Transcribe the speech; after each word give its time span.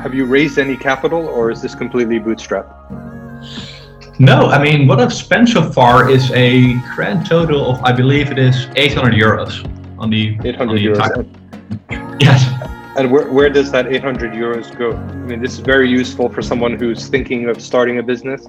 have 0.00 0.14
you 0.14 0.24
raised 0.24 0.58
any 0.58 0.76
capital, 0.76 1.26
or 1.28 1.50
is 1.50 1.60
this 1.62 1.74
completely 1.74 2.18
bootstrapped? 2.20 2.70
No, 4.18 4.46
I 4.50 4.62
mean 4.62 4.86
what 4.86 5.00
I've 5.00 5.12
spent 5.12 5.48
so 5.48 5.70
far 5.72 6.08
is 6.10 6.30
a 6.32 6.74
grand 6.94 7.26
total 7.26 7.70
of 7.72 7.82
I 7.82 7.92
believe 7.92 8.30
it 8.30 8.38
is 8.38 8.66
800 8.76 9.14
euros 9.14 9.64
on 9.98 10.10
the 10.10 10.36
800 10.44 10.60
on 10.60 10.68
the 10.74 10.84
euros. 10.86 10.94
entire- 10.96 12.18
Yes. 12.20 12.44
And 12.96 13.10
where, 13.10 13.26
where 13.32 13.48
does 13.48 13.72
that 13.72 13.86
800 13.86 14.32
euros 14.32 14.76
go? 14.78 14.92
I 14.92 15.14
mean, 15.26 15.40
this 15.40 15.54
is 15.54 15.60
very 15.60 15.88
useful 15.88 16.28
for 16.28 16.42
someone 16.42 16.76
who's 16.78 17.08
thinking 17.08 17.48
of 17.48 17.60
starting 17.60 17.98
a 17.98 18.02
business. 18.02 18.46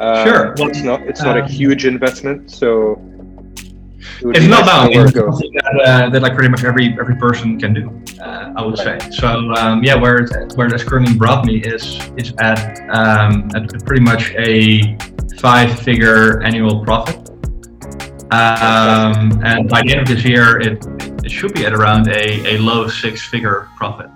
Uh, 0.00 0.24
Sure. 0.24 0.54
Well, 0.56 0.68
it's 0.68 0.82
not. 0.82 1.00
It's 1.02 1.22
not 1.22 1.36
a 1.36 1.42
Um, 1.42 1.48
huge 1.48 1.84
investment, 1.84 2.50
so 2.50 2.96
it 4.24 4.28
would 4.28 4.36
It's 4.36 4.46
be 4.46 4.50
not 4.50 4.64
nice 4.64 4.68
to 4.68 4.72
bad. 4.72 4.90
know 4.90 4.96
where 4.96 5.06
It's 5.06 5.38
something 5.38 5.52
that, 5.52 5.82
uh, 5.84 6.08
that 6.08 6.22
like 6.22 6.34
pretty 6.34 6.48
much 6.48 6.64
every 6.64 6.96
every 6.98 7.16
person 7.16 7.58
can 7.60 7.74
do. 7.74 8.02
Uh, 8.22 8.54
I 8.56 8.64
would 8.64 8.78
say. 8.78 8.98
So 9.10 9.28
um, 9.54 9.84
yeah, 9.84 9.96
where 9.96 10.22
it, 10.22 10.54
where 10.56 10.70
that's 10.70 10.82
currently 10.82 11.14
brought 11.14 11.44
me 11.44 11.58
is 11.58 12.00
is 12.16 12.32
at 12.38 12.80
um, 12.88 13.50
at 13.54 13.68
pretty 13.84 14.02
much 14.02 14.32
a 14.38 14.96
five 15.38 15.78
figure 15.80 16.42
annual 16.42 16.82
profit. 16.82 17.16
Um, 18.32 19.42
and 19.44 19.68
by 19.68 19.82
the 19.82 19.92
end 19.92 20.00
of 20.00 20.08
this 20.08 20.24
year, 20.24 20.58
it, 20.58 20.82
it 21.22 21.30
should 21.30 21.52
be 21.52 21.66
at 21.66 21.74
around 21.74 22.08
a, 22.08 22.54
a 22.54 22.58
low 22.58 22.88
six 22.88 23.20
figure 23.26 23.68
profit. 23.76 24.08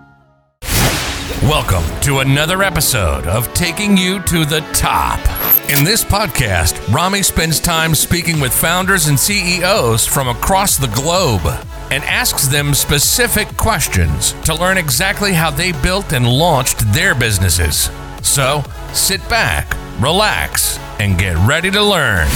Welcome 1.42 1.84
to 2.00 2.20
another 2.20 2.62
episode 2.62 3.26
of 3.26 3.52
Taking 3.52 3.96
You 3.98 4.20
to 4.22 4.46
the 4.46 4.60
Top. 4.72 5.20
In 5.68 5.84
this 5.84 6.02
podcast, 6.02 6.80
Rami 6.90 7.22
spends 7.22 7.60
time 7.60 7.94
speaking 7.94 8.40
with 8.40 8.54
founders 8.54 9.08
and 9.08 9.20
CEOs 9.20 10.06
from 10.06 10.26
across 10.26 10.78
the 10.78 10.86
globe 10.88 11.42
and 11.90 12.02
asks 12.04 12.48
them 12.48 12.72
specific 12.72 13.54
questions 13.58 14.32
to 14.44 14.54
learn 14.54 14.78
exactly 14.78 15.34
how 15.34 15.50
they 15.50 15.72
built 15.72 16.14
and 16.14 16.26
launched 16.26 16.90
their 16.94 17.14
businesses. 17.14 17.90
So 18.22 18.64
sit 18.94 19.20
back, 19.28 19.76
relax, 20.00 20.78
and 21.00 21.18
get 21.18 21.36
ready 21.46 21.70
to 21.70 21.82
learn. 21.82 22.28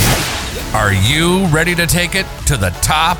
Are 0.74 0.92
you 0.92 1.46
ready 1.46 1.74
to 1.74 1.86
take 1.86 2.14
it 2.14 2.26
to 2.48 2.58
the 2.58 2.68
top? 2.82 3.16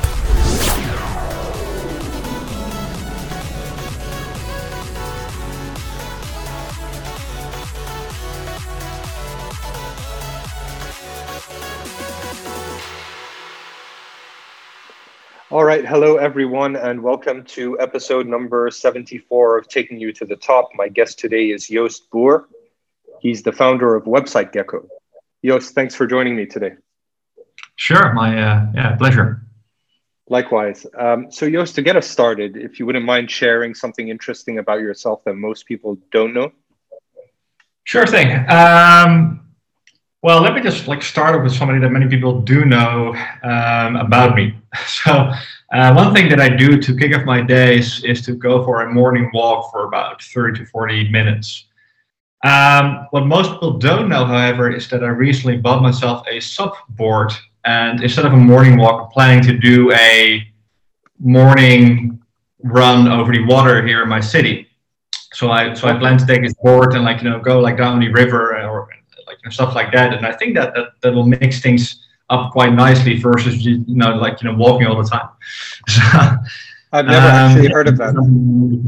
All 15.53 15.63
right, 15.63 15.85
hello 15.85 16.17
everyone, 16.17 16.75
and 16.75 17.03
welcome 17.03 17.43
to 17.43 17.79
episode 17.79 18.25
number 18.25 18.71
74 18.71 19.59
of 19.59 19.67
Taking 19.67 19.99
You 19.99 20.11
to 20.13 20.25
the 20.25 20.35
Top. 20.35 20.69
My 20.73 20.87
guest 20.87 21.19
today 21.19 21.51
is 21.51 21.67
Joost 21.67 22.09
Boer. 22.09 22.49
He's 23.21 23.43
the 23.43 23.51
founder 23.51 23.93
of 23.93 24.05
Website 24.05 24.51
Gecko. 24.51 24.87
Joost, 25.45 25.75
thanks 25.75 25.93
for 25.93 26.07
joining 26.07 26.35
me 26.35 26.47
today. 26.47 26.71
Sure, 27.75 28.13
my 28.13 28.35
uh, 28.35 28.65
yeah 28.73 28.95
pleasure. 28.95 29.45
Likewise. 30.27 30.87
Um, 30.97 31.31
so, 31.31 31.47
Joost, 31.47 31.75
to 31.75 31.83
get 31.83 31.95
us 31.95 32.09
started, 32.09 32.57
if 32.57 32.79
you 32.79 32.87
wouldn't 32.87 33.05
mind 33.05 33.29
sharing 33.29 33.75
something 33.75 34.09
interesting 34.09 34.57
about 34.57 34.79
yourself 34.79 35.23
that 35.25 35.35
most 35.35 35.67
people 35.67 35.99
don't 36.11 36.33
know. 36.33 36.51
Sure 37.83 38.07
thing. 38.07 38.43
Um, 38.49 39.42
well, 40.23 40.41
let 40.41 40.53
me 40.53 40.61
just 40.61 40.87
like 40.87 41.03
start 41.03 41.35
off 41.35 41.43
with 41.43 41.53
somebody 41.53 41.79
that 41.79 41.89
many 41.89 42.07
people 42.07 42.39
do 42.39 42.63
know 42.63 43.13
um, 43.43 43.97
about 43.97 44.35
me. 44.35 44.55
So, 44.87 45.31
uh, 45.71 45.93
one 45.93 46.13
thing 46.15 46.29
that 46.29 46.39
I 46.39 46.49
do 46.49 46.81
to 46.81 46.95
kick 46.95 47.15
off 47.15 47.25
my 47.25 47.41
days 47.41 48.03
is 48.03 48.21
to 48.23 48.33
go 48.33 48.63
for 48.63 48.81
a 48.81 48.91
morning 48.91 49.29
walk 49.33 49.71
for 49.71 49.85
about 49.85 50.23
30 50.23 50.59
to 50.59 50.65
40 50.65 51.09
minutes. 51.09 51.65
Um, 52.43 53.07
what 53.11 53.25
most 53.25 53.51
people 53.51 53.77
don't 53.77 54.09
know, 54.09 54.25
however, 54.25 54.71
is 54.71 54.87
that 54.89 55.03
I 55.03 55.07
recently 55.07 55.57
bought 55.57 55.81
myself 55.81 56.25
a 56.27 56.39
SUP 56.39 56.73
board, 56.89 57.33
and 57.65 58.01
instead 58.01 58.25
of 58.25 58.33
a 58.33 58.37
morning 58.37 58.77
walk, 58.77 59.03
I'm 59.03 59.09
planning 59.09 59.43
to 59.43 59.57
do 59.57 59.91
a 59.93 60.43
morning 61.19 62.19
run 62.63 63.07
over 63.07 63.31
the 63.31 63.45
water 63.45 63.85
here 63.85 64.03
in 64.03 64.09
my 64.09 64.19
city. 64.21 64.67
So 65.33 65.51
I 65.51 65.73
so 65.73 65.87
I 65.87 65.97
plan 65.97 66.17
to 66.17 66.25
take 66.25 66.43
this 66.43 66.53
board 66.53 66.93
and 66.93 67.03
like 67.03 67.21
you 67.21 67.29
know 67.29 67.39
go 67.39 67.59
like 67.59 67.77
down 67.77 67.99
the 67.99 68.09
river 68.09 68.55
or 69.51 69.55
like 69.55 69.71
you 69.71 69.75
know, 69.75 69.75
stuff 69.75 69.75
like 69.75 69.91
that. 69.93 70.13
And 70.13 70.25
I 70.25 70.33
think 70.33 70.55
that, 70.55 70.73
that 70.75 70.87
that 71.01 71.13
will 71.13 71.25
mix 71.25 71.61
things 71.61 72.03
up 72.29 72.51
quite 72.51 72.73
nicely 72.73 73.19
versus 73.19 73.65
you 73.65 73.83
know 73.87 74.15
like 74.15 74.41
you 74.41 74.49
know 74.49 74.57
walking 74.57 74.87
all 74.87 75.01
the 75.01 75.09
time. 75.09 75.29
I've 76.91 77.05
never 77.05 77.27
Um, 77.27 77.33
actually 77.33 77.69
heard 77.69 77.87
of 77.87 77.97
that. 77.97 78.13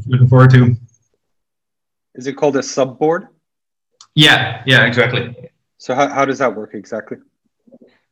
Looking 0.08 0.28
forward 0.28 0.52
to. 0.52 0.76
Is 2.16 2.28
it 2.28 2.34
called 2.34 2.56
a 2.56 2.62
SUPboard? 2.62 3.28
Yeah, 4.14 4.62
yeah, 4.66 4.86
exactly. 4.86 5.52
So, 5.78 5.94
how, 5.96 6.08
how 6.08 6.26
does 6.26 6.38
that 6.40 6.56
work 6.56 6.74
exactly? 6.74 7.18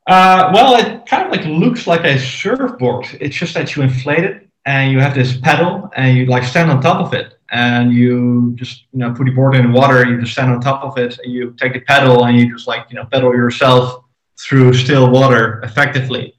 Uh, 0.07 0.51
well, 0.53 0.75
it 0.75 1.05
kind 1.05 1.25
of 1.25 1.31
like 1.31 1.45
looks 1.45 1.87
like 1.87 2.03
a 2.03 2.19
surfboard. 2.19 3.05
It's 3.21 3.35
just 3.35 3.53
that 3.53 3.75
you 3.75 3.83
inflate 3.83 4.23
it 4.25 4.49
and 4.65 4.91
you 4.91 4.99
have 4.99 5.15
this 5.15 5.37
pedal 5.37 5.89
and 5.95 6.17
you 6.17 6.25
like 6.25 6.43
stand 6.43 6.71
on 6.71 6.81
top 6.81 7.05
of 7.05 7.13
it 7.13 7.39
and 7.53 7.93
you 7.93 8.53
just 8.55 8.85
you 8.91 8.99
know 8.99 9.13
put 9.13 9.25
the 9.25 9.31
board 9.31 9.55
in 9.55 9.71
the 9.71 9.79
water. 9.79 10.05
You 10.05 10.19
just 10.19 10.33
stand 10.33 10.51
on 10.51 10.59
top 10.59 10.83
of 10.83 10.97
it 10.97 11.19
and 11.23 11.31
you 11.31 11.55
take 11.57 11.73
the 11.73 11.81
pedal 11.81 12.25
and 12.25 12.37
you 12.37 12.51
just 12.51 12.67
like 12.67 12.87
you 12.89 12.95
know 12.95 13.05
pedal 13.05 13.33
yourself 13.33 14.03
through 14.39 14.73
still 14.73 15.09
water 15.09 15.61
effectively. 15.63 16.35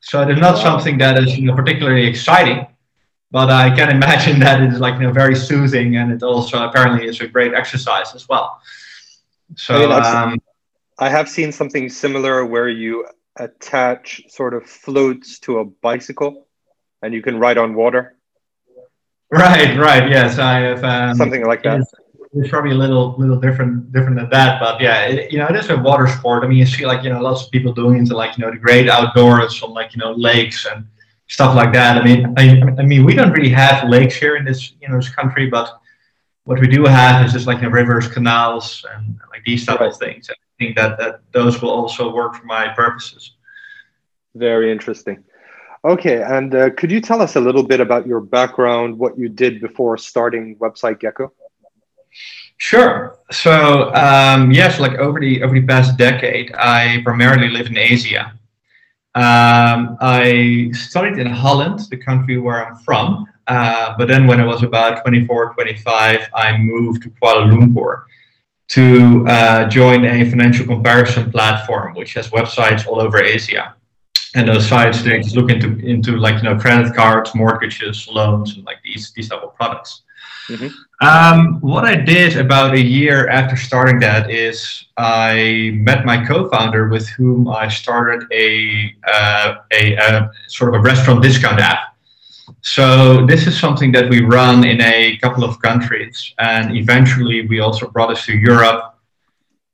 So 0.00 0.22
it 0.22 0.30
is 0.30 0.38
not 0.38 0.58
something 0.58 0.98
that 0.98 1.18
is 1.22 1.38
you 1.38 1.46
know 1.46 1.54
particularly 1.54 2.04
exciting, 2.06 2.66
but 3.30 3.48
I 3.48 3.74
can 3.74 3.90
imagine 3.90 4.40
that 4.46 4.60
it 4.60 4.72
is 4.72 4.80
like 4.80 4.94
you 4.94 5.06
know 5.06 5.12
very 5.12 5.36
soothing 5.36 5.96
and 5.96 6.12
it 6.12 6.22
also 6.24 6.68
apparently 6.68 7.06
is 7.06 7.20
a 7.20 7.28
great 7.28 7.54
exercise 7.54 8.14
as 8.14 8.28
well. 8.28 8.60
So 9.54 9.74
I 9.74 9.78
mean, 9.78 9.92
um, 9.92 10.38
I 10.98 11.08
have 11.08 11.28
seen 11.28 11.52
something 11.52 11.88
similar 11.88 12.44
where 12.44 12.68
you 12.68 13.06
attach 13.36 14.22
sort 14.28 14.54
of 14.54 14.66
floats 14.66 15.38
to 15.40 15.58
a 15.58 15.64
bicycle 15.64 16.48
and 17.02 17.14
you 17.14 17.22
can 17.22 17.38
ride 17.38 17.58
on 17.58 17.74
water, 17.74 18.15
right, 19.30 19.76
right, 19.78 20.08
yes, 20.08 20.38
I 20.38 20.60
have 20.60 20.84
um, 20.84 21.14
something 21.16 21.44
like 21.46 21.62
that. 21.64 21.80
It's, 21.80 21.94
it's 22.32 22.50
probably 22.50 22.72
a 22.72 22.74
little 22.74 23.14
little 23.18 23.38
different 23.40 23.92
different 23.92 24.16
than 24.16 24.28
that, 24.30 24.60
but 24.60 24.80
yeah, 24.80 25.06
it, 25.06 25.32
you 25.32 25.38
know, 25.38 25.46
it 25.46 25.56
is 25.56 25.70
a 25.70 25.76
water 25.76 26.06
sport. 26.06 26.44
I 26.44 26.48
mean, 26.48 26.58
you 26.58 26.66
see 26.66 26.86
like 26.86 27.02
you 27.02 27.10
know 27.10 27.20
lots 27.20 27.44
of 27.44 27.50
people 27.50 27.72
doing 27.72 27.98
into 27.98 28.16
like 28.16 28.36
you 28.36 28.44
know 28.44 28.50
the 28.50 28.58
great 28.58 28.88
outdoors 28.88 29.62
on 29.62 29.72
like 29.72 29.94
you 29.94 30.00
know 30.00 30.12
lakes 30.12 30.66
and 30.66 30.86
stuff 31.28 31.54
like 31.56 31.72
that. 31.72 31.96
I 31.96 32.04
mean, 32.04 32.34
I, 32.36 32.60
I 32.78 32.82
mean, 32.82 33.04
we 33.04 33.14
don't 33.14 33.32
really 33.32 33.50
have 33.50 33.88
lakes 33.88 34.16
here 34.16 34.36
in 34.36 34.44
this 34.44 34.72
you 34.80 34.88
know 34.88 34.96
this 34.96 35.08
country, 35.08 35.46
but 35.48 35.80
what 36.44 36.60
we 36.60 36.66
do 36.68 36.84
have 36.84 37.24
is 37.24 37.32
just 37.32 37.46
like 37.46 37.58
you 37.58 37.64
know, 37.64 37.70
rivers, 37.70 38.08
canals, 38.08 38.84
and 38.94 39.18
like 39.30 39.42
these 39.44 39.64
type 39.66 39.80
Right. 39.80 39.90
of 39.90 39.96
things. 39.96 40.28
I 40.30 40.34
think 40.58 40.76
that 40.76 40.98
that 40.98 41.20
those 41.32 41.60
will 41.62 41.70
also 41.70 42.12
work 42.12 42.34
for 42.34 42.44
my 42.44 42.68
purposes. 42.68 43.32
Very 44.34 44.70
interesting. 44.70 45.24
Okay, 45.86 46.20
and 46.20 46.52
uh, 46.52 46.70
could 46.70 46.90
you 46.90 47.00
tell 47.00 47.22
us 47.22 47.36
a 47.36 47.40
little 47.40 47.62
bit 47.62 47.78
about 47.78 48.08
your 48.08 48.18
background, 48.20 48.98
what 48.98 49.16
you 49.16 49.28
did 49.28 49.60
before 49.60 49.96
starting 49.96 50.56
Website 50.56 50.98
Gecko? 50.98 51.32
Sure. 52.56 53.20
So 53.30 53.94
um, 53.94 54.50
yes, 54.50 54.80
like 54.80 54.98
over 54.98 55.20
the 55.20 55.44
over 55.44 55.54
the 55.54 55.64
past 55.64 55.96
decade, 55.96 56.52
I 56.56 57.02
primarily 57.04 57.50
live 57.50 57.68
in 57.68 57.78
Asia. 57.78 58.32
Um, 59.14 59.96
I 60.00 60.70
studied 60.72 61.18
in 61.18 61.28
Holland, 61.28 61.78
the 61.88 61.98
country 61.98 62.36
where 62.38 62.66
I'm 62.66 62.76
from. 62.78 63.26
Uh, 63.46 63.94
but 63.96 64.08
then 64.08 64.26
when 64.26 64.40
I 64.40 64.44
was 64.44 64.64
about 64.64 65.02
24, 65.02 65.54
25, 65.54 66.28
I 66.34 66.56
moved 66.58 67.04
to 67.04 67.10
Kuala 67.10 67.46
Lumpur 67.48 68.02
to 68.70 69.24
uh, 69.28 69.68
join 69.68 70.04
a 70.04 70.28
financial 70.28 70.66
comparison 70.66 71.30
platform, 71.30 71.94
which 71.94 72.14
has 72.14 72.30
websites 72.30 72.88
all 72.88 73.00
over 73.00 73.22
Asia. 73.22 73.76
And 74.36 74.46
those 74.46 74.68
sites 74.68 75.02
they 75.02 75.18
just 75.20 75.34
look 75.34 75.50
into 75.50 75.78
into 75.78 76.16
like 76.16 76.36
you 76.36 76.48
know 76.48 76.56
credit 76.58 76.94
cards, 76.94 77.34
mortgages, 77.34 78.06
loans, 78.06 78.54
and 78.54 78.64
like 78.64 78.78
these 78.84 79.12
these 79.12 79.28
type 79.30 79.42
of 79.42 79.54
products. 79.56 80.02
Um, 81.00 81.60
what 81.60 81.84
I 81.84 81.96
did 81.96 82.36
about 82.36 82.74
a 82.74 82.80
year 82.80 83.28
after 83.28 83.56
starting 83.56 83.98
that 84.00 84.30
is 84.30 84.86
I 84.96 85.72
met 85.74 86.06
my 86.06 86.24
co-founder 86.24 86.88
with 86.88 87.08
whom 87.08 87.48
I 87.48 87.68
started 87.68 88.26
a, 88.32 88.94
uh, 89.06 89.54
a, 89.72 89.94
a 89.94 90.30
sort 90.48 90.74
of 90.74 90.80
a 90.80 90.82
restaurant 90.82 91.22
discount 91.22 91.60
app. 91.60 91.96
So 92.62 93.26
this 93.26 93.46
is 93.46 93.58
something 93.58 93.92
that 93.92 94.08
we 94.08 94.22
run 94.22 94.64
in 94.64 94.80
a 94.80 95.18
couple 95.18 95.44
of 95.44 95.60
countries, 95.60 96.34
and 96.38 96.76
eventually 96.76 97.46
we 97.46 97.60
also 97.60 97.88
brought 97.88 98.10
us 98.10 98.24
to 98.26 98.36
Europe. 98.36 98.94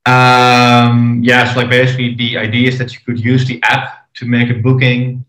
Um, 0.07 1.21
yeah, 1.23 1.53
so 1.53 1.61
like 1.61 1.71
basically 1.71 2.15
the 2.15 2.37
idea 2.37 2.69
is 2.69 2.79
that 2.79 2.93
you 2.93 3.01
could 3.07 3.21
use 3.21 3.47
the 3.47 3.63
app 3.63 4.02
to 4.15 4.27
make 4.27 4.51
a 4.51 4.55
booking 4.55 5.25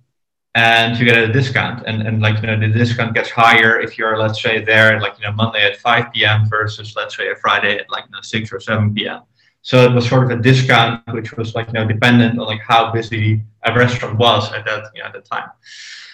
and 0.55 0.97
you 0.99 1.05
get 1.05 1.17
a 1.17 1.31
discount. 1.31 1.83
And, 1.87 2.05
and 2.07 2.21
like 2.21 2.41
you 2.41 2.47
know 2.47 2.59
the 2.59 2.67
discount 2.67 3.13
gets 3.13 3.29
higher 3.29 3.79
if 3.79 3.97
you're 3.97 4.17
let's 4.17 4.41
say 4.41 4.63
there 4.63 4.99
like 5.01 5.17
you 5.19 5.25
know 5.25 5.33
monday 5.33 5.63
at 5.63 5.77
5 5.77 6.13
p.m 6.13 6.47
versus 6.49 6.95
let's 6.95 7.17
say 7.17 7.29
a 7.31 7.35
friday 7.35 7.77
at 7.77 7.89
like 7.89 8.05
you 8.05 8.11
know, 8.11 8.21
6 8.21 8.53
or 8.53 8.59
7 8.59 8.93
p.m 8.93 9.21
so 9.63 9.83
it 9.89 9.93
was 9.93 10.07
sort 10.07 10.29
of 10.29 10.37
a 10.37 10.41
discount 10.41 11.01
which 11.13 11.33
was 11.37 11.55
like 11.55 11.67
you 11.67 11.73
know 11.73 11.87
dependent 11.87 12.37
on 12.37 12.45
like 12.45 12.61
how 12.61 12.91
busy 12.91 13.41
a 13.63 13.73
restaurant 13.73 14.17
was 14.19 14.51
at 14.53 14.65
that 14.65 14.83
you 14.93 15.01
know 15.01 15.07
at 15.07 15.13
the 15.13 15.21
time. 15.21 15.49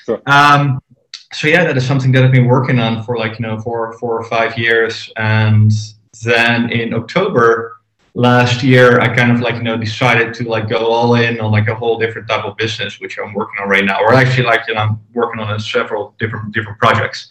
Sure. 0.06 0.22
um, 0.28 0.80
so 1.34 1.48
yeah, 1.48 1.64
that 1.64 1.78
is 1.78 1.86
something 1.86 2.12
that 2.14 2.24
I've 2.24 2.32
been 2.32 2.48
working 2.48 2.80
on 2.80 3.04
for 3.04 3.18
like 3.18 3.40
you 3.40 3.46
know 3.46 3.60
four 3.60 3.98
four 4.00 4.20
or 4.20 4.24
five 4.26 4.58
years, 4.58 5.12
and 5.16 5.72
then 6.24 6.72
in 6.72 6.94
October 6.94 7.79
last 8.14 8.64
year, 8.64 9.00
I 9.00 9.14
kind 9.16 9.32
of 9.32 9.42
like 9.42 9.56
you 9.56 9.64
know 9.64 9.78
decided 9.78 10.34
to 10.36 10.50
like 10.50 10.70
go 10.70 10.88
all 10.88 11.16
in 11.16 11.40
on 11.40 11.52
like 11.52 11.68
a 11.68 11.76
whole 11.76 11.98
different 11.98 12.28
type 12.28 12.46
of 12.46 12.58
business, 12.58 13.00
which 13.00 13.18
I'm 13.18 13.34
working 13.34 13.62
on 13.62 13.70
right 13.70 13.86
now, 13.86 14.02
or 14.02 14.14
actually 14.14 14.46
like 14.46 14.62
you 14.68 14.76
know 14.76 14.82
I'm 14.82 15.00
working 15.14 15.40
on 15.40 15.60
several 15.60 16.16
different 16.20 16.54
different 16.54 16.80
projects. 16.80 17.28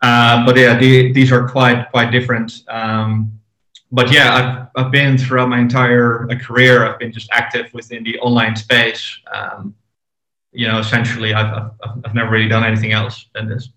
Uh, 0.00 0.44
but 0.44 0.56
yeah, 0.56 0.76
the, 0.76 1.12
these 1.12 1.30
are 1.30 1.48
quite 1.48 1.90
quite 1.90 2.10
different. 2.10 2.62
Um, 2.68 3.38
but 3.92 4.10
yeah, 4.10 4.68
I've, 4.74 4.86
I've 4.86 4.92
been 4.92 5.18
throughout 5.18 5.48
my 5.48 5.60
entire 5.60 6.30
uh, 6.30 6.38
career. 6.38 6.84
I've 6.86 6.98
been 6.98 7.12
just 7.12 7.28
active 7.30 7.72
within 7.74 8.02
the 8.02 8.18
online 8.20 8.56
space. 8.56 9.18
Um, 9.32 9.74
you 10.50 10.66
know, 10.66 10.78
essentially, 10.78 11.34
I've, 11.34 11.70
I've, 11.84 12.04
I've 12.04 12.14
never 12.14 12.30
really 12.30 12.48
done 12.48 12.64
anything 12.64 12.92
else 12.92 13.26
than 13.34 13.48
this. 13.48 13.68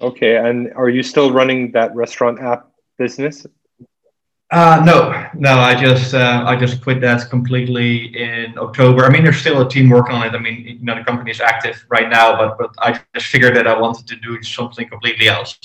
Okay, 0.00 0.36
and 0.36 0.72
are 0.74 0.90
you 0.90 1.02
still 1.02 1.32
running 1.32 1.72
that 1.72 1.94
restaurant 1.94 2.40
app 2.40 2.70
business? 2.98 3.46
Uh, 4.50 4.80
no, 4.86 5.28
no. 5.34 5.58
I 5.58 5.74
just 5.74 6.14
uh, 6.14 6.44
I 6.46 6.54
just 6.54 6.80
quit 6.80 7.00
that 7.00 7.28
completely 7.30 8.16
in 8.16 8.56
October. 8.58 9.04
I 9.04 9.10
mean, 9.10 9.24
there's 9.24 9.38
still 9.38 9.60
a 9.60 9.68
team 9.68 9.90
working 9.90 10.14
on 10.14 10.24
it. 10.24 10.34
I 10.34 10.38
mean, 10.38 10.64
you 10.64 10.84
know, 10.84 10.94
the 10.94 11.02
company 11.04 11.32
is 11.32 11.40
active 11.40 11.84
right 11.88 12.08
now, 12.08 12.36
but 12.36 12.56
but 12.56 12.70
I 12.78 13.00
just 13.14 13.26
figured 13.26 13.56
that 13.56 13.66
I 13.66 13.76
wanted 13.76 14.06
to 14.06 14.16
do 14.16 14.40
something 14.42 14.88
completely 14.88 15.26
else. 15.26 15.58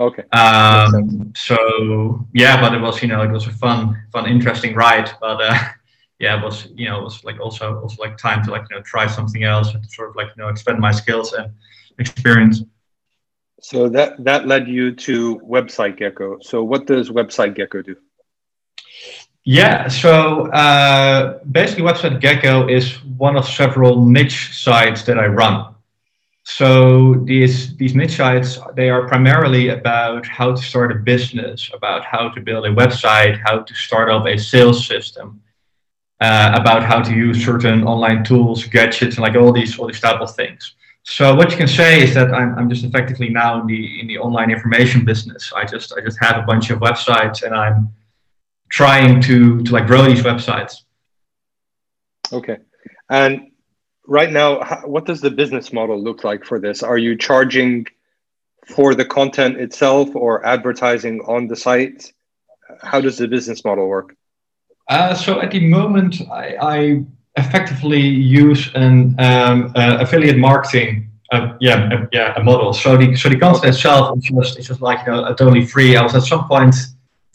Okay. 0.00 0.24
Um, 0.30 1.32
so 1.36 2.26
yeah, 2.34 2.60
but 2.60 2.74
it 2.74 2.80
was 2.80 3.00
you 3.02 3.08
know 3.08 3.22
it 3.22 3.30
was 3.30 3.46
a 3.46 3.52
fun, 3.52 4.02
fun, 4.12 4.26
interesting 4.26 4.74
ride. 4.74 5.10
But 5.20 5.40
uh, 5.40 5.58
yeah, 6.18 6.40
it 6.40 6.44
was 6.44 6.68
you 6.74 6.88
know 6.88 6.98
it 7.00 7.04
was 7.04 7.22
like 7.22 7.38
also 7.38 7.80
also 7.80 8.02
like 8.02 8.16
time 8.18 8.42
to 8.44 8.50
like 8.50 8.64
you 8.68 8.76
know 8.76 8.82
try 8.82 9.06
something 9.06 9.44
else 9.44 9.74
and 9.74 9.86
sort 9.86 10.10
of 10.10 10.16
like 10.16 10.28
you 10.36 10.42
know 10.42 10.48
expand 10.48 10.80
my 10.80 10.90
skills 10.90 11.34
and 11.34 11.52
experience. 12.00 12.64
So 13.62 13.88
that 13.90 14.22
that 14.24 14.46
led 14.46 14.66
you 14.66 14.94
to 15.06 15.38
Website 15.38 15.96
Gecko. 15.96 16.38
So 16.40 16.64
what 16.64 16.86
does 16.86 17.10
Website 17.10 17.54
Gecko 17.54 17.82
do? 17.82 17.96
Yeah, 19.44 19.88
so 19.88 20.46
uh, 20.50 21.38
basically, 21.50 21.84
Website 21.84 22.20
Gecko 22.20 22.68
is 22.68 22.92
one 23.16 23.36
of 23.36 23.44
several 23.44 24.04
niche 24.04 24.50
sites 24.52 25.02
that 25.04 25.18
I 25.18 25.26
run. 25.26 25.74
So 26.44 27.14
these 27.24 27.76
these 27.76 27.94
niche 27.94 28.16
sites 28.16 28.58
they 28.74 28.90
are 28.90 29.06
primarily 29.06 29.68
about 29.68 30.26
how 30.26 30.50
to 30.56 30.62
start 30.62 30.90
a 30.90 30.96
business, 30.96 31.70
about 31.72 32.04
how 32.04 32.30
to 32.30 32.40
build 32.40 32.66
a 32.66 32.74
website, 32.74 33.40
how 33.46 33.60
to 33.60 33.74
start 33.74 34.10
up 34.10 34.26
a 34.26 34.36
sales 34.36 34.84
system, 34.84 35.40
uh, 36.20 36.50
about 36.60 36.82
how 36.82 37.00
to 37.00 37.12
use 37.14 37.44
certain 37.44 37.84
online 37.84 38.24
tools, 38.24 38.64
gadgets, 38.64 39.16
and 39.16 39.22
like 39.22 39.36
all 39.36 39.52
these 39.52 39.78
all 39.78 39.86
these 39.86 40.00
type 40.00 40.20
of 40.20 40.34
things. 40.34 40.74
So 41.04 41.34
what 41.34 41.50
you 41.50 41.56
can 41.56 41.68
say 41.68 42.02
is 42.02 42.14
that 42.14 42.32
I'm, 42.32 42.56
I'm 42.56 42.68
just 42.68 42.84
effectively 42.84 43.28
now 43.28 43.60
in 43.60 43.66
the 43.66 44.00
in 44.00 44.06
the 44.06 44.18
online 44.18 44.50
information 44.50 45.04
business. 45.04 45.52
I 45.54 45.64
just 45.64 45.92
I 45.96 46.00
just 46.00 46.18
have 46.20 46.38
a 46.38 46.42
bunch 46.42 46.70
of 46.70 46.78
websites 46.78 47.42
and 47.42 47.54
I'm 47.54 47.92
trying 48.70 49.20
to 49.22 49.62
to 49.62 49.72
like 49.72 49.86
grow 49.86 50.04
these 50.04 50.22
websites. 50.22 50.82
Okay, 52.32 52.58
and 53.10 53.50
right 54.06 54.30
now, 54.30 54.62
what 54.84 55.04
does 55.04 55.20
the 55.20 55.30
business 55.30 55.72
model 55.72 56.00
look 56.00 56.22
like 56.22 56.44
for 56.44 56.60
this? 56.60 56.82
Are 56.82 56.98
you 56.98 57.16
charging 57.16 57.86
for 58.66 58.94
the 58.94 59.04
content 59.04 59.56
itself 59.56 60.14
or 60.14 60.44
advertising 60.46 61.20
on 61.26 61.48
the 61.48 61.56
site? 61.56 62.12
How 62.80 63.00
does 63.00 63.18
the 63.18 63.28
business 63.28 63.64
model 63.64 63.88
work? 63.88 64.16
Uh, 64.88 65.14
so 65.14 65.40
at 65.40 65.50
the 65.50 65.66
moment, 65.68 66.22
I, 66.30 66.56
I 66.60 67.04
effectively 67.36 68.00
use 68.00 68.70
an 68.74 69.14
um, 69.18 69.72
uh, 69.74 69.98
affiliate 70.00 70.38
marketing 70.38 71.12
uh, 71.32 71.56
yeah, 71.60 71.88
uh, 71.92 72.06
yeah, 72.12 72.34
a 72.36 72.44
model. 72.44 72.74
So 72.74 72.96
the 72.96 73.16
so 73.16 73.30
the 73.30 73.38
content 73.38 73.74
itself 73.74 74.18
is 74.18 74.24
just 74.24 74.58
it's 74.58 74.68
just 74.68 74.82
like 74.82 75.06
you 75.06 75.12
know 75.12 75.24
totally 75.34 75.64
free. 75.64 75.96
I 75.96 76.02
was 76.02 76.14
at 76.14 76.24
some 76.24 76.46
point 76.46 76.74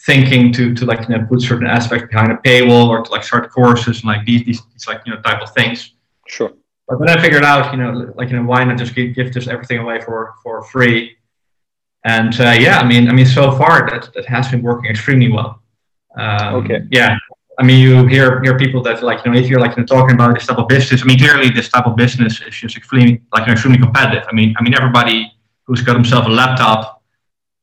thinking 0.06 0.54
to 0.54 0.76
to 0.76 0.86
like 0.86 1.10
you 1.10 1.18
know 1.18 1.26
put 1.26 1.42
certain 1.42 1.66
aspects 1.66 2.08
behind 2.12 2.32
a 2.32 2.36
paywall 2.36 2.88
or 2.90 3.04
to 3.04 3.12
like 3.12 3.24
start 3.24 3.52
courses 3.52 4.02
and 4.02 4.06
like 4.06 4.24
these 4.24 4.46
these, 4.46 4.62
these 4.72 4.88
like 4.88 5.02
you 5.06 5.14
know 5.14 5.22
type 5.22 5.42
of 5.42 5.52
things. 5.54 5.94
Sure. 6.28 6.54
But 6.88 7.00
then 7.00 7.10
I 7.10 7.20
figured 7.20 7.44
out 7.44 7.74
you 7.74 7.80
know 7.80 8.14
like 8.16 8.30
you 8.30 8.36
know 8.36 8.44
why 8.44 8.64
not 8.64 8.78
just 8.78 8.94
give, 8.94 9.16
give 9.16 9.34
this 9.34 9.48
everything 9.48 9.80
away 9.80 10.00
for 10.00 10.36
for 10.44 10.64
free. 10.64 11.18
And 12.04 12.40
uh, 12.40 12.56
yeah, 12.60 12.78
I 12.78 12.88
mean 12.88 13.10
I 13.10 13.14
mean 13.14 13.26
so 13.26 13.52
far 13.58 13.90
that 13.90 14.14
that 14.14 14.26
has 14.28 14.48
been 14.50 14.62
working 14.62 14.92
extremely 14.92 15.32
well. 15.32 15.60
Um, 16.16 16.56
okay. 16.58 16.82
Yeah, 16.92 17.18
I 17.60 17.64
mean, 17.64 17.80
you 17.80 18.06
hear 18.06 18.42
hear 18.44 18.58
people 18.58 18.84
that 18.84 19.02
like 19.02 19.26
you 19.26 19.32
know 19.32 19.38
if 19.38 19.48
you're 19.50 19.60
like 19.60 19.76
you 19.76 19.82
know, 19.82 19.88
talking 19.88 20.14
about 20.16 20.36
this 20.36 20.46
type 20.46 20.60
of 20.60 20.68
business. 20.68 21.02
I 21.02 21.06
mean, 21.06 21.18
clearly 21.18 21.50
this 21.50 21.70
type 21.70 21.88
of 21.88 21.96
business 21.96 22.40
is 22.42 22.56
just 22.56 22.78
extremely 22.78 23.22
like 23.34 23.42
you 23.42 23.48
know, 23.48 23.54
extremely 23.54 23.80
competitive. 23.80 24.26
I 24.30 24.34
mean, 24.34 24.54
I 24.60 24.64
mean 24.64 24.76
everybody 24.76 25.34
who's 25.64 25.82
got 25.82 25.96
himself 25.96 26.28
a 26.28 26.30
laptop, 26.30 27.04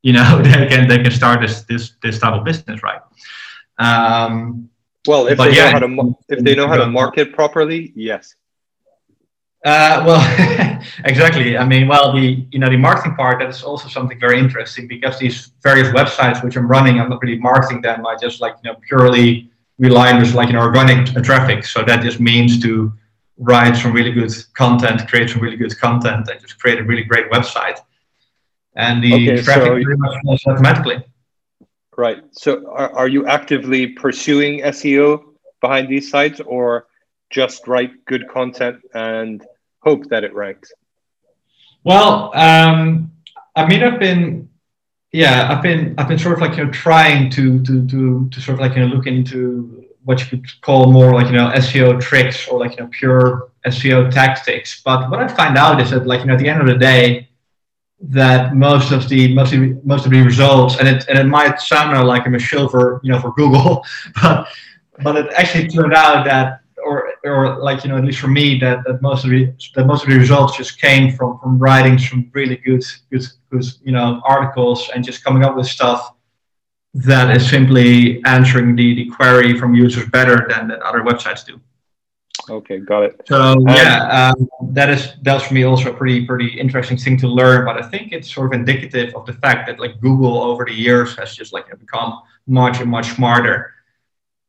you 0.02 0.12
know, 0.12 0.43
they 0.43 0.67
can 0.67 0.88
they 0.88 0.99
can 0.99 1.12
start 1.12 1.41
this 1.41 1.62
this 1.62 1.93
this 2.02 2.19
type 2.19 2.35
of 2.35 2.44
business, 2.44 2.82
right? 2.82 3.00
Um, 3.79 4.69
well, 5.06 5.29
if 5.29 5.38
they 5.38 5.55
yeah, 5.55 5.67
know 5.67 5.70
how 5.70 5.79
to 5.87 6.19
if 6.29 6.44
they 6.44 6.55
know 6.56 6.67
how 6.67 6.76
to 6.76 6.87
market 6.87 7.32
properly, 7.32 7.93
yes. 7.94 8.35
Uh, 9.64 10.02
well, 10.06 10.82
exactly. 11.06 11.56
I 11.56 11.64
mean, 11.64 11.88
well, 11.88 12.12
the 12.12 12.47
you 12.50 12.58
know 12.58 12.69
the 12.69 12.76
marketing 12.76 13.14
part 13.14 13.38
that 13.38 13.49
is 13.49 13.62
also 13.62 13.88
something 13.88 14.19
very 14.19 14.38
interesting 14.40 14.88
because 14.88 15.19
these 15.20 15.52
various 15.62 15.88
websites 15.88 16.43
which 16.43 16.56
I'm 16.56 16.67
running, 16.67 17.00
I'm 17.00 17.08
not 17.08 17.23
really 17.23 17.38
marketing 17.38 17.81
them. 17.81 18.05
I 18.06 18.17
just 18.17 18.40
like 18.40 18.56
you 18.64 18.73
know 18.73 18.79
purely 18.88 19.50
rely 19.79 20.12
on 20.12 20.23
just 20.23 20.35
like 20.35 20.50
an 20.50 20.56
organic 20.56 21.06
traffic. 21.25 21.65
So 21.65 21.82
that 21.85 22.03
just 22.03 22.21
means 22.21 22.61
to 22.62 22.93
write 23.38 23.76
some 23.76 23.93
really 23.93 24.12
good 24.12 24.32
content, 24.55 25.09
create 25.09 25.31
some 25.31 25.41
really 25.41 25.56
good 25.56 25.76
content, 25.79 26.29
and 26.29 26.41
just 26.41 26.59
create 26.61 26.79
a 26.79 26.85
really 26.85 27.05
great 27.05 27.31
website. 27.31 27.79
And 28.76 29.03
the 29.03 29.15
okay, 29.15 29.43
traffic 29.43 29.65
so 29.65 29.73
pretty 29.73 29.97
much 29.97 30.21
flows 30.23 30.43
automatically. 30.47 31.05
Right. 31.97 32.23
So 32.32 32.71
are, 32.71 32.93
are 32.93 33.09
you 33.09 33.26
actively 33.26 33.88
pursuing 33.88 34.61
SEO 34.61 35.23
behind 35.61 35.88
these 35.88 36.11
sites 36.11 36.41
or 36.41 36.87
just 37.31 37.67
write 37.69 38.05
good 38.05 38.29
content 38.29 38.81
and 38.94 39.44
hope 39.81 40.09
that 40.09 40.25
it 40.25 40.35
ranks? 40.35 40.73
Well, 41.85 42.32
um, 42.35 43.12
I 43.55 43.67
mean, 43.67 43.82
I've 43.82 44.00
been 44.00 44.49
yeah, 45.14 45.46
I've 45.49 45.62
been 45.62 45.94
I've 45.96 46.08
been 46.08 46.19
sort 46.19 46.34
of 46.34 46.40
like 46.40 46.56
you 46.56 46.64
know 46.64 46.72
trying 46.72 47.31
to 47.31 47.62
to 47.62 47.87
to 47.87 48.28
to 48.28 48.40
sort 48.40 48.55
of 48.56 48.61
like 48.61 48.75
you 48.75 48.84
know 48.84 48.93
look 48.93 49.06
into 49.06 49.87
what 50.02 50.19
you 50.20 50.26
could 50.26 50.44
call 50.61 50.90
more 50.90 51.14
like 51.14 51.26
you 51.26 51.37
know 51.37 51.50
SEO 51.50 52.00
tricks 52.00 52.49
or 52.49 52.58
like 52.58 52.72
you 52.72 52.82
know 52.82 52.90
pure 52.90 53.52
SEO 53.64 54.11
tactics. 54.11 54.82
But 54.84 55.08
what 55.11 55.20
I 55.20 55.28
find 55.28 55.56
out 55.56 55.81
is 55.81 55.90
that 55.93 56.05
like 56.05 56.20
you 56.22 56.26
know 56.26 56.34
at 56.34 56.40
the 56.40 56.49
end 56.49 56.61
of 56.61 56.66
the 56.66 56.76
day, 56.76 57.28
that 58.00 58.56
most 58.56 58.90
of 58.90 59.08
the 59.08 59.32
most 59.32 59.52
of 59.52 59.61
the, 59.61 59.81
most 59.84 60.05
of 60.05 60.11
the 60.11 60.20
results 60.20 60.81
and 60.81 60.88
it 60.88 61.06
and 61.08 61.16
it 61.16 61.26
might 61.26 61.61
sound 61.61 62.08
like 62.08 62.26
I'm 62.26 62.34
a 62.34 62.40
shill 62.40 62.69
for 62.69 63.00
you 63.05 63.12
know 63.12 63.20
for 63.20 63.33
Google, 63.35 63.85
but 64.21 64.49
but 65.04 65.14
it 65.14 65.33
actually 65.35 65.68
turned 65.68 65.94
out 65.94 66.25
that 66.25 66.62
or 66.85 67.14
or 67.25 67.59
like 67.59 67.85
you 67.85 67.90
know 67.90 67.99
at 67.99 68.04
least 68.04 68.18
for 68.18 68.26
me 68.26 68.59
that, 68.59 68.83
that 68.85 69.00
most 69.00 69.23
of 69.23 69.30
the 69.30 69.52
that 69.76 69.87
most 69.87 70.02
of 70.02 70.11
the 70.11 70.18
results 70.18 70.56
just 70.56 70.80
came 70.80 71.12
from 71.12 71.38
from 71.38 71.56
writing 71.56 71.99
some 71.99 72.28
really 72.33 72.56
good 72.56 72.85
good 73.12 73.25
good 73.54 73.66
you 73.82 73.92
know 73.92 74.20
articles 74.25 74.90
and 74.94 75.04
just 75.04 75.25
coming 75.25 75.42
up 75.44 75.56
with 75.56 75.66
stuff 75.66 76.14
that 76.94 77.34
is 77.37 77.49
simply 77.49 78.23
answering 78.25 78.76
the, 78.76 78.94
the 78.94 79.06
query 79.11 79.58
from 79.58 79.75
users 79.75 80.08
better 80.11 80.46
than, 80.49 80.68
than 80.68 80.80
other 80.82 81.00
websites 81.00 81.44
do. 81.44 81.61
Okay, 82.49 82.78
got 82.78 83.02
it. 83.02 83.20
So 83.26 83.40
um, 83.40 83.66
yeah, 83.66 84.32
um, 84.37 84.49
that 84.78 84.90
is 84.90 85.14
that's 85.23 85.44
for 85.46 85.54
me 85.54 85.64
also 85.64 85.90
a 85.92 85.94
pretty 85.94 86.26
pretty 86.26 86.49
interesting 86.64 86.96
thing 86.96 87.16
to 87.18 87.28
learn. 87.28 87.64
But 87.64 87.82
I 87.82 87.88
think 87.88 88.12
it's 88.12 88.32
sort 88.32 88.46
of 88.49 88.61
indicative 88.61 89.14
of 89.14 89.25
the 89.26 89.32
fact 89.44 89.66
that 89.66 89.80
like 89.80 90.00
Google 90.00 90.42
over 90.42 90.64
the 90.64 90.75
years 90.75 91.16
has 91.16 91.34
just 91.34 91.52
like 91.52 91.66
become 91.78 92.20
much 92.46 92.80
and 92.80 92.90
much 92.90 93.08
smarter 93.16 93.75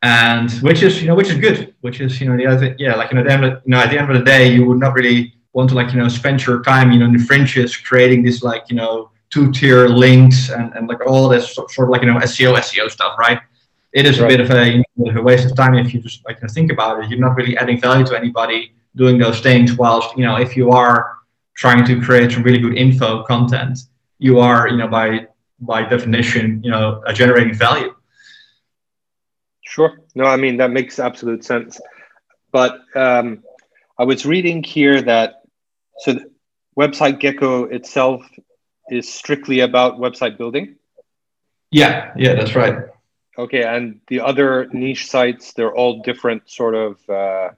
and 0.05 0.51
which 0.61 0.83
is 0.83 1.01
you 1.01 1.07
know 1.07 1.15
which 1.15 1.29
is 1.29 1.37
good 1.37 1.73
which 1.81 1.99
is 1.99 2.19
you 2.21 2.27
know 2.29 2.37
the 2.37 2.45
other 2.45 2.75
yeah 2.77 2.95
like 2.95 3.11
you 3.11 3.17
know, 3.17 3.23
the 3.23 3.31
end 3.31 3.43
of, 3.45 3.61
you 3.65 3.71
know 3.71 3.79
at 3.79 3.89
the 3.89 3.97
end 3.97 4.09
of 4.11 4.17
the 4.17 4.23
day 4.23 4.53
you 4.53 4.65
would 4.65 4.79
not 4.79 4.93
really 4.93 5.33
want 5.55 5.69
to 5.69 5.75
like 5.75 5.91
you 5.91 5.99
know 5.99 6.07
spend 6.07 6.45
your 6.45 6.61
time 6.61 6.91
you 6.91 6.99
know 6.99 7.05
in 7.05 7.13
the 7.13 7.23
fringes 7.29 7.75
creating 7.75 8.23
this 8.23 8.43
like 8.43 8.63
you 8.69 8.75
know 8.75 9.09
two 9.31 9.51
tier 9.51 9.87
links 9.87 10.49
and, 10.49 10.73
and 10.75 10.87
like 10.87 11.03
all 11.07 11.27
this 11.27 11.55
sort 11.55 11.79
of 11.79 11.89
like 11.89 12.01
you 12.03 12.07
know 12.11 12.19
SEO 12.19 12.55
SEO 12.65 12.89
stuff 12.89 13.17
right 13.17 13.39
it 13.93 14.05
is 14.05 14.19
right. 14.19 14.25
a 14.25 14.37
bit 14.37 14.41
of 14.41 14.51
a, 14.51 14.65
you 14.73 14.83
know, 14.97 15.19
a 15.19 15.23
waste 15.23 15.49
of 15.49 15.55
time 15.55 15.73
if 15.75 15.93
you 15.93 15.99
just 16.01 16.23
like 16.25 16.37
you 16.37 16.47
know, 16.47 16.53
think 16.53 16.71
about 16.71 17.03
it 17.03 17.09
you're 17.09 17.25
not 17.27 17.35
really 17.35 17.57
adding 17.57 17.79
value 17.79 18.05
to 18.05 18.15
anybody 18.15 18.73
doing 18.95 19.17
those 19.17 19.39
things 19.39 19.73
whilst 19.75 20.15
you 20.17 20.23
know 20.23 20.35
if 20.37 20.55
you 20.55 20.69
are 20.71 21.17
trying 21.55 21.83
to 21.85 21.99
create 22.01 22.31
some 22.31 22.43
really 22.43 22.59
good 22.59 22.77
info 22.77 23.23
content 23.23 23.79
you 24.19 24.39
are 24.39 24.67
you 24.67 24.77
know 24.77 24.87
by 24.87 25.25
by 25.61 25.81
definition 25.83 26.61
you 26.63 26.69
know 26.69 27.01
generating 27.13 27.55
value 27.55 27.95
Sure. 29.75 29.99
No, 30.15 30.23
I 30.23 30.37
mean, 30.37 30.55
that 30.57 30.71
makes 30.71 30.99
absolute 30.99 31.43
sense. 31.43 31.81
But 32.53 32.79
um, 32.95 33.43
I 33.99 34.05
was 34.05 34.25
reading 34.25 34.63
here 34.63 35.01
that 35.01 35.41
so 35.99 36.19
website 36.77 37.19
Gecko 37.19 37.65
itself 37.65 38.25
is 38.89 39.11
strictly 39.11 39.61
about 39.61 39.99
website 39.99 40.37
building. 40.37 40.75
Yeah, 41.71 42.13
yeah, 42.15 42.35
that's 42.35 42.55
right. 42.55 42.85
Okay, 43.37 43.63
and 43.63 43.99
the 44.07 44.21
other 44.21 44.67
niche 44.71 45.09
sites, 45.09 45.53
they're 45.53 45.73
all 45.73 46.01
different 46.03 46.49
sort 46.49 46.75
of 46.75 47.09
uh, 47.09 47.49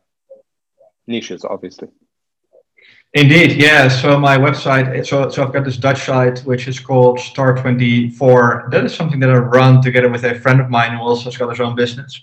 niches, 1.05 1.45
obviously. 1.45 1.89
Indeed, 3.13 3.57
yeah. 3.57 3.87
So 3.87 4.19
my 4.19 4.37
website, 4.37 5.05
so 5.05 5.29
so 5.29 5.43
I've 5.43 5.53
got 5.53 5.63
this 5.63 5.77
Dutch 5.77 6.05
site 6.05 6.39
which 6.41 6.67
is 6.67 6.79
called 6.79 7.19
Star 7.19 7.55
Twenty 7.55 8.09
Four. 8.09 8.67
That 8.71 8.83
is 8.85 8.93
something 8.93 9.19
that 9.21 9.29
I 9.29 9.37
run 9.37 9.81
together 9.81 10.09
with 10.09 10.23
a 10.23 10.35
friend 10.35 10.59
of 10.59 10.69
mine 10.69 10.97
who 10.97 11.03
also 11.03 11.25
has 11.25 11.37
got 11.37 11.49
his 11.49 11.59
own 11.59 11.75
business. 11.75 12.21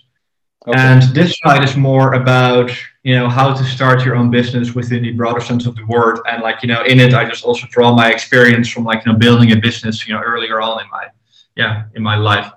Okay. 0.67 0.79
And 0.79 1.03
this 1.13 1.37
side 1.43 1.63
is 1.63 1.77
more 1.77 2.13
about 2.13 2.71
you 3.03 3.15
know 3.15 3.29
how 3.29 3.53
to 3.53 3.63
start 3.63 4.03
your 4.03 4.15
own 4.15 4.31
business 4.31 4.73
within 4.73 5.03
the 5.03 5.11
broader 5.11 5.39
sense 5.39 5.67
of 5.67 5.75
the 5.75 5.85
word. 5.85 6.19
And 6.27 6.41
like 6.41 6.63
you 6.63 6.67
know, 6.67 6.83
in 6.83 6.99
it, 6.99 7.13
I 7.13 7.23
just 7.29 7.45
also 7.45 7.67
draw 7.69 7.93
my 7.93 8.11
experience 8.11 8.67
from 8.69 8.83
like 8.83 9.05
you 9.05 9.11
know 9.11 9.17
building 9.17 9.51
a 9.51 9.57
business 9.57 10.07
you 10.07 10.13
know 10.15 10.21
earlier 10.21 10.59
on 10.61 10.81
in 10.81 10.89
my 10.89 11.07
yeah 11.55 11.83
in 11.93 12.01
my 12.01 12.15
life. 12.15 12.51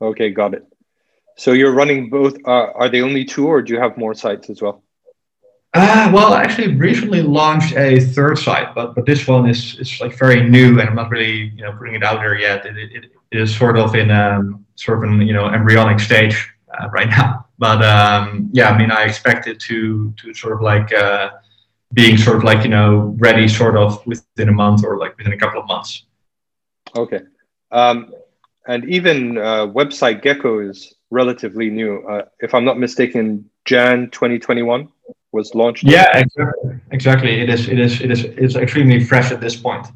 Okay, 0.00 0.30
got 0.30 0.54
it. 0.54 0.66
So 1.36 1.52
you're 1.52 1.72
running 1.72 2.08
both. 2.08 2.36
Uh, 2.46 2.72
are 2.74 2.88
they 2.88 3.02
only 3.02 3.26
two, 3.26 3.46
or 3.46 3.60
do 3.60 3.74
you 3.74 3.80
have 3.80 3.98
more 3.98 4.14
sites 4.14 4.48
as 4.48 4.62
well? 4.62 4.82
Uh, 5.74 6.10
well, 6.14 6.32
I 6.32 6.42
actually 6.42 6.74
recently 6.74 7.20
launched 7.20 7.76
a 7.76 8.00
third 8.00 8.38
site, 8.38 8.74
but 8.74 8.94
but 8.94 9.04
this 9.04 9.26
one 9.28 9.46
is 9.50 9.78
is 9.78 10.00
like 10.00 10.16
very 10.16 10.48
new, 10.48 10.80
and 10.80 10.88
I'm 10.88 10.94
not 10.94 11.10
really 11.10 11.52
you 11.54 11.62
know 11.62 11.72
putting 11.72 11.94
it 11.94 12.02
out 12.02 12.20
there 12.20 12.38
yet. 12.38 12.64
It, 12.64 12.78
it, 12.78 13.04
it 13.32 13.38
is 13.38 13.54
sort 13.54 13.76
of 13.76 13.94
in 13.94 14.10
um, 14.10 14.64
sort 14.76 15.04
of 15.04 15.10
an 15.10 15.20
you 15.20 15.34
know 15.34 15.48
embryonic 15.48 16.00
stage 16.00 16.55
uh, 16.72 16.88
right 16.90 17.08
now. 17.08 17.46
But 17.58 17.82
um, 17.84 18.50
yeah, 18.52 18.70
I 18.70 18.78
mean, 18.78 18.90
I 18.90 19.04
expect 19.04 19.46
it 19.46 19.58
to 19.60 20.12
to 20.18 20.34
sort 20.34 20.52
of 20.54 20.60
like 20.60 20.92
uh, 20.92 21.30
being 21.92 22.16
sort 22.16 22.36
of 22.36 22.44
like 22.44 22.64
you 22.64 22.70
know 22.70 23.14
ready 23.18 23.48
sort 23.48 23.76
of 23.76 24.04
within 24.06 24.48
a 24.48 24.52
month 24.52 24.84
or 24.84 24.98
like 24.98 25.16
within 25.16 25.32
a 25.32 25.38
couple 25.38 25.60
of 25.60 25.66
months. 25.66 26.04
Okay, 26.94 27.20
um, 27.70 28.12
and 28.66 28.84
even 28.88 29.38
uh, 29.38 29.66
website 29.66 30.22
Gecko 30.22 30.60
is 30.60 30.94
relatively 31.10 31.70
new. 31.70 32.06
Uh, 32.08 32.22
if 32.40 32.54
I'm 32.54 32.64
not 32.64 32.78
mistaken, 32.78 33.48
Jan 33.64 34.10
2021 34.10 34.88
was 35.32 35.54
launched. 35.54 35.84
Yeah, 35.84 36.16
exactly. 36.16 36.80
Exactly. 36.90 37.40
It 37.40 37.48
is. 37.48 37.68
It 37.68 37.78
is. 37.78 38.00
It 38.00 38.10
is. 38.10 38.24
It's 38.24 38.56
extremely 38.56 39.02
fresh 39.02 39.30
at 39.30 39.40
this 39.40 39.56
point. 39.56 39.86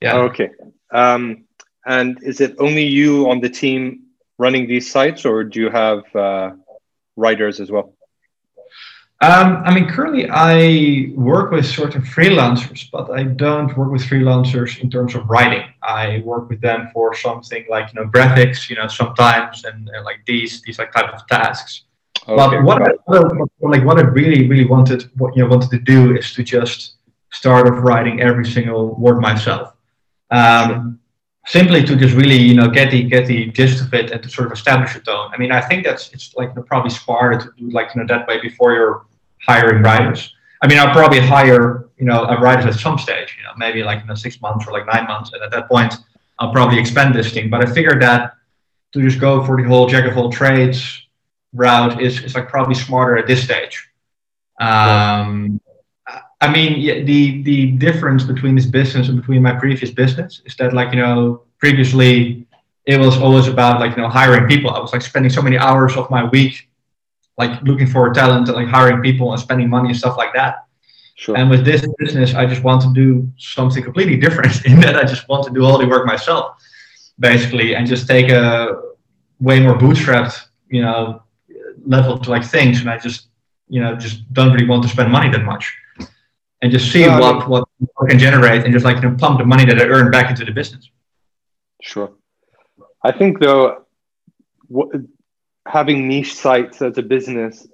Yeah. 0.00 0.16
Okay. 0.16 0.50
Um, 0.92 1.44
and 1.86 2.22
is 2.22 2.40
it 2.40 2.54
only 2.58 2.84
you 2.84 3.30
on 3.30 3.40
the 3.40 3.48
team 3.48 4.04
running 4.40 4.66
these 4.66 4.90
sites, 4.90 5.26
or 5.26 5.44
do 5.44 5.60
you 5.60 5.70
have 5.70 6.00
uh, 6.16 6.50
writers 7.14 7.60
as 7.60 7.70
well? 7.70 7.92
Um, 9.22 9.48
I 9.66 9.74
mean, 9.74 9.86
currently 9.86 10.24
I 10.30 11.12
work 11.14 11.50
with 11.50 11.66
sort 11.66 11.94
of 11.94 12.04
freelancers, 12.04 12.90
but 12.90 13.10
I 13.10 13.24
don't 13.24 13.76
work 13.76 13.90
with 13.92 14.02
freelancers 14.02 14.80
in 14.82 14.88
terms 14.88 15.14
of 15.14 15.28
writing. 15.28 15.64
I 15.82 16.22
work 16.24 16.48
with 16.48 16.62
them 16.62 16.88
for 16.94 17.14
something 17.14 17.66
like 17.68 17.92
you 17.92 17.96
know 18.00 18.08
graphics, 18.08 18.70
you 18.70 18.76
know, 18.76 18.88
sometimes 18.88 19.64
and, 19.66 19.78
and 19.94 20.02
like 20.06 20.20
these 20.26 20.62
these 20.62 20.78
like 20.78 20.90
type 20.92 21.12
of 21.12 21.20
tasks. 21.26 21.84
Okay, 22.26 22.36
but 22.36 22.64
what, 22.64 22.78
I, 22.82 22.92
like 23.74 23.84
what 23.84 23.98
I 23.98 24.04
really 24.18 24.48
really 24.48 24.66
wanted 24.74 25.00
what 25.20 25.36
you 25.36 25.42
know 25.42 25.50
wanted 25.50 25.70
to 25.76 25.80
do 25.94 26.16
is 26.16 26.32
to 26.36 26.42
just 26.42 26.78
start 27.30 27.68
off 27.68 27.84
writing 27.84 28.22
every 28.22 28.46
single 28.46 28.94
word 29.04 29.20
myself. 29.20 29.74
Um, 30.30 30.99
simply 31.46 31.82
to 31.82 31.96
just 31.96 32.14
really 32.14 32.36
you 32.36 32.54
know 32.54 32.68
get 32.68 32.90
the 32.90 33.02
get 33.02 33.26
the 33.26 33.46
gist 33.46 33.82
of 33.82 33.92
it 33.94 34.10
and 34.10 34.22
to 34.22 34.28
sort 34.28 34.46
of 34.46 34.52
establish 34.52 34.94
a 34.96 35.00
tone. 35.00 35.30
I 35.32 35.38
mean, 35.38 35.52
I 35.52 35.60
think 35.60 35.84
that's 35.84 36.12
it's 36.12 36.34
like 36.36 36.50
you 36.50 36.56
know, 36.56 36.62
probably 36.62 36.90
smarter 36.90 37.38
to 37.38 37.52
do 37.56 37.70
like 37.70 37.94
you 37.94 38.00
know 38.00 38.06
that 38.08 38.26
way 38.28 38.40
before 38.40 38.72
you're 38.74 39.06
hiring 39.46 39.82
writers. 39.82 40.34
I 40.62 40.68
mean, 40.68 40.78
I'll 40.78 40.92
probably 40.92 41.20
hire, 41.20 41.88
you 41.96 42.04
know, 42.04 42.24
a 42.24 42.38
writer 42.38 42.68
at 42.68 42.74
some 42.74 42.98
stage, 42.98 43.34
you 43.38 43.44
know, 43.44 43.52
maybe 43.56 43.82
like, 43.82 44.00
you 44.00 44.06
know, 44.06 44.14
six 44.14 44.40
months 44.42 44.66
or 44.66 44.72
like 44.72 44.86
nine 44.86 45.06
months. 45.06 45.32
And 45.32 45.42
at 45.42 45.50
that 45.52 45.68
point, 45.68 45.94
I'll 46.38 46.52
probably 46.52 46.78
expand 46.78 47.14
this 47.14 47.32
thing. 47.32 47.48
But 47.48 47.66
I 47.66 47.72
figured 47.72 48.02
that 48.02 48.34
to 48.92 49.00
just 49.00 49.18
go 49.18 49.44
for 49.44 49.60
the 49.60 49.66
whole 49.66 49.86
jack 49.86 50.04
of 50.10 50.18
all 50.18 50.30
trades 50.30 51.06
route 51.52 52.00
is, 52.00 52.22
is 52.22 52.34
like 52.34 52.48
probably 52.48 52.74
smarter 52.74 53.16
at 53.16 53.26
this 53.26 53.42
stage. 53.42 53.88
Um, 54.60 55.60
I 56.40 56.50
mean, 56.50 57.04
the, 57.04 57.42
the 57.42 57.72
difference 57.72 58.24
between 58.24 58.54
this 58.54 58.66
business 58.66 59.08
and 59.08 59.20
between 59.20 59.42
my 59.42 59.52
previous 59.52 59.90
business 59.90 60.40
is 60.46 60.56
that 60.56 60.72
like, 60.72 60.92
you 60.92 61.00
know, 61.00 61.42
previously 61.58 62.46
it 62.86 62.98
was 62.98 63.18
always 63.18 63.46
about 63.46 63.78
like, 63.78 63.96
you 63.96 64.02
know, 64.02 64.08
hiring 64.08 64.48
people. 64.48 64.70
I 64.70 64.78
was 64.78 64.92
like 64.92 65.02
spending 65.02 65.30
so 65.30 65.42
many 65.42 65.58
hours 65.58 65.96
of 65.96 66.10
my 66.10 66.24
week 66.24 66.70
like 67.40 67.62
looking 67.62 67.86
for 67.86 68.12
talent 68.12 68.48
and 68.48 68.56
like 68.56 68.68
hiring 68.68 69.00
people 69.00 69.32
and 69.32 69.40
spending 69.40 69.68
money 69.68 69.88
and 69.90 69.98
stuff 69.98 70.16
like 70.16 70.32
that. 70.34 70.66
Sure. 71.14 71.36
And 71.36 71.50
with 71.50 71.64
this 71.64 71.86
business, 71.98 72.34
I 72.34 72.44
just 72.46 72.62
want 72.62 72.80
to 72.82 72.92
do 73.02 73.30
something 73.36 73.82
completely 73.82 74.16
different 74.16 74.64
in 74.70 74.80
that 74.80 74.96
I 74.96 75.04
just 75.04 75.28
want 75.28 75.44
to 75.46 75.52
do 75.52 75.64
all 75.64 75.78
the 75.78 75.86
work 75.86 76.06
myself, 76.06 76.44
basically, 77.18 77.74
and 77.76 77.86
just 77.86 78.06
take 78.06 78.28
a 78.30 78.80
way 79.40 79.60
more 79.60 79.76
bootstrapped, 79.82 80.36
you 80.68 80.82
know, 80.82 81.22
level 81.84 82.18
to 82.18 82.30
like 82.30 82.44
things. 82.44 82.80
And 82.80 82.88
I 82.90 82.98
just, 82.98 83.28
you 83.68 83.80
know, 83.82 83.94
just 83.96 84.16
don't 84.32 84.52
really 84.52 84.66
want 84.66 84.82
to 84.84 84.88
spend 84.88 85.10
money 85.10 85.30
that 85.30 85.44
much. 85.44 85.64
And 86.62 86.70
just 86.70 86.92
see 86.92 87.04
uh, 87.04 87.18
what, 87.18 87.48
what 87.48 87.68
I 88.02 88.10
can 88.10 88.18
generate 88.18 88.64
and 88.64 88.72
just 88.72 88.84
like 88.84 88.96
you 88.96 89.08
know, 89.08 89.16
pump 89.16 89.38
the 89.38 89.46
money 89.46 89.64
that 89.64 89.78
I 89.78 89.84
earn 89.84 90.10
back 90.10 90.30
into 90.30 90.44
the 90.44 90.52
business. 90.52 90.90
Sure. 91.80 92.12
I 93.02 93.12
think 93.12 93.40
though, 93.40 93.86
what, 94.68 94.88
having 95.66 96.06
niche 96.06 96.34
sites 96.34 96.82
as 96.82 96.98
a 96.98 97.02
business 97.02 97.66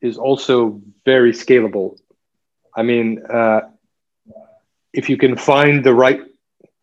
is 0.00 0.18
also 0.18 0.80
very 1.04 1.32
scalable. 1.32 1.96
I 2.76 2.82
mean, 2.82 3.22
uh, 3.24 3.60
if 4.92 5.08
you 5.08 5.16
can 5.16 5.36
find 5.36 5.84
the 5.84 5.94
right 5.94 6.20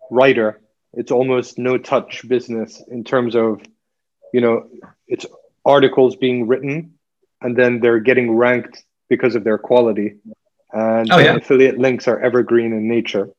writer, 0.09 0.61
it's 0.93 1.11
almost 1.11 1.57
no 1.57 1.77
touch 1.77 2.27
business 2.27 2.81
in 2.89 3.03
terms 3.03 3.35
of, 3.35 3.61
you 4.33 4.41
know, 4.41 4.69
it's 5.07 5.25
articles 5.65 6.15
being 6.15 6.47
written 6.47 6.93
and 7.41 7.57
then 7.57 7.79
they're 7.79 7.99
getting 7.99 8.35
ranked 8.35 8.83
because 9.09 9.35
of 9.35 9.43
their 9.43 9.57
quality. 9.57 10.15
And 10.73 11.11
oh, 11.11 11.15
uh, 11.15 11.19
yeah. 11.19 11.35
affiliate 11.35 11.77
links 11.77 12.07
are 12.07 12.19
evergreen 12.19 12.73
in 12.73 12.87
nature. 12.87 13.29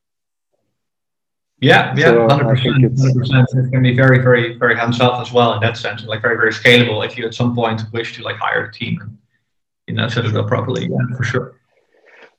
Yeah, 1.59 1.95
yeah, 1.95 2.27
hundred 2.27 2.49
percent, 2.49 2.73
hundred 2.73 3.15
percent. 3.15 3.47
It 3.53 3.71
can 3.71 3.81
be 3.81 3.95
very, 3.95 4.19
very, 4.19 4.57
very 4.57 4.75
hands 4.75 4.99
off 4.99 5.21
as 5.25 5.31
well 5.31 5.53
in 5.53 5.61
that 5.61 5.77
sense, 5.77 6.03
like 6.03 6.21
very, 6.21 6.35
very 6.35 6.51
scalable. 6.51 7.05
If 7.05 7.17
you 7.17 7.25
at 7.25 7.33
some 7.33 7.55
point 7.55 7.81
wish 7.93 8.15
to 8.17 8.23
like 8.23 8.35
hire 8.35 8.65
a 8.65 8.71
team 8.71 8.99
and 9.01 9.17
you 9.87 9.93
know 9.93 10.09
set 10.09 10.25
it 10.25 10.35
up 10.35 10.47
properly, 10.47 10.89
yeah, 10.89 11.15
for 11.15 11.23
sure. 11.23 11.55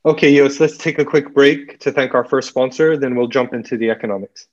Okay, 0.05 0.35
Joost, 0.35 0.59
let's 0.59 0.77
take 0.77 0.99
a 0.99 1.05
quick 1.05 1.33
break 1.33 1.79
to 1.79 1.91
thank 1.91 2.13
our 2.13 2.23
first 2.23 2.49
sponsor, 2.49 2.97
then 2.97 3.15
we'll 3.15 3.27
jump 3.27 3.55
into 3.55 3.75
the 3.75 3.89
economics. 3.89 4.47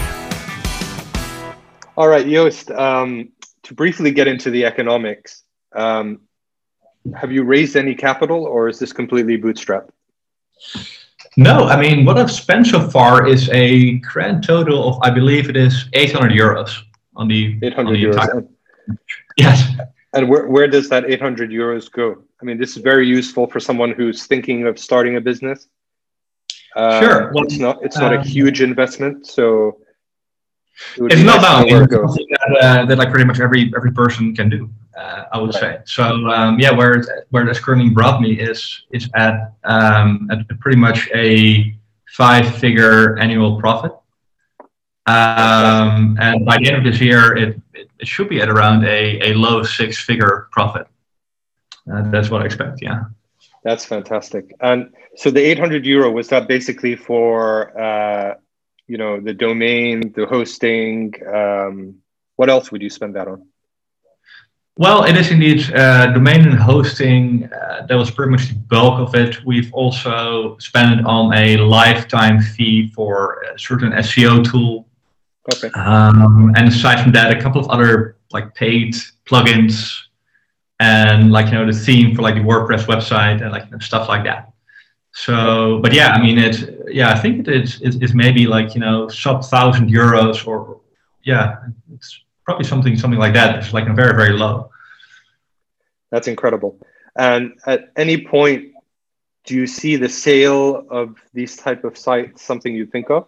All 1.95 2.09
right, 2.09 2.25
Joost, 2.25 2.71
um, 2.71 3.29
to 3.63 3.73
briefly 3.73 4.11
get 4.11 4.27
into 4.27 4.51
the 4.51 4.65
economics, 4.65 5.43
um, 5.73 6.19
have 7.15 7.31
you 7.31 7.43
raised 7.43 7.77
any 7.77 7.95
capital 7.95 8.43
or 8.43 8.67
is 8.67 8.77
this 8.77 8.91
completely 8.91 9.37
bootstrapped? 9.37 9.89
No, 11.37 11.67
I 11.69 11.79
mean, 11.79 12.03
what 12.03 12.17
I've 12.17 12.31
spent 12.31 12.67
so 12.67 12.89
far 12.89 13.25
is 13.25 13.49
a 13.53 13.93
grand 13.99 14.43
total 14.43 14.89
of, 14.89 14.99
I 15.03 15.09
believe 15.09 15.49
it 15.49 15.55
is 15.55 15.85
800 15.93 16.31
euros 16.33 16.69
on 17.15 17.29
the 17.29 17.57
800 17.63 17.77
on 17.77 17.93
the 17.93 18.03
euros. 18.03 18.13
Entire... 18.13 18.47
Yes. 19.37 19.63
And 20.13 20.27
where, 20.27 20.47
where 20.47 20.67
does 20.67 20.89
that 20.89 21.09
800 21.09 21.51
euros 21.51 21.89
go? 21.91 22.21
I 22.41 22.45
mean, 22.45 22.57
this 22.57 22.75
is 22.75 22.83
very 22.83 23.07
useful 23.07 23.47
for 23.47 23.59
someone 23.59 23.91
who's 23.91 24.25
thinking 24.25 24.67
of 24.67 24.77
starting 24.77 25.15
a 25.15 25.21
business. 25.21 25.67
Uh, 26.75 26.99
sure. 27.01 27.31
Well, 27.33 27.43
it's 27.45 27.57
not 27.57 27.83
it's 27.83 27.97
not 27.97 28.13
um, 28.13 28.21
a 28.21 28.23
huge 28.23 28.61
investment, 28.61 29.27
so 29.27 29.79
it 30.97 31.11
it's 31.11 31.21
not 31.21 31.41
nice 31.41 31.69
that, 31.69 31.89
that, 31.89 32.57
uh, 32.61 32.85
that 32.85 32.97
like 32.97 33.09
pretty 33.09 33.25
much 33.25 33.41
every 33.41 33.71
every 33.75 33.91
person 33.91 34.33
can 34.33 34.49
do. 34.49 34.69
Uh, 34.97 35.25
I 35.33 35.37
would 35.37 35.53
right. 35.55 35.59
say. 35.59 35.79
So 35.85 36.03
um, 36.03 36.59
yeah, 36.59 36.71
where 36.71 37.03
where 37.29 37.45
this 37.45 37.59
currently 37.59 37.89
brought 37.89 38.21
me 38.21 38.39
is 38.39 38.83
is 38.91 39.09
at 39.15 39.53
um, 39.65 40.29
at 40.31 40.47
pretty 40.59 40.77
much 40.77 41.09
a 41.13 41.75
five 42.07 42.55
figure 42.55 43.17
annual 43.19 43.59
profit. 43.59 43.91
Um, 45.07 46.17
and 46.21 46.45
by 46.45 46.57
the 46.57 46.67
end 46.67 46.77
of 46.77 46.83
this 46.83 47.01
year, 47.01 47.35
it, 47.35 47.59
it, 48.01 48.07
should 48.07 48.29
be 48.29 48.41
at 48.41 48.49
around 48.49 48.83
a, 48.83 49.31
a 49.31 49.33
low 49.33 49.63
six 49.63 49.99
figure 49.99 50.47
profit. 50.51 50.87
Uh, 51.91 52.09
that's 52.11 52.29
what 52.29 52.41
I 52.41 52.45
expect. 52.45 52.81
Yeah. 52.81 53.03
That's 53.63 53.85
fantastic. 53.85 54.53
And 54.59 54.93
so 55.15 55.29
the 55.29 55.41
800 55.41 55.85
euro 55.85 56.11
was 56.11 56.27
that 56.29 56.47
basically 56.47 56.95
for 56.95 57.79
uh, 57.79 58.35
you 58.87 58.97
know 58.97 59.19
the 59.19 59.33
domain, 59.33 60.11
the 60.15 60.25
hosting. 60.25 61.13
Um, 61.33 61.95
what 62.35 62.49
else 62.49 62.71
would 62.71 62.81
you 62.81 62.89
spend 62.89 63.15
that 63.15 63.27
on? 63.27 63.47
Well, 64.77 65.03
it 65.03 65.15
is 65.15 65.31
indeed 65.31 65.71
uh, 65.73 66.07
domain 66.07 66.41
and 66.47 66.57
hosting. 66.57 67.49
Uh, 67.53 67.85
that 67.87 67.95
was 67.95 68.09
pretty 68.09 68.31
much 68.31 68.47
the 68.47 68.55
bulk 68.55 68.99
of 68.99 69.13
it. 69.15 69.43
We've 69.45 69.71
also 69.73 70.57
spent 70.57 70.99
it 70.99 71.05
on 71.05 71.33
a 71.33 71.57
lifetime 71.57 72.41
fee 72.41 72.91
for 72.95 73.43
a 73.53 73.59
certain 73.59 73.91
SEO 73.91 74.49
tool. 74.49 74.87
Okay. 75.53 75.69
Um, 75.69 76.53
and 76.55 76.67
aside 76.67 77.01
from 77.01 77.11
that, 77.13 77.35
a 77.35 77.41
couple 77.41 77.61
of 77.61 77.69
other 77.69 78.17
like 78.31 78.53
paid 78.53 78.95
plugins 79.25 80.01
and 80.79 81.31
like 81.31 81.47
you 81.47 81.53
know 81.53 81.65
the 81.65 81.77
theme 81.77 82.15
for 82.15 82.21
like 82.21 82.35
the 82.35 82.41
WordPress 82.41 82.85
website 82.85 83.41
and 83.41 83.51
like 83.51 83.65
you 83.65 83.71
know, 83.71 83.79
stuff 83.79 84.07
like 84.07 84.23
that. 84.23 84.51
So, 85.13 85.79
but 85.81 85.93
yeah, 85.93 86.09
I 86.09 86.21
mean 86.21 86.37
it. 86.37 86.85
yeah, 86.87 87.11
I 87.11 87.19
think 87.19 87.47
it 87.47 87.53
is 87.53 87.81
it's 87.81 88.13
maybe 88.13 88.47
like 88.47 88.75
you 88.75 88.81
know 88.81 89.07
sub 89.07 89.43
thousand 89.43 89.89
euros 89.89 90.47
or 90.47 90.79
yeah, 91.23 91.57
it's 91.93 92.21
probably 92.45 92.65
something 92.65 92.97
something 92.97 93.19
like 93.19 93.33
that. 93.33 93.57
It's 93.57 93.73
like 93.73 93.87
a 93.87 93.93
very 93.93 94.15
very 94.15 94.37
low. 94.37 94.69
That's 96.11 96.27
incredible. 96.27 96.77
And 97.17 97.53
at 97.65 97.91
any 97.97 98.25
point, 98.25 98.73
do 99.45 99.55
you 99.55 99.67
see 99.67 99.95
the 99.95 100.09
sale 100.09 100.85
of 100.89 101.15
these 101.33 101.55
type 101.55 101.83
of 101.83 101.97
sites 101.97 102.41
something 102.41 102.73
you 102.73 102.85
think 102.85 103.09
of? 103.09 103.27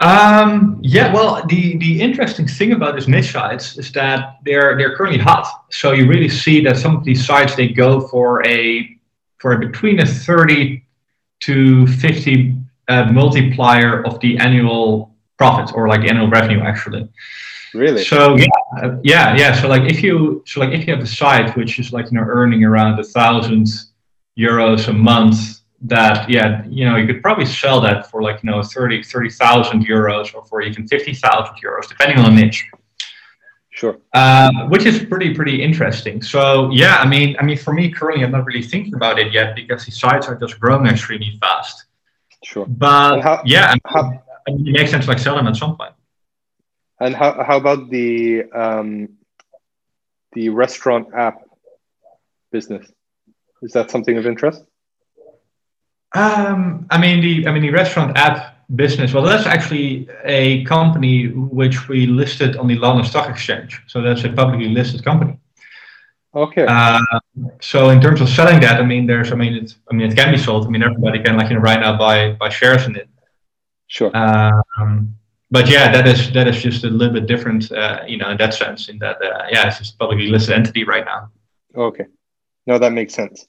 Um, 0.00 0.78
yeah, 0.82 1.12
well, 1.12 1.44
the, 1.46 1.78
the 1.78 2.00
interesting 2.00 2.46
thing 2.46 2.72
about 2.72 2.96
these 2.96 3.08
niche 3.08 3.32
sites 3.32 3.78
is 3.78 3.90
that 3.92 4.36
they're 4.44 4.76
they're 4.76 4.94
currently 4.94 5.18
hot. 5.18 5.46
So 5.70 5.92
you 5.92 6.06
really 6.06 6.28
see 6.28 6.62
that 6.64 6.76
some 6.76 6.96
of 6.96 7.04
these 7.04 7.24
sites 7.24 7.56
they 7.56 7.68
go 7.68 8.00
for 8.00 8.46
a 8.46 8.98
for 9.38 9.52
a 9.52 9.58
between 9.58 10.00
a 10.00 10.06
thirty 10.06 10.84
to 11.40 11.86
fifty 11.86 12.56
uh, 12.88 13.04
multiplier 13.06 14.04
of 14.04 14.20
the 14.20 14.36
annual 14.38 15.14
profit 15.38 15.74
or 15.74 15.88
like 15.88 16.06
annual 16.06 16.28
revenue 16.28 16.60
actually. 16.60 17.08
Really? 17.72 18.04
So 18.04 18.36
yeah, 18.36 18.46
uh, 18.82 18.96
yeah, 19.02 19.34
yeah. 19.34 19.60
So 19.60 19.66
like 19.68 19.90
if 19.90 20.02
you 20.02 20.42
so 20.46 20.60
like 20.60 20.72
if 20.72 20.86
you 20.86 20.94
have 20.94 21.02
a 21.02 21.06
site 21.06 21.56
which 21.56 21.78
is 21.78 21.92
like 21.92 22.10
you 22.10 22.18
know 22.18 22.24
earning 22.26 22.64
around 22.64 22.98
a 22.98 23.04
thousand 23.04 23.66
euros 24.38 24.88
a 24.88 24.92
month 24.92 25.55
that 25.82 26.28
yeah 26.30 26.64
you 26.66 26.84
know 26.84 26.96
you 26.96 27.06
could 27.06 27.22
probably 27.22 27.44
sell 27.44 27.80
that 27.80 28.10
for 28.10 28.22
like 28.22 28.42
you 28.42 28.50
know 28.50 28.62
30 28.62 29.02
30,000 29.02 29.86
euros 29.86 30.34
or 30.34 30.44
for 30.44 30.62
even 30.62 30.88
50,000 30.88 31.54
euros 31.62 31.88
depending 31.88 32.18
on 32.18 32.34
the 32.34 32.42
niche. 32.42 32.66
Sure. 33.70 33.98
Uh, 34.14 34.68
which 34.68 34.86
is 34.86 35.04
pretty 35.04 35.34
pretty 35.34 35.62
interesting. 35.62 36.22
So 36.22 36.70
yeah 36.70 36.96
i 36.96 37.06
mean 37.06 37.36
i 37.38 37.42
mean 37.44 37.58
for 37.58 37.74
me 37.74 37.90
currently 37.90 38.24
i'm 38.24 38.32
not 38.32 38.46
really 38.46 38.62
thinking 38.62 38.94
about 38.94 39.18
it 39.18 39.32
yet 39.32 39.54
because 39.54 39.84
the 39.84 39.90
sites 39.90 40.26
are 40.28 40.36
just 40.36 40.58
growing 40.58 40.86
extremely 40.86 41.36
fast. 41.40 41.84
Sure. 42.42 42.64
But 42.66 43.20
how, 43.20 43.42
yeah 43.44 43.74
how, 43.84 44.22
I 44.48 44.52
mean, 44.52 44.66
it 44.68 44.72
makes 44.72 44.90
sense 44.90 45.04
to 45.04 45.10
like 45.10 45.18
sell 45.18 45.36
them 45.36 45.46
at 45.46 45.56
some 45.56 45.76
point. 45.76 45.92
And 47.00 47.14
how, 47.14 47.44
how 47.44 47.58
about 47.58 47.90
the 47.90 48.44
um, 48.54 49.08
the 50.32 50.48
restaurant 50.48 51.08
app 51.14 51.42
business? 52.50 52.90
Is 53.60 53.72
that 53.72 53.90
something 53.90 54.16
of 54.16 54.26
interest 54.26 54.62
um, 56.16 56.86
I 56.90 56.98
mean 56.98 57.20
the 57.20 57.46
I 57.46 57.52
mean 57.52 57.62
the 57.62 57.70
restaurant 57.70 58.16
app 58.16 58.56
business. 58.74 59.12
Well, 59.12 59.22
that's 59.22 59.46
actually 59.46 60.08
a 60.24 60.64
company 60.64 61.28
which 61.28 61.88
we 61.88 62.06
listed 62.06 62.56
on 62.56 62.66
the 62.66 62.76
London 62.76 63.04
Stock 63.04 63.28
Exchange. 63.28 63.82
So 63.86 64.02
that's 64.02 64.24
a 64.24 64.30
publicly 64.30 64.68
listed 64.68 65.04
company. 65.04 65.38
Okay. 66.34 66.66
Uh, 66.68 67.00
so 67.60 67.90
in 67.90 68.00
terms 68.00 68.20
of 68.20 68.28
selling 68.28 68.60
that, 68.60 68.78
I 68.78 68.84
mean, 68.84 69.06
there's, 69.06 69.32
I 69.32 69.36
mean, 69.36 69.54
it's, 69.54 69.76
I 69.90 69.94
mean, 69.94 70.10
it 70.10 70.16
can 70.16 70.32
be 70.32 70.38
sold. 70.38 70.66
I 70.66 70.68
mean, 70.68 70.82
everybody 70.82 71.22
can, 71.22 71.36
like, 71.36 71.48
you 71.48 71.56
know, 71.56 71.62
right 71.62 71.80
now 71.80 71.96
buy 71.96 72.32
buy 72.32 72.50
shares 72.50 72.86
in 72.86 72.96
it. 72.96 73.08
Sure. 73.86 74.10
Um, 74.14 75.16
but 75.50 75.68
yeah, 75.68 75.90
that 75.92 76.06
is 76.06 76.32
that 76.32 76.48
is 76.48 76.60
just 76.60 76.84
a 76.84 76.88
little 76.88 77.14
bit 77.14 77.26
different, 77.26 77.70
uh, 77.72 78.02
you 78.06 78.18
know, 78.18 78.30
in 78.30 78.36
that 78.36 78.52
sense. 78.52 78.88
In 78.88 78.98
that, 78.98 79.16
uh, 79.22 79.44
yeah, 79.50 79.68
it's 79.68 79.78
just 79.78 79.94
a 79.94 79.96
publicly 79.96 80.28
listed 80.28 80.54
entity 80.54 80.84
right 80.84 81.04
now. 81.04 81.30
Okay. 81.74 82.06
No, 82.66 82.78
that 82.78 82.92
makes 82.92 83.14
sense. 83.14 83.46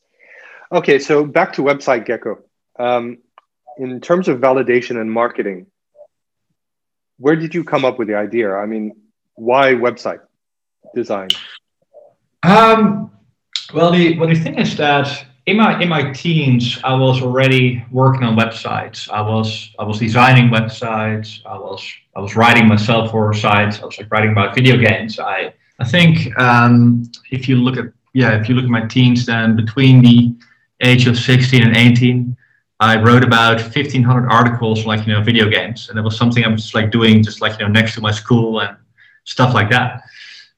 Okay, 0.71 0.99
so 0.99 1.25
back 1.25 1.51
to 1.53 1.63
Website 1.63 2.05
Gecko. 2.05 2.39
Um, 2.79 3.19
in 3.77 4.01
terms 4.01 4.27
of 4.27 4.39
validation 4.39 4.99
and 4.99 5.11
marketing, 5.11 5.67
where 7.17 7.35
did 7.35 7.53
you 7.53 7.63
come 7.63 7.85
up 7.85 7.99
with 7.99 8.07
the 8.07 8.15
idea? 8.15 8.53
I 8.53 8.65
mean, 8.65 8.95
why 9.35 9.73
website 9.73 10.19
design? 10.95 11.29
Um, 12.43 13.11
well, 13.73 13.91
the 13.91 14.17
well 14.17 14.29
the 14.29 14.35
thing 14.35 14.57
is 14.57 14.77
that 14.77 15.25
in 15.45 15.57
my 15.57 15.81
in 15.81 15.89
my 15.89 16.11
teens, 16.11 16.79
I 16.83 16.93
was 16.93 17.21
already 17.21 17.83
working 17.91 18.23
on 18.23 18.37
websites. 18.37 19.09
I 19.09 19.21
was 19.21 19.73
I 19.79 19.83
was 19.83 19.99
designing 19.99 20.49
websites. 20.49 21.41
I 21.45 21.57
was 21.57 21.81
I 22.15 22.19
was 22.19 22.35
writing 22.35 22.67
myself 22.67 23.11
for 23.11 23.33
sites. 23.33 23.81
I 23.81 23.85
was 23.85 23.97
like 23.97 24.11
writing 24.11 24.31
about 24.31 24.55
video 24.55 24.77
games. 24.77 25.19
I 25.19 25.53
I 25.79 25.85
think 25.85 26.37
um, 26.39 27.09
if 27.31 27.47
you 27.47 27.55
look 27.55 27.77
at 27.77 27.85
yeah, 28.13 28.39
if 28.39 28.49
you 28.49 28.55
look 28.55 28.65
at 28.65 28.69
my 28.69 28.85
teens, 28.87 29.25
then 29.25 29.55
between 29.55 30.01
the 30.01 30.35
age 30.81 31.07
of 31.07 31.17
16 31.17 31.61
and 31.63 31.75
18, 31.75 32.35
I 32.79 33.01
wrote 33.01 33.23
about 33.23 33.59
1500 33.59 34.29
articles 34.29 34.85
like 34.85 35.07
you 35.07 35.13
know 35.13 35.21
video 35.21 35.49
games, 35.49 35.89
and 35.89 35.97
it 35.97 36.01
was 36.01 36.15
something 36.15 36.43
I 36.43 36.47
was 36.47 36.73
like 36.75 36.91
doing 36.91 37.23
just 37.23 37.41
like 37.41 37.59
you 37.59 37.65
know 37.65 37.71
next 37.71 37.95
to 37.95 38.01
my 38.01 38.11
school 38.11 38.61
and 38.61 38.77
stuff 39.23 39.53
like 39.53 39.69
that. 39.71 40.03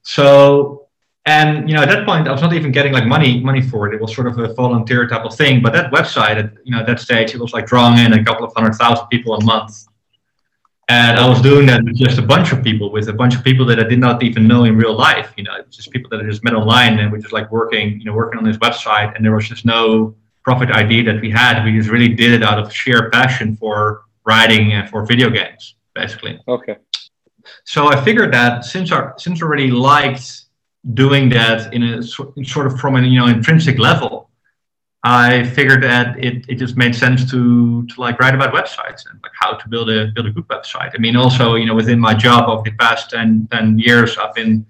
So 0.01 0.87
and 1.25 1.69
you 1.69 1.75
know 1.75 1.81
at 1.81 1.89
that 1.89 2.05
point 2.05 2.27
I 2.27 2.31
was 2.31 2.41
not 2.41 2.53
even 2.53 2.71
getting 2.71 2.91
like 2.91 3.05
money 3.05 3.39
money 3.39 3.61
for 3.61 3.87
it. 3.87 3.93
It 3.95 4.01
was 4.01 4.13
sort 4.13 4.27
of 4.27 4.37
a 4.37 4.53
volunteer 4.53 5.07
type 5.07 5.23
of 5.23 5.35
thing. 5.35 5.61
But 5.61 5.71
that 5.73 5.91
website 5.91 6.37
at 6.43 6.51
you 6.65 6.71
know 6.73 6.79
at 6.79 6.87
that 6.87 6.99
stage 6.99 7.33
it 7.33 7.39
was 7.39 7.53
like 7.53 7.65
drawing 7.65 7.97
in 7.99 8.13
a 8.13 8.23
couple 8.23 8.45
of 8.45 8.53
hundred 8.53 8.73
thousand 8.73 9.07
people 9.07 9.35
a 9.35 9.43
month. 9.43 9.85
And 10.89 11.19
I 11.19 11.29
was 11.29 11.39
doing 11.39 11.67
that 11.67 11.83
with 11.83 11.95
just 11.95 12.17
a 12.17 12.23
bunch 12.23 12.51
of 12.51 12.63
people, 12.63 12.91
with 12.91 13.09
a 13.09 13.13
bunch 13.13 13.35
of 13.35 13.43
people 13.43 13.63
that 13.67 13.79
I 13.79 13.83
did 13.83 13.99
not 13.99 14.23
even 14.23 14.47
know 14.47 14.63
in 14.63 14.75
real 14.75 14.97
life. 14.97 15.31
You 15.37 15.43
know, 15.43 15.53
just 15.69 15.91
people 15.91 16.09
that 16.09 16.19
I 16.19 16.23
just 16.23 16.43
met 16.43 16.55
online, 16.55 16.97
and 16.97 17.11
we're 17.11 17.19
just 17.19 17.31
like 17.31 17.51
working, 17.51 17.99
you 17.99 18.05
know, 18.05 18.13
working 18.13 18.39
on 18.39 18.43
this 18.43 18.57
website, 18.57 19.15
and 19.15 19.23
there 19.23 19.35
was 19.35 19.47
just 19.47 19.65
no 19.65 20.15
profit 20.49 20.71
idea 20.71 21.03
that 21.09 21.21
we 21.21 21.29
had. 21.29 21.63
We 21.63 21.71
just 21.79 21.91
really 21.95 22.11
did 22.21 22.31
it 22.37 22.43
out 22.49 22.57
of 22.61 22.65
sheer 22.79 23.01
passion 23.11 23.47
for 23.61 23.75
writing 24.29 24.65
and 24.75 24.89
for 24.89 24.99
video 25.05 25.29
games, 25.29 25.63
basically. 25.93 26.33
Okay. 26.47 26.77
So 27.73 27.79
I 27.93 27.95
figured 28.07 28.31
that 28.39 28.65
since 28.73 28.87
I 28.91 28.99
since 29.25 29.35
I 29.41 29.45
already 29.45 29.69
liked 29.91 30.25
doing 31.03 31.29
that 31.37 31.59
in 31.75 31.81
a 31.83 32.01
sort 32.55 32.65
of 32.67 32.79
from 32.81 32.95
an 32.99 33.05
you 33.11 33.19
know 33.19 33.27
intrinsic 33.37 33.77
level, 33.89 34.11
I 35.03 35.43
figured 35.57 35.81
that 35.83 36.05
it, 36.27 36.35
it 36.51 36.55
just 36.63 36.75
made 36.83 36.93
sense 37.03 37.19
to 37.31 37.41
to 37.89 37.95
like 38.05 38.15
write 38.21 38.35
about 38.39 38.51
websites 38.59 39.01
and 39.07 39.15
like 39.25 39.35
how 39.41 39.51
to 39.61 39.65
build 39.73 39.87
a 39.97 39.99
build 40.15 40.27
a 40.31 40.33
good 40.37 40.47
website. 40.55 40.91
I 40.95 40.99
mean, 41.05 41.15
also 41.23 41.45
you 41.61 41.67
know 41.67 41.75
within 41.81 41.99
my 42.09 42.15
job 42.27 42.41
over 42.49 42.63
the 42.69 42.75
past 42.83 43.11
10, 43.11 43.49
10 43.51 43.79
years, 43.87 44.17
I've 44.17 44.33
been 44.33 44.65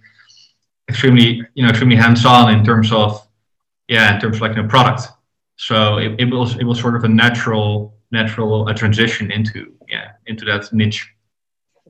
extremely 0.90 1.30
you 1.56 1.62
know 1.64 1.70
extremely 1.70 2.00
hands 2.06 2.26
on 2.26 2.54
in 2.56 2.62
terms 2.70 2.92
of 2.92 3.10
yeah 3.88 4.14
in 4.14 4.20
terms 4.22 4.36
of 4.38 4.42
like 4.48 4.58
a 4.58 4.68
product 4.76 5.04
so 5.60 5.98
it, 5.98 6.16
it 6.18 6.34
was 6.34 6.56
it 6.56 6.64
was 6.64 6.80
sort 6.80 6.96
of 6.96 7.04
a 7.04 7.10
natural 7.10 7.94
natural 8.12 8.70
uh, 8.70 8.74
transition 8.74 9.30
into 9.30 9.74
yeah 9.90 10.12
into 10.26 10.46
that 10.46 10.72
niche. 10.72 11.06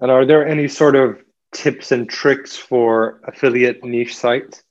And 0.01 0.10
are 0.10 0.25
there 0.25 0.47
any 0.47 0.67
sort 0.67 0.95
of 0.95 1.19
tips 1.53 1.91
and 1.91 2.10
tricks 2.10 2.58
for 2.58 3.21
affiliate 3.25 3.84
niche 3.84 4.17
sites 4.17 4.63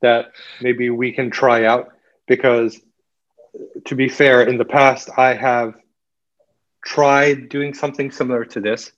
that 0.00 0.32
maybe 0.62 0.88
we 0.88 1.12
can 1.12 1.30
try 1.30 1.66
out? 1.66 1.88
Because 2.26 2.80
to 3.84 3.94
be 3.94 4.08
fair, 4.08 4.48
in 4.48 4.56
the 4.56 4.64
past 4.64 5.10
I 5.18 5.34
have 5.34 5.74
tried 6.82 7.50
doing 7.50 7.74
something 7.74 8.10
similar 8.10 8.46
to 8.46 8.60
this, 8.60 8.90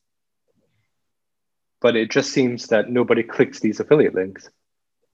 but 1.80 1.96
it 1.96 2.12
just 2.12 2.30
seems 2.30 2.68
that 2.68 2.90
nobody 2.90 3.24
clicks 3.24 3.58
these 3.58 3.80
affiliate 3.80 4.14
links. 4.14 4.48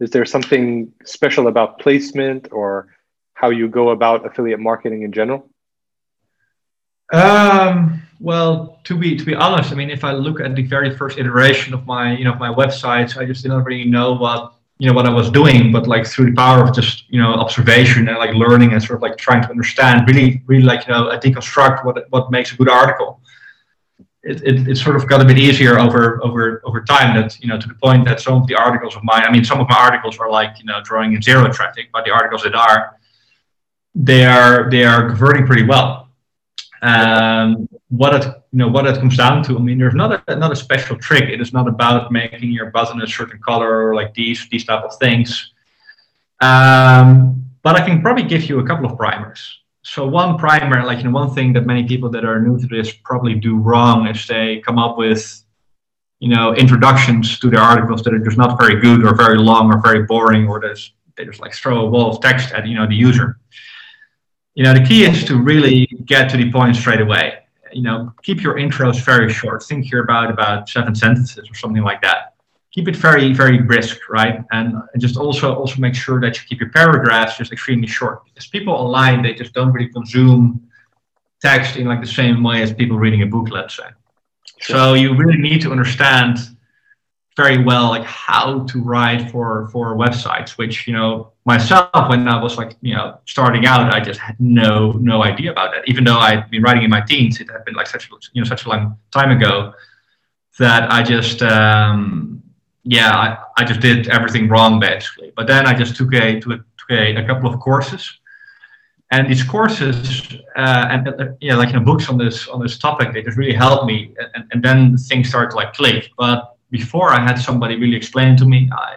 Is 0.01 0.11
there 0.11 0.27
something 0.27 0.93
special 1.03 1.47
about 1.47 1.79
placement 1.79 2.49
or 2.53 2.89
how 3.43 3.51
you 3.51 3.69
go 3.69 3.91
about 3.91 4.25
affiliate 4.25 4.61
marketing 4.61 5.03
in 5.03 5.13
general? 5.13 5.51
Um, 7.13 8.01
well, 8.21 8.79
to 8.85 8.97
be 8.97 9.17
to 9.17 9.25
be 9.25 9.35
honest, 9.35 9.73
I 9.73 9.75
mean, 9.75 9.91
if 9.91 10.05
I 10.05 10.13
look 10.13 10.41
at 10.41 10.55
the 10.55 10.63
very 10.63 10.97
first 10.97 11.19
iteration 11.19 11.75
of 11.75 11.85
my 11.85 12.17
you 12.17 12.25
know 12.25 12.35
my 12.37 12.53
websites, 12.61 13.19
I 13.19 13.25
just 13.27 13.43
didn't 13.43 13.65
really 13.65 13.85
know 13.85 14.13
what 14.15 14.55
you 14.79 14.87
know 14.89 14.95
what 14.95 15.07
I 15.07 15.13
was 15.21 15.29
doing, 15.29 15.73
but 15.73 15.89
like 15.89 16.07
through 16.07 16.27
the 16.31 16.37
power 16.37 16.63
of 16.65 16.73
just 16.73 17.11
you 17.13 17.21
know 17.21 17.35
observation 17.35 18.09
and 18.09 18.17
like 18.17 18.35
learning 18.35 18.73
and 18.73 18.81
sort 18.81 18.99
of 18.99 19.03
like 19.03 19.19
trying 19.19 19.43
to 19.43 19.51
understand, 19.51 20.07
really 20.07 20.43
really 20.47 20.63
like 20.63 20.87
you 20.87 20.93
know 20.95 21.03
deconstruct 21.27 21.85
what 21.85 21.95
what 22.11 22.31
makes 22.31 22.53
a 22.53 22.57
good 22.57 22.71
article. 22.71 23.21
It, 24.25 24.41
it, 24.49 24.69
it 24.69 24.77
sort 24.77 24.95
of 24.95 25.09
got 25.09 25.21
a 25.21 25.25
bit 25.25 25.37
easier 25.37 25.81
over 25.81 26.23
over 26.23 26.63
over 26.65 26.81
time 26.95 27.09
that 27.19 27.31
you 27.41 27.49
know 27.49 27.59
to 27.59 27.67
the 27.67 27.75
point 27.75 28.05
that 28.05 28.21
some 28.21 28.35
of 28.41 28.47
the 28.47 28.55
articles 28.55 28.95
of 28.95 29.03
mine 29.03 29.25
i 29.27 29.33
mean 29.33 29.45
some 29.45 29.59
of 29.59 29.69
my 29.69 29.77
articles 29.77 30.17
are 30.19 30.31
like 30.31 30.61
you 30.61 30.65
know 30.65 30.79
drawing 30.85 31.13
in 31.13 31.21
zero 31.21 31.51
traffic 31.51 31.89
but 31.93 32.05
the 32.05 32.13
articles 32.13 32.45
that 32.45 32.55
are 32.55 33.01
they 33.95 34.25
are 34.25 34.71
they 34.71 34.85
are 34.85 35.09
converting 35.09 35.47
pretty 35.47 35.65
well. 35.65 36.09
Um, 36.83 37.69
what 37.89 38.15
it 38.15 38.25
you 38.25 38.59
know 38.59 38.69
what 38.69 38.87
it 38.87 38.99
comes 38.99 39.17
down 39.17 39.43
to. 39.45 39.57
I 39.57 39.61
mean, 39.61 39.79
there's 39.79 39.95
not 39.95 40.29
a 40.29 40.37
not 40.37 40.53
a 40.53 40.57
special 40.57 40.97
trick. 40.97 41.25
It 41.25 41.41
is 41.41 41.53
not 41.53 41.69
about 41.69 42.11
making 42.11 42.51
your 42.51 42.71
button 42.71 43.01
a 43.03 43.07
certain 43.07 43.39
color 43.39 43.89
or 43.89 43.95
like 43.95 44.15
these 44.15 44.49
these 44.51 44.65
type 44.65 44.83
of 44.83 44.97
things. 44.99 45.53
Um, 46.41 47.45
but 47.63 47.77
I 47.77 47.87
can 47.87 48.03
probably 48.03 48.25
give 48.25 48.49
you 48.49 48.59
a 48.59 48.67
couple 48.67 48.87
of 48.87 48.97
primers. 48.97 49.61
So 49.83 50.07
one 50.07 50.39
primer, 50.39 50.85
like 50.85 50.99
you 50.99 51.05
know, 51.05 51.11
one 51.11 51.35
thing 51.35 51.53
that 51.53 51.67
many 51.67 51.85
people 51.85 52.09
that 52.11 52.25
are 52.25 52.41
new 52.41 52.59
to 52.59 52.67
this 52.67 52.93
probably 52.93 53.35
do 53.35 53.57
wrong 53.57 54.09
is 54.09 54.27
they 54.27 54.61
come 54.61 54.79
up 54.79 54.97
with 54.97 55.45
you 56.19 56.29
know 56.29 56.55
introductions 56.55 57.39
to 57.41 57.51
their 57.51 57.61
articles 57.61 58.03
that 58.03 58.15
are 58.15 58.19
just 58.19 58.39
not 58.39 58.59
very 58.61 58.81
good 58.81 59.05
or 59.05 59.15
very 59.15 59.39
long 59.39 59.73
or 59.73 59.81
very 59.81 60.05
boring 60.05 60.49
or 60.49 60.61
there's 60.61 60.93
they 61.17 61.25
just 61.25 61.41
like 61.41 61.53
throw 61.53 61.87
a 61.87 61.91
wall 61.91 62.11
of 62.11 62.21
text 62.21 62.53
at 62.53 62.67
you 62.67 62.75
know 62.75 62.87
the 62.87 62.95
user. 62.95 63.39
You 64.55 64.65
know, 64.65 64.75
the 64.75 64.85
key 64.85 65.05
is 65.05 65.25
to 65.25 65.37
really 65.41 65.87
get 66.05 66.31
to 66.31 66.37
the 66.37 66.53
point 66.53 66.77
straight 66.77 67.01
away 67.01 67.43
you 67.73 67.83
know, 67.83 68.13
keep 68.23 68.43
your 68.43 68.55
intros 68.55 69.01
very 69.01 69.33
short. 69.33 69.63
Think 69.63 69.87
here 69.87 70.03
about 70.03 70.31
about 70.31 70.69
seven 70.69 70.95
sentences 70.95 71.51
or 71.51 71.55
something 71.55 71.83
like 71.83 72.01
that. 72.03 72.35
Keep 72.73 72.89
it 72.89 72.97
very, 72.97 73.33
very 73.35 73.59
brisk, 73.59 74.09
right? 74.09 74.43
And 74.51 74.77
just 74.99 75.17
also 75.17 75.55
also 75.55 75.81
make 75.81 75.95
sure 75.95 76.21
that 76.21 76.37
you 76.37 76.43
keep 76.49 76.61
your 76.61 76.71
paragraphs 76.71 77.37
just 77.37 77.53
extremely 77.53 77.87
short. 77.87 78.25
Because 78.25 78.47
people 78.47 78.73
online 78.73 79.23
they 79.23 79.35
just 79.35 79.53
don't 79.53 79.73
really 79.73 79.89
consume 79.89 80.69
text 81.41 81.77
in 81.77 81.87
like 81.87 82.01
the 82.01 82.07
same 82.07 82.43
way 82.43 82.63
as 82.63 82.73
people 82.73 82.99
reading 82.99 83.23
a 83.23 83.27
book, 83.27 83.51
let's 83.51 83.77
say. 83.77 83.89
Sure. 84.59 84.77
So 84.77 84.95
you 84.95 85.15
really 85.17 85.39
need 85.39 85.61
to 85.63 85.73
understand 85.73 86.39
very 87.37 87.63
well 87.63 87.89
like 87.89 88.05
how 88.05 88.65
to 88.67 88.83
write 88.83 89.31
for 89.31 89.67
for 89.69 89.97
websites 89.97 90.51
which 90.59 90.87
you 90.87 90.93
know 90.93 91.32
myself 91.45 92.09
when 92.09 92.29
i 92.29 92.41
was 92.41 92.57
like 92.57 92.77
you 92.83 92.95
know 92.95 93.19
starting 93.27 93.67
out 93.67 93.93
i 93.93 94.01
just 94.01 94.21
had 94.21 94.37
no 94.39 94.93
no 94.93 95.25
idea 95.25 95.51
about 95.51 95.73
that. 95.73 95.83
Even 95.89 96.05
though 96.05 96.19
i'd 96.19 96.49
been 96.51 96.63
writing 96.63 96.85
in 96.85 96.91
my 96.91 97.01
teens 97.01 97.41
it 97.41 97.51
had 97.51 97.65
been 97.65 97.75
like 97.75 97.87
such 97.87 98.09
you 98.33 98.43
know 98.43 98.49
such 98.49 98.65
a 98.65 98.69
long 98.69 98.97
time 99.11 99.31
ago 99.31 99.75
that 100.59 100.91
i 100.93 101.03
just 101.03 101.43
um 101.43 102.43
yeah 102.85 103.11
i, 103.17 103.63
I 103.63 103.65
just 103.65 103.81
did 103.81 104.09
everything 104.09 104.49
wrong 104.49 104.81
basically. 104.81 105.33
But 105.37 105.47
then 105.47 105.67
i 105.67 105.73
just 105.73 105.97
took 105.97 106.13
a 106.15 106.41
took, 106.41 106.61
a, 106.91 107.17
a 107.17 107.27
couple 107.27 107.53
of 107.53 107.59
courses. 107.61 108.19
And 109.13 109.31
these 109.31 109.45
courses 109.45 110.35
uh, 110.57 110.87
and 110.91 111.09
uh, 111.09 111.27
yeah 111.41 111.55
like 111.55 111.69
you 111.73 111.79
know 111.79 111.85
books 111.85 112.09
on 112.09 112.17
this 112.19 112.49
on 112.49 112.61
this 112.61 112.79
topic 112.79 113.13
they 113.13 113.23
just 113.23 113.37
really 113.37 113.55
helped 113.55 113.87
me. 113.87 114.15
And, 114.35 114.45
and 114.53 114.63
then 114.63 114.97
things 114.97 115.29
started 115.29 115.51
to 115.51 115.57
like 115.57 115.73
click. 115.75 116.11
But 116.19 116.57
before 116.71 117.11
I 117.11 117.21
had 117.21 117.37
somebody 117.39 117.77
really 117.77 117.97
explain 117.97 118.37
to 118.39 118.47
me, 118.47 118.71
I 118.73 118.97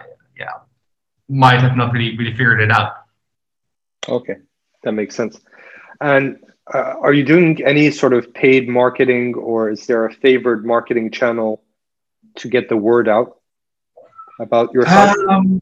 might 1.28 1.60
have 1.60 1.76
not 1.76 1.92
really 1.92 2.16
really 2.16 2.32
figured 2.32 2.60
it 2.60 2.70
out. 2.70 2.94
Okay, 4.08 4.36
that 4.82 4.92
makes 4.92 5.14
sense. 5.14 5.40
And 6.00 6.38
uh, 6.72 6.94
are 7.00 7.12
you 7.12 7.24
doing 7.24 7.64
any 7.64 7.90
sort 7.90 8.12
of 8.12 8.32
paid 8.34 8.68
marketing, 8.68 9.34
or 9.34 9.70
is 9.70 9.86
there 9.86 10.06
a 10.06 10.12
favored 10.12 10.64
marketing 10.64 11.10
channel 11.10 11.62
to 12.36 12.48
get 12.48 12.68
the 12.68 12.76
word 12.76 13.08
out 13.08 13.38
about 14.40 14.72
your 14.72 14.86
Um, 14.88 15.60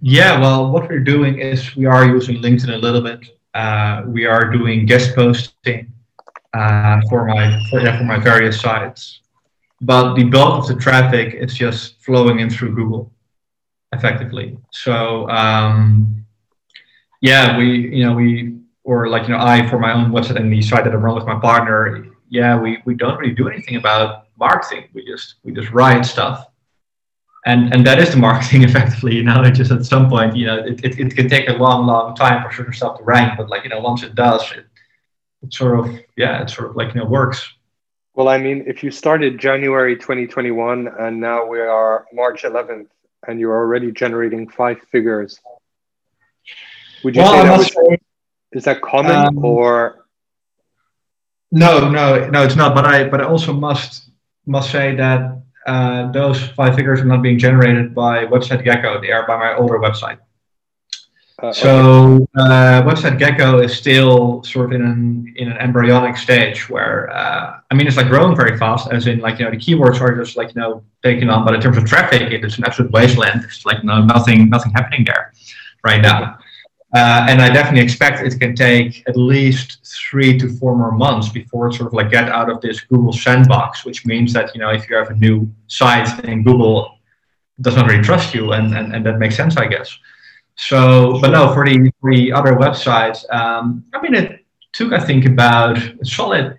yeah, 0.00 0.40
well, 0.40 0.70
what 0.70 0.88
we're 0.88 1.00
doing 1.00 1.38
is 1.38 1.76
we 1.76 1.86
are 1.86 2.06
using 2.06 2.36
LinkedIn 2.36 2.72
a 2.72 2.78
little 2.78 3.00
bit. 3.00 3.20
Uh, 3.54 4.02
we 4.06 4.26
are 4.26 4.50
doing 4.50 4.86
guest 4.86 5.14
posting 5.14 5.92
uh, 6.52 7.00
for 7.08 7.26
my 7.26 7.60
for, 7.70 7.80
yeah, 7.80 7.96
for 7.98 8.04
my 8.04 8.18
various 8.18 8.60
sites 8.60 9.20
but 9.84 10.14
the 10.14 10.24
bulk 10.24 10.62
of 10.62 10.68
the 10.68 10.76
traffic 10.76 11.34
is 11.34 11.54
just 11.54 12.00
flowing 12.02 12.40
in 12.40 12.48
through 12.48 12.74
Google 12.74 13.12
effectively. 13.94 14.58
So 14.70 15.28
um, 15.30 16.24
yeah, 17.20 17.56
we 17.56 17.88
you 17.96 18.04
know 18.04 18.14
we 18.14 18.56
or 18.84 19.08
like 19.08 19.22
you 19.22 19.30
know 19.30 19.40
I 19.40 19.68
for 19.68 19.78
my 19.78 19.92
own 19.92 20.10
website 20.10 20.36
and 20.36 20.52
the 20.52 20.62
site 20.62 20.84
that 20.84 20.92
I 20.92 20.96
run 20.96 21.14
with 21.14 21.26
my 21.26 21.38
partner, 21.40 22.06
yeah, 22.28 22.58
we 22.58 22.78
we 22.84 22.94
don't 22.94 23.18
really 23.18 23.34
do 23.34 23.48
anything 23.48 23.76
about 23.76 24.26
marketing. 24.38 24.88
We 24.92 25.04
just 25.04 25.36
we 25.44 25.52
just 25.52 25.70
write 25.70 26.04
stuff. 26.04 26.46
And, 27.46 27.74
and 27.74 27.86
that 27.86 27.98
is 27.98 28.10
the 28.10 28.16
marketing 28.16 28.62
effectively, 28.68 29.16
you 29.16 29.22
know, 29.22 29.44
just 29.50 29.70
at 29.70 29.84
some 29.84 30.08
point, 30.08 30.34
you 30.34 30.46
know, 30.46 30.58
it, 30.64 30.82
it, 30.82 30.98
it 30.98 31.14
can 31.14 31.28
take 31.28 31.48
a 31.50 31.52
long, 31.52 31.86
long 31.86 32.14
time 32.16 32.42
for 32.42 32.50
certain 32.54 32.72
stuff 32.72 32.96
to 32.96 33.04
rank, 33.04 33.34
but 33.36 33.50
like, 33.50 33.64
you 33.64 33.68
know, 33.68 33.80
once 33.80 34.02
it 34.02 34.14
does, 34.14 34.50
it, 34.52 34.64
it 35.42 35.52
sort 35.52 35.78
of, 35.78 35.94
yeah, 36.16 36.42
it 36.42 36.48
sort 36.48 36.70
of 36.70 36.76
like, 36.76 36.94
you 36.94 37.00
know, 37.00 37.06
works. 37.06 37.46
Well, 38.14 38.28
I 38.28 38.38
mean, 38.38 38.64
if 38.66 38.82
you 38.82 38.90
started 38.90 39.38
January 39.38 39.96
2021 39.96 40.88
and 40.98 41.20
now 41.20 41.44
we 41.44 41.60
are 41.60 42.06
March 42.14 42.44
11th 42.44 42.86
and 43.28 43.40
you're 43.40 43.56
already 43.56 43.92
generating 43.92 44.48
five 44.48 44.78
figures, 44.90 45.40
would 47.02 47.16
you 47.16 47.22
well, 47.22 47.32
say 47.32 47.42
that 47.48 47.58
was, 47.58 47.66
say, 47.66 47.98
is 48.52 48.64
that 48.64 48.80
common 48.82 49.12
um, 49.12 49.44
or? 49.44 50.06
No, 51.52 51.88
no, 51.88 52.28
no, 52.30 52.42
it's 52.42 52.56
not. 52.56 52.74
But 52.74 52.84
I, 52.86 53.08
but 53.08 53.20
I 53.20 53.24
also 53.24 53.52
must 53.52 54.10
must 54.46 54.70
say 54.70 54.94
that 54.96 55.42
uh, 55.66 56.10
those 56.12 56.42
five 56.42 56.74
figures 56.74 57.00
are 57.00 57.04
not 57.04 57.22
being 57.22 57.38
generated 57.38 57.94
by 57.94 58.26
Website 58.26 58.64
Gecko. 58.64 59.00
They 59.00 59.12
are 59.12 59.26
by 59.26 59.36
my 59.36 59.54
older 59.56 59.78
website. 59.78 60.18
So 61.52 62.26
uh, 62.36 62.82
website 62.82 63.18
Gecko 63.18 63.60
is 63.60 63.76
still 63.76 64.42
sort 64.44 64.66
of 64.66 64.72
in 64.72 64.82
an 64.86 65.34
in 65.36 65.50
an 65.50 65.58
embryonic 65.58 66.16
stage 66.16 66.68
where 66.68 67.10
uh, 67.10 67.60
I 67.70 67.74
mean 67.74 67.86
it's 67.86 67.96
like 67.96 68.08
growing 68.08 68.36
very 68.36 68.56
fast, 68.56 68.90
as 68.92 69.06
in 69.06 69.18
like 69.20 69.38
you 69.38 69.44
know 69.44 69.50
the 69.50 69.56
keywords 69.56 70.00
are 70.00 70.14
just 70.16 70.36
like 70.36 70.54
you 70.54 70.60
know 70.60 70.82
taking 71.02 71.30
on, 71.30 71.44
but 71.44 71.54
in 71.54 71.60
terms 71.60 71.76
of 71.76 71.84
traffic, 71.84 72.22
it 72.22 72.44
is 72.44 72.58
an 72.58 72.64
absolute 72.64 72.92
wasteland. 72.92 73.42
It's 73.44 73.66
like 73.66 73.84
no 73.84 74.04
nothing 74.04 74.48
nothing 74.48 74.72
happening 74.72 75.04
there 75.04 75.32
right 75.82 76.00
now. 76.00 76.38
Uh, 76.94 77.26
and 77.28 77.42
I 77.42 77.48
definitely 77.50 77.82
expect 77.82 78.24
it 78.24 78.38
can 78.38 78.54
take 78.54 79.02
at 79.08 79.16
least 79.16 79.84
three 79.84 80.38
to 80.38 80.48
four 80.58 80.76
more 80.76 80.92
months 80.92 81.28
before 81.28 81.66
it 81.66 81.74
sort 81.74 81.88
of 81.88 81.92
like 81.92 82.10
get 82.10 82.28
out 82.28 82.48
of 82.48 82.60
this 82.60 82.80
Google 82.82 83.12
sandbox, 83.12 83.84
which 83.84 84.06
means 84.06 84.32
that 84.32 84.54
you 84.54 84.60
know 84.60 84.70
if 84.70 84.88
you 84.88 84.94
have 84.96 85.10
a 85.10 85.14
new 85.14 85.50
site 85.66 86.24
and 86.24 86.44
Google 86.44 86.98
does 87.60 87.74
not 87.74 87.88
really 87.88 88.02
trust 88.02 88.34
you, 88.34 88.52
and 88.52 88.76
and, 88.76 88.94
and 88.94 89.04
that 89.06 89.18
makes 89.18 89.36
sense, 89.36 89.56
I 89.56 89.66
guess. 89.66 89.98
So, 90.56 91.18
but 91.20 91.30
no, 91.30 91.52
for 91.52 91.66
the, 91.66 91.90
for 92.00 92.14
the 92.14 92.32
other 92.32 92.52
websites, 92.52 93.28
um, 93.34 93.84
I 93.92 94.00
mean, 94.00 94.14
it 94.14 94.44
took, 94.72 94.92
I 94.92 95.00
think, 95.00 95.26
about 95.26 95.78
a 95.78 96.04
solid 96.04 96.58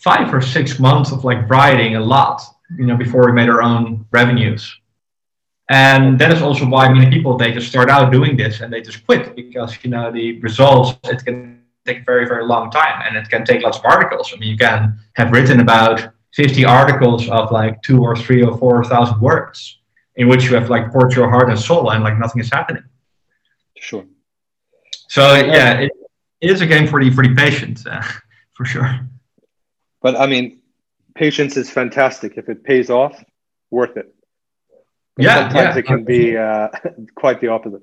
five 0.00 0.32
or 0.34 0.40
six 0.40 0.78
months 0.78 1.12
of 1.12 1.24
like 1.24 1.48
writing 1.48 1.96
a 1.96 2.00
lot, 2.00 2.42
you 2.76 2.86
know, 2.86 2.96
before 2.96 3.26
we 3.26 3.32
made 3.32 3.48
our 3.48 3.62
own 3.62 4.04
revenues. 4.10 4.76
And 5.68 6.18
that 6.18 6.32
is 6.32 6.42
also 6.42 6.66
why 6.66 6.92
many 6.92 7.08
people, 7.10 7.38
they 7.38 7.52
just 7.52 7.68
start 7.68 7.88
out 7.88 8.10
doing 8.10 8.36
this 8.36 8.60
and 8.60 8.72
they 8.72 8.82
just 8.82 9.06
quit 9.06 9.34
because, 9.36 9.78
you 9.82 9.90
know, 9.90 10.10
the 10.10 10.40
results, 10.40 10.98
it 11.04 11.24
can 11.24 11.62
take 11.86 12.00
a 12.00 12.04
very, 12.04 12.26
very 12.26 12.44
long 12.44 12.70
time 12.70 13.02
and 13.06 13.16
it 13.16 13.30
can 13.30 13.44
take 13.44 13.62
lots 13.62 13.78
of 13.78 13.84
articles. 13.84 14.32
I 14.34 14.38
mean, 14.38 14.50
you 14.50 14.56
can 14.56 14.98
have 15.14 15.30
written 15.30 15.60
about 15.60 16.12
50 16.34 16.64
articles 16.64 17.28
of 17.28 17.52
like 17.52 17.80
two 17.82 18.02
or 18.02 18.16
three 18.16 18.42
or 18.42 18.58
4,000 18.58 19.20
words 19.20 19.78
in 20.16 20.28
which 20.28 20.44
you 20.44 20.54
have 20.54 20.68
like 20.68 20.90
poured 20.90 21.14
your 21.14 21.30
heart 21.30 21.48
and 21.48 21.58
soul 21.58 21.90
and 21.90 22.02
like 22.02 22.18
nothing 22.18 22.40
is 22.40 22.50
happening. 22.50 22.82
Sure. 23.82 24.04
So 25.08 25.34
yeah, 25.34 25.80
it, 25.80 25.92
it 26.40 26.50
is 26.50 26.60
a 26.60 26.66
game 26.66 26.86
for 26.86 27.02
the 27.02 27.10
for 27.10 27.26
the 27.26 27.34
patient, 27.34 27.84
uh, 27.84 28.00
for 28.54 28.64
sure. 28.64 29.00
But 30.00 30.14
I 30.16 30.26
mean, 30.26 30.60
patience 31.16 31.56
is 31.56 31.68
fantastic. 31.68 32.34
If 32.36 32.48
it 32.48 32.62
pays 32.62 32.90
off, 32.90 33.22
worth 33.70 33.96
it. 33.96 34.14
But 35.16 35.24
yeah, 35.24 35.34
sometimes 35.34 35.74
yeah. 35.74 35.78
it 35.80 35.86
can 35.86 36.04
be 36.04 36.36
uh, 36.36 36.68
quite 37.16 37.40
the 37.40 37.48
opposite. 37.48 37.82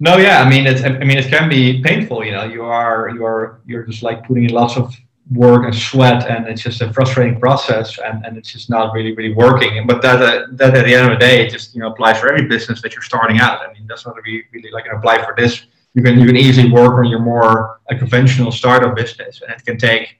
No, 0.00 0.16
yeah, 0.16 0.40
I 0.42 0.48
mean, 0.48 0.66
it's 0.66 0.82
I 0.82 0.88
mean, 1.08 1.18
it 1.18 1.28
can 1.28 1.48
be 1.50 1.82
painful. 1.82 2.24
You 2.24 2.32
know, 2.32 2.44
you 2.44 2.64
are 2.64 3.10
you 3.10 3.24
are 3.26 3.60
you're 3.66 3.84
just 3.84 4.02
like 4.02 4.26
putting 4.26 4.44
in 4.44 4.52
lots 4.52 4.78
of 4.78 4.96
work 5.32 5.64
and 5.64 5.74
sweat 5.74 6.28
and 6.28 6.46
it's 6.46 6.62
just 6.62 6.82
a 6.82 6.92
frustrating 6.92 7.40
process 7.40 7.98
and, 7.98 8.24
and 8.26 8.36
it's 8.36 8.52
just 8.52 8.68
not 8.68 8.92
really 8.92 9.14
really 9.14 9.32
working. 9.32 9.86
But 9.86 10.02
that 10.02 10.20
uh, 10.22 10.46
that 10.52 10.76
at 10.76 10.84
the 10.84 10.94
end 10.94 11.10
of 11.10 11.18
the 11.18 11.26
day 11.26 11.44
it 11.44 11.50
just 11.50 11.74
you 11.74 11.80
know 11.80 11.90
applies 11.90 12.20
for 12.20 12.30
every 12.30 12.46
business 12.46 12.82
that 12.82 12.92
you're 12.94 13.02
starting 13.02 13.38
out. 13.38 13.66
I 13.66 13.72
mean 13.72 13.86
that's 13.86 14.04
not 14.04 14.16
really 14.16 14.44
really 14.52 14.70
like 14.70 14.86
an 14.86 14.96
apply 14.96 15.24
for 15.24 15.34
this. 15.36 15.66
You 15.94 16.02
can 16.02 16.18
you 16.20 16.26
can 16.26 16.36
easily 16.36 16.70
work 16.70 16.94
on 16.98 17.06
your 17.06 17.20
more 17.20 17.80
a 17.88 17.96
conventional 17.96 18.52
startup 18.52 18.94
business 18.94 19.40
and 19.40 19.50
it 19.50 19.64
can 19.64 19.78
take 19.78 20.18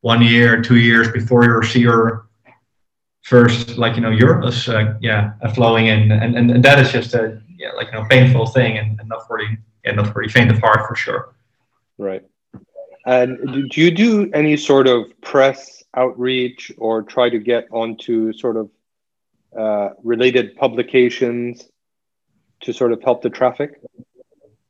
one 0.00 0.22
year 0.22 0.62
two 0.62 0.78
years 0.78 1.10
before 1.10 1.44
you 1.44 1.62
see 1.62 1.80
your 1.80 2.28
first 3.22 3.76
like 3.76 3.96
you 3.96 4.00
know 4.00 4.10
euros 4.10 4.72
uh, 4.72 4.96
yeah 5.00 5.32
uh, 5.42 5.52
flowing 5.52 5.88
in. 5.88 6.12
And, 6.12 6.34
and 6.34 6.50
and 6.50 6.64
that 6.64 6.78
is 6.78 6.90
just 6.90 7.12
a 7.12 7.42
yeah 7.58 7.72
like 7.72 7.88
you 7.88 7.98
know 7.98 8.06
painful 8.08 8.46
thing 8.46 8.78
and, 8.78 8.98
and 9.00 9.08
not 9.08 9.28
the 9.28 9.56
yeah 9.84 9.92
not 9.92 10.14
the 10.14 10.28
faint 10.30 10.50
of 10.50 10.58
heart 10.60 10.88
for 10.88 10.96
sure. 10.96 11.34
Right 11.98 12.24
and 13.06 13.70
do 13.70 13.80
you 13.80 13.90
do 13.92 14.30
any 14.34 14.56
sort 14.56 14.88
of 14.88 15.18
press 15.20 15.84
outreach 15.94 16.72
or 16.76 17.02
try 17.02 17.30
to 17.30 17.38
get 17.38 17.68
onto 17.70 18.32
sort 18.32 18.56
of 18.56 18.70
uh, 19.56 19.90
related 20.02 20.56
publications 20.56 21.68
to 22.62 22.72
sort 22.72 22.92
of 22.92 23.02
help 23.02 23.22
the 23.22 23.30
traffic? 23.30 23.80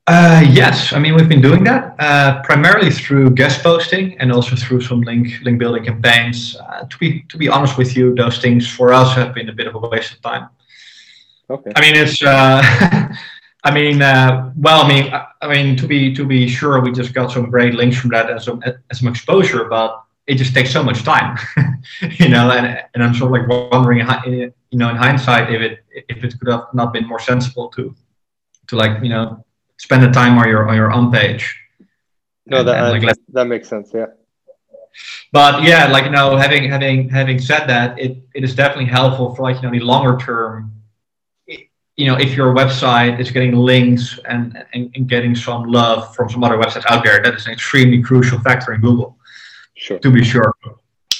Uh, 0.06 0.44
yes, 0.50 0.92
I 0.92 1.00
mean 1.00 1.16
we've 1.16 1.28
been 1.28 1.40
doing 1.40 1.64
that 1.64 1.96
uh, 1.98 2.40
primarily 2.42 2.90
through 2.90 3.30
guest 3.30 3.62
posting 3.62 4.16
and 4.20 4.30
also 4.30 4.54
through 4.54 4.82
some 4.82 5.00
link 5.00 5.28
link 5.42 5.58
building 5.58 5.84
campaigns. 5.84 6.56
Uh, 6.56 6.84
to 6.84 6.98
be 6.98 7.22
to 7.22 7.36
be 7.36 7.48
honest 7.48 7.76
with 7.76 7.96
you, 7.96 8.14
those 8.14 8.38
things 8.38 8.68
for 8.68 8.92
us 8.92 9.16
have 9.16 9.34
been 9.34 9.48
a 9.48 9.52
bit 9.52 9.66
of 9.66 9.74
a 9.74 9.78
waste 9.78 10.12
of 10.12 10.22
time. 10.22 10.48
Okay. 11.50 11.72
I 11.74 11.80
mean 11.80 11.96
it's 11.96 12.22
uh, 12.22 12.62
I 13.66 13.74
mean, 13.74 14.00
uh, 14.00 14.52
well, 14.56 14.84
I 14.84 14.88
mean, 14.88 15.12
I, 15.12 15.26
I, 15.42 15.48
mean, 15.52 15.76
to 15.78 15.88
be 15.88 16.14
to 16.14 16.24
be 16.24 16.46
sure, 16.46 16.80
we 16.80 16.92
just 16.92 17.12
got 17.12 17.32
some 17.32 17.50
great 17.50 17.74
links 17.74 17.96
from 17.96 18.10
that 18.10 18.30
and 18.30 18.40
some 18.40 18.62
and 18.64 18.76
some 18.92 19.08
exposure. 19.08 19.64
But 19.64 20.04
it 20.28 20.36
just 20.36 20.54
takes 20.54 20.70
so 20.70 20.84
much 20.84 21.02
time, 21.02 21.36
you 22.20 22.28
know. 22.28 22.52
And 22.52 22.80
and 22.94 23.02
I'm 23.02 23.12
sort 23.12 23.28
of 23.28 23.48
like 23.48 23.72
wondering, 23.72 23.98
you 24.70 24.78
know, 24.78 24.88
in 24.88 24.94
hindsight, 24.94 25.52
if 25.52 25.60
it 25.60 25.84
if 25.90 26.22
it 26.22 26.38
could 26.38 26.48
have 26.48 26.66
not 26.74 26.92
been 26.92 27.08
more 27.08 27.18
sensible 27.18 27.68
to 27.70 27.92
to 28.68 28.76
like 28.76 29.02
you 29.02 29.08
know 29.08 29.44
spend 29.78 30.04
the 30.04 30.10
time 30.10 30.38
on 30.38 30.48
your 30.48 30.68
on 30.68 30.76
your 30.76 30.92
own 30.92 31.10
page. 31.10 31.58
No, 32.46 32.62
that 32.62 32.94
and, 32.94 33.04
like, 33.04 33.16
that 33.32 33.46
makes 33.46 33.68
sense. 33.68 33.90
Yeah. 33.92 34.06
But 35.32 35.64
yeah, 35.64 35.88
like 35.88 36.04
you 36.04 36.10
know, 36.10 36.36
having 36.36 36.70
having 36.70 37.08
having 37.08 37.40
said 37.40 37.66
that, 37.66 37.98
it, 37.98 38.18
it 38.32 38.44
is 38.44 38.54
definitely 38.54 38.86
helpful 38.86 39.34
for 39.34 39.42
like 39.42 39.56
you 39.56 39.62
know 39.62 39.72
the 39.76 39.84
longer 39.84 40.16
term. 40.24 40.75
You 41.96 42.06
know, 42.06 42.16
if 42.16 42.34
your 42.34 42.54
website 42.54 43.18
is 43.20 43.30
getting 43.30 43.54
links 43.54 44.18
and, 44.28 44.64
and, 44.74 44.90
and 44.94 45.08
getting 45.08 45.34
some 45.34 45.64
love 45.64 46.14
from 46.14 46.28
some 46.28 46.44
other 46.44 46.56
websites 46.56 46.84
out 46.90 47.02
there, 47.02 47.22
that 47.22 47.34
is 47.34 47.46
an 47.46 47.52
extremely 47.52 48.02
crucial 48.02 48.38
factor 48.40 48.74
in 48.74 48.80
Google. 48.80 49.16
Sure. 49.74 49.98
To 49.98 50.10
be 50.10 50.22
sure. 50.22 50.54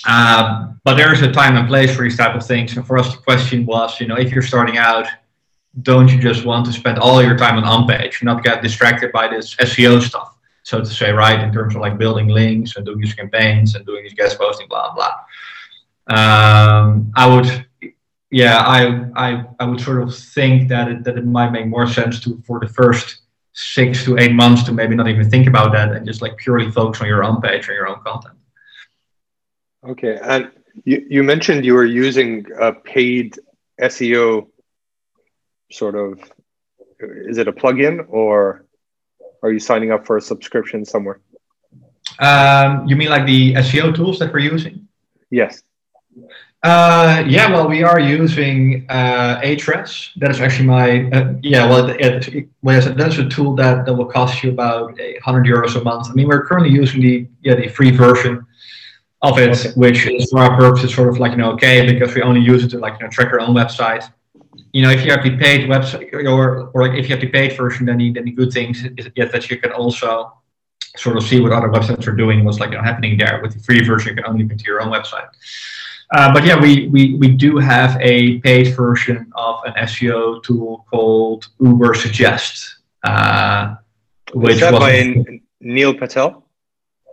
Um, 0.08 0.80
but 0.84 0.96
there 0.96 1.12
is 1.12 1.22
a 1.22 1.32
time 1.32 1.56
and 1.56 1.66
place 1.66 1.94
for 1.94 2.02
these 2.02 2.16
type 2.16 2.34
of 2.34 2.46
things. 2.46 2.76
And 2.76 2.86
for 2.86 2.98
us, 2.98 3.14
the 3.14 3.22
question 3.22 3.66
was, 3.66 4.00
you 4.00 4.06
know, 4.06 4.16
if 4.16 4.32
you're 4.32 4.42
starting 4.42 4.76
out, 4.76 5.06
don't 5.82 6.10
you 6.10 6.20
just 6.20 6.44
want 6.44 6.66
to 6.66 6.72
spend 6.72 6.98
all 6.98 7.22
your 7.22 7.36
time 7.36 7.56
on 7.56 7.64
on 7.64 7.86
page, 7.86 8.22
not 8.22 8.44
get 8.44 8.62
distracted 8.62 9.12
by 9.12 9.28
this 9.28 9.54
SEO 9.56 10.00
stuff? 10.00 10.36
so 10.66 10.80
to 10.80 10.86
say, 10.86 11.12
right, 11.12 11.38
in 11.38 11.52
terms 11.52 11.76
of 11.76 11.80
like 11.80 11.96
building 11.96 12.26
links 12.26 12.74
and 12.74 12.84
doing 12.84 12.98
these 12.98 13.14
campaigns 13.14 13.76
and 13.76 13.86
doing 13.86 14.02
these 14.02 14.14
guest 14.14 14.36
posting, 14.36 14.66
blah 14.66 14.92
blah. 14.92 15.12
Um, 16.08 17.12
I 17.14 17.24
would, 17.32 17.64
yeah, 18.30 18.58
I, 18.58 19.04
I 19.14 19.44
I 19.60 19.64
would 19.66 19.80
sort 19.80 20.02
of 20.02 20.14
think 20.14 20.68
that 20.68 20.88
it, 20.88 21.04
that 21.04 21.16
it 21.16 21.26
might 21.26 21.50
make 21.50 21.66
more 21.66 21.86
sense 21.86 22.20
to 22.20 22.42
for 22.46 22.60
the 22.60 22.68
first 22.68 23.22
six 23.52 24.04
to 24.04 24.18
eight 24.18 24.32
months 24.32 24.64
to 24.64 24.72
maybe 24.72 24.94
not 24.94 25.08
even 25.08 25.28
think 25.30 25.46
about 25.46 25.72
that 25.72 25.92
and 25.92 26.06
just 26.06 26.20
like 26.20 26.36
purely 26.36 26.70
focus 26.70 27.00
on 27.00 27.06
your 27.06 27.24
own 27.24 27.40
page 27.40 27.68
or 27.68 27.74
your 27.74 27.88
own 27.88 28.00
content. 28.04 28.34
Okay, 29.88 30.18
and 30.22 30.50
you, 30.84 31.06
you 31.08 31.22
mentioned 31.22 31.64
you 31.64 31.74
were 31.74 31.86
using 31.86 32.44
a 32.60 32.72
paid 32.72 33.38
SEO 33.80 34.48
sort 35.70 35.94
of. 35.94 36.20
Is 36.98 37.38
it 37.38 37.46
a 37.46 37.52
plugin 37.52 38.04
or? 38.08 38.66
are 39.42 39.52
you 39.52 39.60
signing 39.60 39.92
up 39.92 40.06
for 40.06 40.16
a 40.16 40.20
subscription 40.20 40.84
somewhere? 40.84 41.20
Um, 42.18 42.86
you 42.86 42.96
mean 42.96 43.10
like 43.10 43.26
the 43.26 43.54
SEO 43.54 43.94
tools 43.94 44.18
that 44.18 44.32
we're 44.32 44.40
using? 44.40 44.88
Yes. 45.30 45.62
Uh, 46.66 47.22
yeah, 47.28 47.48
well, 47.48 47.68
we 47.68 47.84
are 47.84 48.00
using 48.00 48.84
uh, 48.88 49.40
Ahrefs. 49.40 50.10
That 50.16 50.30
is 50.32 50.40
actually 50.40 50.66
my 50.66 51.08
uh, 51.12 51.34
yeah. 51.40 51.68
Well, 51.70 51.90
it, 51.90 52.26
it, 52.34 52.48
well, 52.62 52.80
that's 52.94 53.18
a 53.18 53.28
tool 53.28 53.54
that, 53.54 53.86
that 53.86 53.94
will 53.94 54.10
cost 54.18 54.42
you 54.42 54.50
about 54.50 54.98
hundred 55.22 55.46
euros 55.46 55.80
a 55.80 55.84
month. 55.84 56.10
I 56.10 56.14
mean, 56.14 56.26
we're 56.26 56.44
currently 56.44 56.70
using 56.70 57.00
the 57.00 57.28
yeah 57.42 57.54
the 57.54 57.68
free 57.68 57.92
version 57.92 58.44
of 59.22 59.38
it, 59.38 59.50
okay. 59.50 59.70
which 59.76 60.06
is 60.08 60.28
for 60.30 60.40
our 60.40 60.56
purposes 60.56 60.92
sort 60.92 61.08
of 61.08 61.20
like 61.20 61.32
you 61.32 61.38
know 61.38 61.52
okay 61.52 61.76
because 61.92 62.16
we 62.16 62.22
only 62.22 62.40
use 62.40 62.64
it 62.64 62.70
to 62.70 62.78
like 62.80 62.94
you 62.98 63.04
know 63.04 63.10
track 63.10 63.32
our 63.32 63.38
own 63.38 63.54
website 63.54 64.10
you 64.72 64.82
know, 64.82 64.90
if 64.90 65.04
you 65.04 65.10
have 65.10 65.22
the 65.22 65.36
paid 65.36 65.70
website 65.70 66.12
or, 66.12 66.68
or 66.74 66.82
like 66.86 66.98
if 66.98 67.08
you 67.08 67.14
have 67.14 67.20
the 67.20 67.28
paid 67.28 67.56
version, 67.56 67.86
then 67.86 67.98
the, 67.98 68.12
then 68.12 68.24
the 68.24 68.30
good 68.30 68.52
things 68.52 68.84
is 68.98 69.08
yet 69.14 69.32
that 69.32 69.48
you 69.48 69.58
can 69.58 69.72
also 69.72 70.32
sort 70.96 71.16
of 71.16 71.22
see 71.22 71.40
what 71.40 71.52
other 71.52 71.68
websites 71.68 72.06
are 72.06 72.16
doing, 72.16 72.44
what's 72.44 72.58
like 72.58 72.72
you 72.72 72.76
know, 72.76 72.82
happening 72.82 73.16
there. 73.16 73.40
With 73.42 73.54
the 73.54 73.60
free 73.60 73.82
version, 73.82 74.10
you 74.10 74.16
can 74.16 74.30
only 74.30 74.44
link 74.44 74.60
to 74.60 74.66
your 74.66 74.82
own 74.82 74.90
website. 74.92 75.28
Uh, 76.12 76.32
but 76.32 76.44
yeah, 76.44 76.58
we, 76.60 76.88
we, 76.88 77.14
we 77.14 77.28
do 77.28 77.58
have 77.58 78.00
a 78.00 78.38
paid 78.38 78.74
version 78.76 79.30
of 79.34 79.60
an 79.64 79.74
SEO 79.86 80.42
tool 80.42 80.86
called 80.88 81.48
Ubersuggest. 81.60 82.74
Uh, 83.02 83.76
which 84.32 84.54
is 84.54 84.60
that 84.60 84.72
by 84.72 85.24
Neil 85.60 85.94
Patel? 85.94 86.46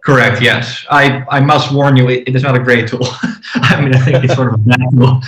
Correct. 0.03 0.41
Yes, 0.41 0.85
I, 0.89 1.23
I 1.29 1.39
must 1.39 1.73
warn 1.73 1.95
you, 1.95 2.09
it, 2.09 2.27
it 2.27 2.35
is 2.35 2.43
not 2.43 2.55
a 2.55 2.59
great 2.59 2.89
tool. 2.89 3.07
I 3.55 3.81
mean, 3.81 3.95
I 3.95 3.99
think 3.99 4.23
it's 4.23 4.35
sort 4.35 4.53
of 4.53 4.55
a 4.55 4.57
bad 4.57 4.79
tool, 4.91 5.21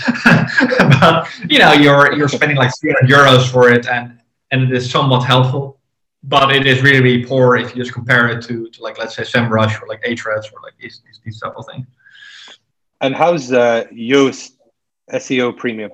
but 0.99 1.29
you 1.49 1.59
know, 1.59 1.71
you're 1.71 2.13
you're 2.13 2.27
spending 2.27 2.57
like 2.57 2.71
300 2.81 3.09
euros 3.09 3.49
for 3.49 3.69
it, 3.69 3.87
and 3.87 4.19
and 4.51 4.63
it 4.63 4.73
is 4.73 4.89
somewhat 4.89 5.23
helpful, 5.23 5.79
but 6.23 6.53
it 6.53 6.65
is 6.65 6.81
really 6.81 7.01
really 7.01 7.25
poor 7.25 7.55
if 7.55 7.73
you 7.73 7.81
just 7.81 7.93
compare 7.93 8.27
it 8.27 8.43
to, 8.47 8.69
to 8.69 8.83
like 8.83 8.97
let's 8.97 9.15
say 9.15 9.23
SEMrush 9.23 9.81
or 9.81 9.87
like 9.87 10.01
Ahrefs 10.03 10.51
or 10.51 10.59
like 10.61 10.73
these 10.77 11.01
these, 11.05 11.21
these 11.23 11.39
type 11.39 11.53
of 11.55 11.65
things. 11.67 11.87
And 13.01 13.15
how's 13.15 13.51
uh, 13.51 13.85
Yoast 13.93 14.51
SEO 15.11 15.55
Premium? 15.55 15.91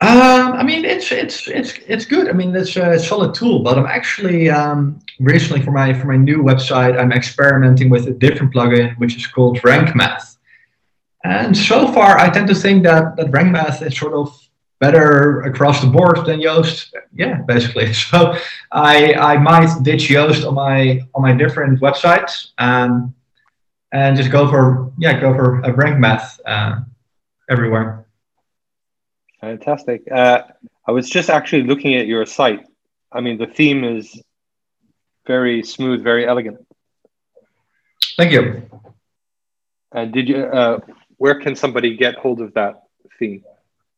Um, 0.00 0.52
I 0.52 0.62
mean, 0.62 0.84
it's 0.84 1.10
it's 1.12 1.48
it's 1.48 1.74
it's 1.86 2.04
good. 2.04 2.28
I 2.28 2.32
mean, 2.32 2.54
it's 2.54 2.76
a 2.76 2.98
solid 2.98 3.34
tool. 3.34 3.60
But 3.60 3.78
I'm 3.78 3.86
actually 3.86 4.50
um, 4.50 5.00
recently 5.18 5.62
for 5.62 5.70
my 5.70 5.94
for 5.94 6.08
my 6.08 6.16
new 6.16 6.42
website, 6.42 6.98
I'm 6.98 7.12
experimenting 7.12 7.88
with 7.88 8.06
a 8.06 8.10
different 8.12 8.52
plugin 8.52 8.98
which 8.98 9.16
is 9.16 9.26
called 9.26 9.64
Rank 9.64 9.94
Math. 9.96 10.36
And 11.24 11.56
so 11.56 11.90
far, 11.90 12.18
I 12.18 12.28
tend 12.28 12.48
to 12.48 12.54
think 12.54 12.82
that 12.82 13.16
that 13.16 13.30
Rank 13.30 13.52
Math 13.52 13.80
is 13.80 13.96
sort 13.96 14.12
of 14.12 14.28
better 14.78 15.40
across 15.42 15.80
the 15.80 15.86
board 15.86 16.26
than 16.26 16.40
Yoast. 16.40 16.92
Yeah, 17.14 17.40
basically. 17.42 17.92
So 18.10 18.36
I 18.72 19.14
I 19.14 19.38
might 19.38 19.70
ditch 19.82 20.08
Yoast 20.08 20.46
on 20.46 20.54
my 20.54 21.00
on 21.14 21.22
my 21.22 21.32
different 21.32 21.80
websites 21.80 22.48
um, 22.58 23.14
and 23.94 24.16
just 24.16 24.30
go 24.30 24.50
for 24.50 24.92
yeah 24.98 25.18
go 25.18 25.32
for 25.32 25.60
a 25.60 25.72
Rank 25.72 25.98
Math 25.98 26.40
uh, 26.44 26.80
everywhere. 27.48 28.06
Fantastic. 29.40 30.02
Uh, 30.10 30.42
I 30.86 30.92
was 30.92 31.08
just 31.08 31.30
actually 31.30 31.62
looking 31.62 31.94
at 31.94 32.06
your 32.06 32.26
site. 32.26 32.66
I 33.12 33.20
mean, 33.20 33.38
the 33.38 33.46
theme 33.46 33.84
is 33.84 34.20
very 35.26 35.62
smooth, 35.62 36.02
very 36.02 36.26
elegant. 36.26 36.58
Thank 38.16 38.32
you. 38.32 38.68
And 39.92 40.12
did 40.12 40.28
you? 40.28 40.38
Uh, 40.44 40.80
where 41.18 41.40
can 41.40 41.54
somebody 41.54 41.96
get 41.96 42.16
hold 42.16 42.40
of 42.40 42.52
that 42.54 42.82
theme? 43.18 43.44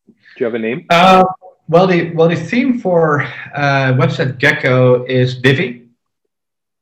Do 0.07 0.15
you 0.39 0.45
have 0.45 0.55
a 0.55 0.59
name? 0.59 0.87
Uh, 0.91 1.25
well, 1.69 1.87
the 1.87 2.13
well 2.13 2.29
the 2.29 2.37
theme 2.37 2.79
for 2.79 3.23
uh, 3.55 3.95
website 3.95 4.39
Gecko 4.39 5.05
is 5.07 5.37
Divi, 5.37 5.86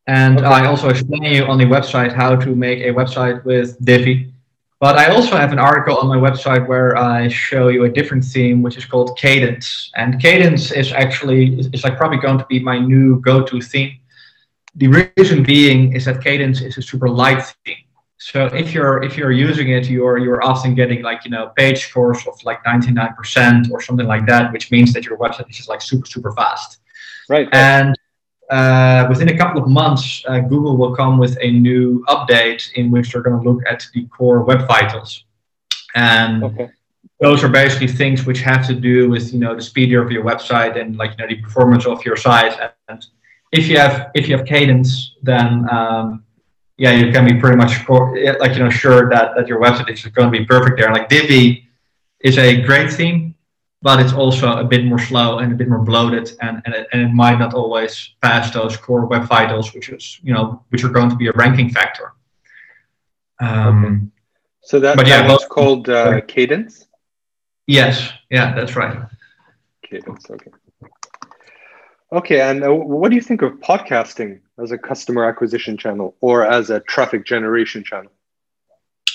and 0.07 0.38
okay. 0.38 0.47
I 0.47 0.67
also 0.67 0.88
explain 0.88 1.23
you 1.23 1.45
on 1.45 1.59
the 1.59 1.64
website 1.64 2.12
how 2.12 2.37
to 2.37 2.55
make 2.55 2.81
a 2.81 2.93
website 2.93 3.45
with 3.45 3.83
Divi. 3.85 4.31
But 4.81 4.99
I 4.99 5.14
also 5.14 5.37
have 5.37 5.53
an 5.53 5.59
article 5.59 5.97
on 5.97 6.09
my 6.09 6.17
website 6.17 6.69
where 6.69 6.95
I 6.97 7.29
show 7.29 7.69
you 7.69 7.85
a 7.85 7.88
different 7.88 8.23
theme, 8.23 8.61
which 8.61 8.77
is 8.77 8.85
called 8.85 9.19
Kadence. 9.19 9.88
And 9.97 10.21
Kadence 10.21 10.77
is 10.77 10.93
actually 10.93 11.59
is 11.73 11.85
like 11.85 11.97
probably 11.97 12.19
going 12.19 12.38
to 12.38 12.47
be 12.47 12.61
my 12.61 12.79
new 12.79 13.19
go-to 13.21 13.62
theme. 13.62 13.99
The 14.75 14.88
reason 14.88 15.43
being 15.43 15.95
is 15.95 16.05
that 16.05 16.17
Kadence 16.17 16.61
is 16.61 16.77
a 16.77 16.83
super 16.83 17.09
light 17.09 17.43
theme. 17.64 17.77
So 18.19 18.47
if 18.47 18.75
you're 18.75 19.03
if 19.03 19.17
you're 19.17 19.33
using 19.33 19.71
it, 19.71 19.88
you're 19.88 20.19
you're 20.19 20.43
often 20.45 20.75
getting 20.75 21.03
like 21.03 21.25
you 21.25 21.31
know 21.31 21.53
page 21.57 21.85
scores 21.87 22.27
of 22.27 22.43
like 22.45 22.62
99% 22.64 23.71
or 23.71 23.81
something 23.81 24.07
like 24.07 24.27
that, 24.27 24.53
which 24.53 24.71
means 24.71 24.93
that 24.93 25.05
your 25.07 25.17
website 25.19 25.49
is 25.49 25.57
just 25.57 25.69
like 25.69 25.81
super 25.81 26.07
super 26.07 26.33
fast. 26.33 26.81
Right. 27.29 27.49
And 27.53 27.97
uh, 28.50 29.07
within 29.09 29.28
a 29.28 29.37
couple 29.37 29.62
of 29.62 29.68
months, 29.68 30.22
uh, 30.28 30.40
Google 30.40 30.76
will 30.76 30.94
come 30.94 31.18
with 31.18 31.37
a 31.40 31.50
new 31.50 32.04
update 32.09 32.72
in 32.72 32.90
which 32.90 33.12
they're 33.12 33.22
going 33.22 33.42
to 33.42 33.48
look 33.48 33.62
at 33.66 33.87
the 33.94 34.07
core 34.07 34.42
web 34.42 34.66
vitals. 34.68 35.24
And 35.94 36.44
okay. 36.44 36.70
those 37.20 37.42
are 37.42 37.48
basically 37.48 37.88
things 37.88 38.26
which 38.26 38.40
have 38.40 38.66
to 38.66 38.74
do 38.74 39.09
with 39.09 39.33
you 39.33 39.38
know 39.38 39.54
the 39.54 39.62
speed 39.62 39.94
of 39.94 40.11
your 40.11 40.24
website 40.24 40.78
and 40.78 40.96
like 40.96 41.12
you 41.12 41.16
know 41.18 41.28
the 41.28 41.40
performance 41.40 41.87
of 41.87 42.04
your 42.04 42.16
site. 42.16 42.59
And 42.88 43.07
if 43.52 43.68
you 43.68 43.78
have 43.78 44.11
if 44.14 44.28
you 44.28 44.37
have 44.37 44.46
Kadence, 44.46 45.11
then 45.22 45.66
um, 45.70 46.24
yeah, 46.76 46.92
you 46.92 47.12
can 47.12 47.24
be 47.24 47.40
pretty 47.40 47.57
much 47.57 47.88
like 47.88 48.54
you 48.54 48.64
know 48.64 48.70
sure 48.70 49.09
that 49.09 49.37
that 49.37 49.46
your 49.46 49.61
website 49.61 49.90
is 49.90 50.04
going 50.07 50.30
to 50.30 50.38
be 50.38 50.44
perfect 50.44 50.78
there. 50.78 50.92
Like 50.92 51.09
Divi 51.09 51.68
is 52.20 52.37
a 52.37 52.61
great 52.62 52.92
theme 52.92 53.34
but 53.85 54.01
it's 54.01 54.14
also 54.14 54.47
a 54.57 54.64
bit 54.64 54.87
more 54.87 54.99
slow 54.99 55.40
and 55.40 55.53
a 55.53 55.55
bit 55.55 55.68
more 55.68 55.85
bloated, 55.90 56.33
and 56.40 56.62
and 56.64 56.75
it, 56.75 56.88
and 56.92 57.03
it 57.03 57.12
might 57.12 57.38
not 57.38 57.53
always 57.53 57.92
pass 58.23 58.51
those 58.51 58.79
core 58.79 59.05
web 59.05 59.25
vitals, 59.29 59.75
which 59.75 59.90
is 59.90 60.18
you 60.23 60.33
know 60.33 60.64
which 60.70 60.83
are 60.85 60.88
going 60.88 61.11
to 61.11 61.16
be 61.16 61.29
a 61.29 61.33
ranking 61.33 61.68
factor. 61.68 62.14
Um, 63.40 63.85
okay. 63.85 63.97
So 64.62 64.81
that, 64.81 64.97
but 64.97 65.07
yeah, 65.07 65.29
that's 65.29 65.47
called 65.47 65.90
uh, 65.90 66.23
Kadence. 66.23 66.87
Yes, 67.66 68.11
yeah, 68.31 68.55
that's 68.55 68.75
right. 68.75 68.97
Kadence. 69.87 70.31
okay. 70.31 70.51
Okay, 72.11 72.40
and 72.40 72.64
uh, 72.64 72.70
what 72.73 73.11
do 73.11 73.16
you 73.16 73.23
think 73.31 73.42
of 73.42 73.53
podcasting 73.61 74.40
as 74.62 74.70
a 74.73 74.79
customer 74.79 75.27
acquisition 75.27 75.77
channel 75.77 76.16
or 76.23 76.47
as 76.47 76.70
a 76.70 76.81
traffic 76.81 77.27
generation 77.27 77.85
channel? 77.85 78.12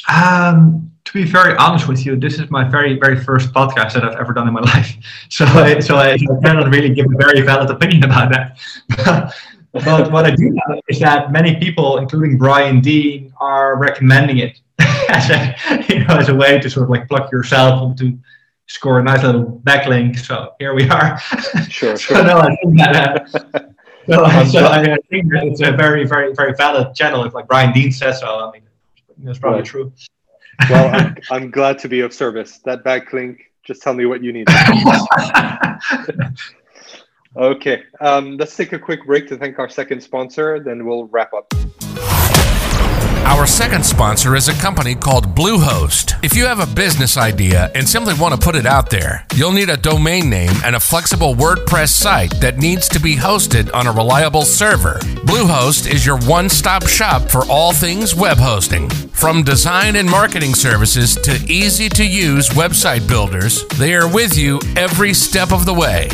Um, 0.07 0.91
to 1.05 1.13
be 1.13 1.23
very 1.23 1.55
honest 1.57 1.87
with 1.87 2.05
you, 2.05 2.15
this 2.15 2.39
is 2.39 2.51
my 2.51 2.63
very, 2.63 2.99
very 2.99 3.19
first 3.19 3.51
podcast 3.51 3.93
that 3.93 4.03
I've 4.05 4.19
ever 4.19 4.31
done 4.31 4.47
in 4.47 4.53
my 4.53 4.61
life. 4.75 4.95
So, 5.29 5.45
I, 5.45 5.79
so 5.79 5.95
I, 5.95 6.11
I 6.11 6.17
cannot 6.43 6.69
really 6.69 6.93
give 6.93 7.07
a 7.07 7.17
very 7.17 7.41
valid 7.41 7.69
opinion 7.69 8.03
about 8.03 8.31
that. 8.31 9.33
but 9.73 10.11
what 10.11 10.25
I 10.25 10.31
do 10.35 10.49
know 10.49 10.81
is 10.87 10.99
that 10.99 11.31
many 11.31 11.55
people, 11.55 11.97
including 11.97 12.37
Brian 12.37 12.79
Dean, 12.79 13.33
are 13.39 13.77
recommending 13.77 14.37
it 14.37 14.59
as 15.09 15.29
a, 15.31 15.55
you 15.89 16.05
know, 16.05 16.15
as 16.15 16.29
a 16.29 16.35
way 16.35 16.59
to 16.59 16.69
sort 16.69 16.83
of 16.83 16.89
like 16.89 17.07
plug 17.07 17.31
yourself 17.31 17.81
and 17.81 17.97
to 17.97 18.19
score 18.67 18.99
a 18.99 19.03
nice 19.03 19.23
little 19.23 19.61
backlink. 19.63 20.19
So 20.19 20.53
here 20.59 20.75
we 20.75 20.87
are. 20.89 21.19
Sure, 21.69 21.97
sure. 21.97 22.17
so 22.17 22.23
no, 22.23 22.37
I 22.37 22.55
think 22.55 22.77
that. 22.77 23.35
Uh, 24.09 24.45
so, 24.45 24.59
so 24.59 24.65
I, 24.65 24.81
I 24.81 24.97
think 25.09 25.31
that 25.33 25.43
it's 25.43 25.61
a 25.61 25.71
very, 25.71 26.05
very, 26.05 26.33
very 26.33 26.53
valid 26.55 26.95
channel. 26.95 27.23
If 27.23 27.33
like 27.33 27.47
Brian 27.47 27.73
Dean 27.73 27.91
says 27.91 28.19
so, 28.19 28.47
I 28.47 28.51
mean, 28.51 28.61
that's 29.23 29.39
probably 29.39 29.59
right. 29.59 29.67
true. 29.67 29.93
well, 30.69 30.95
I'm, 30.95 31.17
I'm, 31.31 31.51
glad 31.51 31.79
to 31.79 31.87
be 31.87 32.01
of 32.01 32.13
service. 32.13 32.59
That 32.59 32.83
backlink, 32.83 33.39
just 33.63 33.81
tell 33.81 33.93
me 33.93 34.05
what 34.05 34.23
you 34.23 34.33
need. 34.33 34.47
okay, 37.35 37.83
um, 38.01 38.37
let's 38.37 38.55
take 38.55 38.73
a 38.73 38.79
quick 38.79 39.05
break 39.05 39.27
to 39.29 39.37
thank 39.37 39.59
our 39.59 39.69
second 39.69 40.01
sponsor, 40.01 40.59
then 40.59 40.85
we'll 40.85 41.05
wrap 41.05 41.33
up. 41.33 41.53
Our 43.25 43.45
second 43.45 43.85
sponsor 43.85 44.35
is 44.35 44.47
a 44.47 44.53
company 44.53 44.95
called 44.95 45.35
Bluehost. 45.35 46.17
If 46.23 46.35
you 46.35 46.45
have 46.45 46.59
a 46.59 46.75
business 46.75 47.17
idea 47.17 47.71
and 47.75 47.87
simply 47.87 48.13
want 48.13 48.33
to 48.33 48.39
put 48.39 48.55
it 48.55 48.65
out 48.65 48.89
there, 48.89 49.25
you'll 49.35 49.51
need 49.51 49.69
a 49.69 49.77
domain 49.77 50.29
name 50.29 50.51
and 50.65 50.75
a 50.75 50.79
flexible 50.79 51.35
WordPress 51.35 51.89
site 51.89 52.31
that 52.41 52.57
needs 52.57 52.89
to 52.89 52.99
be 52.99 53.15
hosted 53.15 53.73
on 53.73 53.87
a 53.87 53.91
reliable 53.91 54.43
server. 54.43 54.99
Bluehost 55.25 55.91
is 55.91 56.05
your 56.05 56.17
one 56.19 56.49
stop 56.49 56.87
shop 56.87 57.29
for 57.29 57.45
all 57.45 57.71
things 57.71 58.15
web 58.15 58.37
hosting. 58.37 58.89
From 58.89 59.43
design 59.43 59.95
and 59.95 60.09
marketing 60.09 60.55
services 60.55 61.15
to 61.17 61.33
easy 61.47 61.89
to 61.89 62.05
use 62.05 62.49
website 62.49 63.07
builders, 63.07 63.67
they 63.77 63.93
are 63.93 64.11
with 64.11 64.37
you 64.37 64.59
every 64.75 65.13
step 65.13 65.51
of 65.51 65.65
the 65.65 65.73
way 65.73 66.09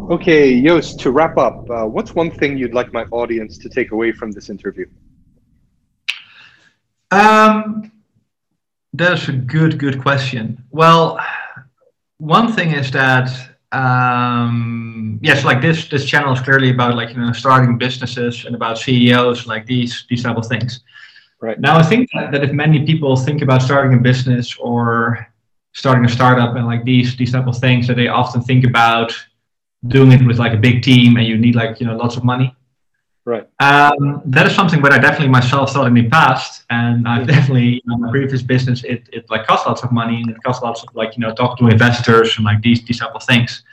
Okay, 0.08 0.62
Joost, 0.62 1.00
to 1.00 1.12
wrap 1.12 1.36
up, 1.38 1.68
uh, 1.68 1.86
what's 1.86 2.14
one 2.14 2.30
thing 2.30 2.58
you'd 2.60 2.76
like 2.76 2.94
my 2.94 3.06
audience 3.06 3.58
to 3.58 3.70
take 3.70 3.92
away 3.92 4.12
from 4.12 4.32
this 4.32 4.52
interview? 4.52 4.86
Um, 7.10 7.92
that's 8.94 9.28
a 9.30 9.32
good, 9.32 9.80
good 9.80 10.00
question. 10.00 10.64
Well, 10.70 11.20
one 12.18 12.54
thing 12.54 12.72
is 12.72 12.92
that 12.92 13.32
um, 13.72 15.20
yes, 15.24 15.44
like 15.44 15.60
this 15.60 15.90
this 15.90 16.06
channel 16.06 16.34
is 16.34 16.40
clearly 16.40 16.70
about 16.70 16.96
like 16.96 17.10
you 17.10 17.18
know 17.18 17.34
starting 17.34 17.78
businesses 17.78 18.46
and 18.46 18.56
about 18.56 18.78
CEOs, 18.78 19.48
like 19.48 19.66
these 19.66 20.06
these 20.08 20.22
type 20.22 20.38
of 20.38 20.46
things. 20.46 20.82
Right. 21.42 21.60
Now, 21.60 21.78
I 21.78 21.84
think 21.84 22.10
that, 22.14 22.32
that 22.32 22.44
if 22.44 22.52
many 22.52 22.86
people 22.86 23.16
think 23.16 23.42
about 23.42 23.62
starting 23.62 23.98
a 23.98 24.02
business 24.02 24.56
or 24.58 25.28
starting 25.74 26.06
a 26.06 26.10
startup 26.10 26.56
and 26.56 26.66
like 26.68 26.86
these 26.86 27.18
these 27.18 27.32
type 27.32 27.48
of 27.48 27.58
things, 27.58 27.88
that 27.88 27.96
they 27.96 28.08
often 28.08 28.42
think 28.42 28.66
about 28.66 29.12
doing 29.88 30.12
it 30.12 30.26
with 30.26 30.40
like 30.40 30.54
a 30.54 30.58
big 30.58 30.84
team 30.84 31.18
and 31.18 31.26
you 31.28 31.38
need 31.38 31.56
like 31.56 31.80
you 31.80 31.86
know 31.86 31.96
lots 31.96 32.18
of 32.18 32.24
money. 32.24 32.56
Right. 33.26 33.48
Um, 33.60 34.22
that 34.26 34.46
is 34.46 34.54
something 34.54 34.84
that 34.84 34.92
I 34.92 35.00
definitely 35.00 35.30
myself 35.30 35.74
thought 35.74 35.88
in 35.88 35.96
the 35.96 36.08
past, 36.10 36.64
and 36.70 37.08
I've 37.08 37.26
definitely 37.28 37.82
in 37.86 38.02
my 38.02 38.12
previous 38.12 38.44
business 38.44 38.84
it, 38.84 39.10
it 39.12 39.30
like 39.30 39.48
cost 39.48 39.66
lots 39.66 39.84
of 39.84 39.92
money 39.92 40.22
and 40.22 40.30
it 40.30 40.38
cost 40.44 40.62
lots 40.62 40.84
of 40.84 40.94
like 40.94 41.18
you 41.18 41.22
know 41.22 41.34
talk 41.34 41.58
to 41.60 41.68
investors 41.68 42.36
and 42.38 42.46
like 42.46 42.62
these 42.62 42.84
these 42.86 43.00
type 43.00 43.16
of 43.16 43.24
things. 43.24 43.64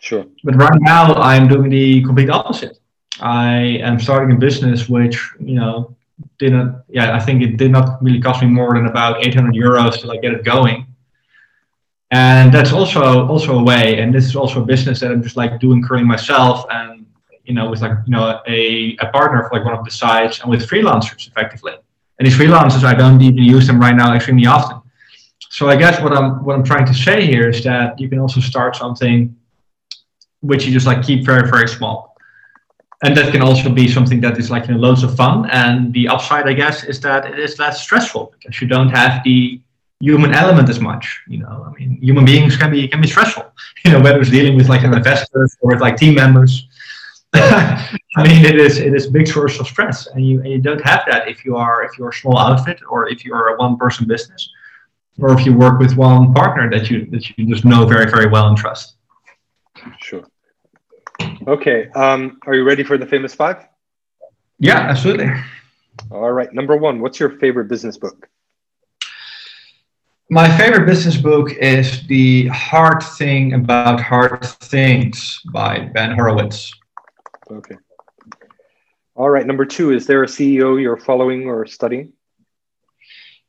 Sure. 0.00 0.26
But 0.44 0.56
right 0.56 0.78
now 0.80 1.14
I'm 1.14 1.48
doing 1.48 1.70
the 1.70 2.02
complete 2.02 2.30
opposite. 2.30 2.78
I 3.20 3.78
am 3.88 3.98
starting 3.98 4.36
a 4.36 4.38
business 4.38 4.88
which 4.88 5.16
you 5.40 5.54
know 5.54 5.96
didn't 6.38 6.82
yeah 6.88 7.16
i 7.16 7.20
think 7.20 7.42
it 7.42 7.56
did 7.56 7.70
not 7.70 8.02
really 8.02 8.20
cost 8.20 8.42
me 8.42 8.48
more 8.48 8.74
than 8.74 8.86
about 8.86 9.26
800 9.26 9.54
euros 9.54 10.00
to 10.00 10.06
like 10.06 10.22
get 10.22 10.32
it 10.32 10.44
going 10.44 10.86
and 12.10 12.52
that's 12.54 12.72
also 12.72 13.26
also 13.26 13.58
a 13.58 13.62
way 13.62 13.98
and 13.98 14.14
this 14.14 14.24
is 14.24 14.36
also 14.36 14.62
a 14.62 14.64
business 14.64 15.00
that 15.00 15.10
i'm 15.10 15.22
just 15.22 15.36
like 15.36 15.58
doing 15.58 15.82
currently 15.82 16.06
myself 16.06 16.64
and 16.70 17.06
you 17.46 17.54
know 17.54 17.70
with 17.70 17.80
like 17.80 17.92
you 18.06 18.12
know 18.12 18.40
a, 18.46 18.96
a 19.00 19.06
partner 19.12 19.42
for 19.44 19.56
like 19.56 19.64
one 19.64 19.74
of 19.74 19.84
the 19.84 19.90
sites 19.90 20.40
and 20.40 20.50
with 20.50 20.68
freelancers 20.68 21.26
effectively. 21.28 21.72
And 22.18 22.26
these 22.26 22.36
freelancers 22.36 22.84
i 22.84 22.94
don't 22.94 23.20
even 23.22 23.38
use 23.38 23.66
them 23.66 23.80
right 23.80 23.94
now 23.94 24.14
extremely 24.14 24.46
often. 24.46 24.80
So 25.50 25.68
i 25.68 25.76
guess 25.76 26.00
what 26.02 26.12
i'm 26.12 26.44
what 26.44 26.54
i'm 26.56 26.64
trying 26.64 26.86
to 26.86 26.94
say 26.94 27.24
here 27.24 27.48
is 27.48 27.62
that 27.64 27.98
you 28.00 28.08
can 28.08 28.18
also 28.18 28.40
start 28.40 28.76
something 28.76 29.34
which 30.40 30.66
you 30.66 30.72
just 30.72 30.86
like 30.86 31.02
keep 31.02 31.24
very 31.24 31.48
very 31.48 31.68
small. 31.68 32.14
And 33.04 33.14
that 33.16 33.30
can 33.30 33.42
also 33.42 33.68
be 33.68 33.88
something 33.88 34.20
that 34.22 34.38
is 34.38 34.50
like 34.50 34.66
you 34.68 34.74
know, 34.74 34.80
loads 34.80 35.02
of 35.02 35.14
fun. 35.14 35.50
And 35.50 35.92
the 35.92 36.08
upside, 36.08 36.48
I 36.48 36.54
guess, 36.54 36.82
is 36.82 36.98
that 37.00 37.26
it 37.26 37.38
is 37.38 37.58
less 37.58 37.82
stressful 37.82 38.32
because 38.32 38.58
you 38.58 38.66
don't 38.66 38.88
have 38.88 39.22
the 39.22 39.60
human 40.00 40.34
element 40.34 40.68
as 40.68 40.80
much. 40.80 41.22
You 41.26 41.38
know, 41.38 41.66
I 41.66 41.78
mean, 41.78 41.98
human 42.00 42.24
beings 42.24 42.56
can 42.56 42.70
be 42.70 42.88
can 42.88 43.00
be 43.00 43.08
stressful. 43.08 43.44
You 43.84 43.92
know, 43.92 44.00
whether 44.00 44.20
it's 44.20 44.30
dealing 44.30 44.56
with 44.56 44.68
like 44.68 44.82
an 44.82 44.92
investor 44.92 45.48
or 45.60 45.70
with 45.72 45.80
like 45.80 45.96
team 45.96 46.14
members. 46.14 46.66
I 47.34 48.22
mean, 48.24 48.44
it 48.44 48.58
is 48.58 48.78
it 48.78 48.94
is 48.94 49.06
a 49.06 49.10
big 49.10 49.28
source 49.28 49.60
of 49.60 49.66
stress, 49.68 50.08
and 50.08 50.26
you 50.26 50.40
and 50.40 50.48
you 50.48 50.60
don't 50.60 50.80
have 50.80 51.04
that 51.08 51.28
if 51.28 51.44
you 51.44 51.56
are 51.56 51.84
if 51.84 51.96
you're 51.96 52.08
a 52.08 52.12
small 52.12 52.36
outfit 52.36 52.80
or 52.90 53.08
if 53.08 53.24
you're 53.24 53.54
a 53.54 53.56
one 53.58 53.76
person 53.76 54.08
business, 54.08 54.50
or 55.20 55.38
if 55.38 55.46
you 55.46 55.56
work 55.56 55.78
with 55.78 55.96
one 55.96 56.34
partner 56.34 56.68
that 56.70 56.90
you 56.90 57.06
that 57.12 57.22
you 57.36 57.46
just 57.46 57.64
know 57.64 57.86
very 57.86 58.10
very 58.10 58.28
well 58.28 58.48
and 58.48 58.56
trust. 58.56 58.96
Sure. 60.00 60.24
Okay. 61.46 61.88
Um, 61.90 62.38
are 62.46 62.54
you 62.54 62.64
ready 62.64 62.82
for 62.82 62.98
the 62.98 63.06
famous 63.06 63.34
five? 63.34 63.66
Yeah, 64.58 64.78
absolutely. 64.78 65.30
All 66.10 66.32
right. 66.32 66.52
Number 66.52 66.76
one, 66.76 67.00
what's 67.00 67.20
your 67.20 67.30
favorite 67.38 67.68
business 67.68 67.96
book? 67.96 68.28
My 70.28 70.54
favorite 70.58 70.86
business 70.86 71.16
book 71.16 71.52
is 71.52 72.04
The 72.08 72.48
Hard 72.48 73.00
Thing 73.00 73.52
About 73.52 74.00
Hard 74.00 74.44
Things 74.44 75.40
by 75.52 75.78
Ben 75.94 76.16
Horowitz. 76.16 76.74
Okay. 77.48 77.76
All 79.14 79.30
right. 79.30 79.46
Number 79.46 79.64
two, 79.64 79.92
is 79.92 80.04
there 80.04 80.24
a 80.24 80.26
CEO 80.26 80.82
you're 80.82 80.96
following 80.96 81.46
or 81.46 81.64
studying? 81.64 82.12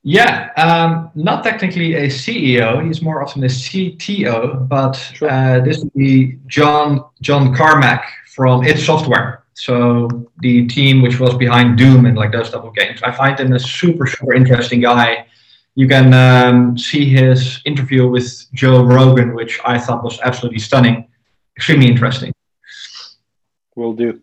Yeah, 0.04 0.52
um, 0.56 1.10
not 1.16 1.44
technically 1.44 1.96
a 1.96 2.10
CEO. 2.10 2.86
He's 2.86 3.02
more 3.02 3.24
often 3.24 3.44
a 3.44 3.48
CTO, 3.48 4.70
but 4.70 4.94
sure. 4.94 5.32
uh, 5.32 5.60
this 5.62 5.80
would 5.80 5.94
be 5.94 6.38
John 6.46 7.04
John 7.22 7.56
Carmack 7.56 8.06
from 8.28 8.64
id 8.64 8.78
Software. 8.78 9.46
So 9.56 10.30
the 10.42 10.68
team 10.68 11.02
which 11.02 11.20
was 11.20 11.36
behind 11.38 11.80
Doom 11.80 12.06
and 12.06 12.16
like 12.16 12.32
those 12.32 12.52
type 12.52 12.64
of 12.64 12.76
games. 12.76 13.02
I 13.02 13.12
find 13.12 13.40
him 13.40 13.52
a 13.54 13.60
super 13.60 14.06
super 14.06 14.36
interesting 14.36 14.80
guy. 14.80 15.26
You 15.78 15.88
can 15.88 16.12
um, 16.12 16.76
see 16.76 17.06
his 17.06 17.62
interview 17.64 18.08
with 18.08 18.52
Joe 18.52 18.82
Rogan, 18.82 19.36
which 19.36 19.60
I 19.64 19.78
thought 19.78 20.04
was 20.04 20.20
absolutely 20.22 20.58
stunning, 20.58 21.08
extremely 21.56 21.86
interesting. 21.86 22.34
Will 23.76 23.94
do. 23.94 24.20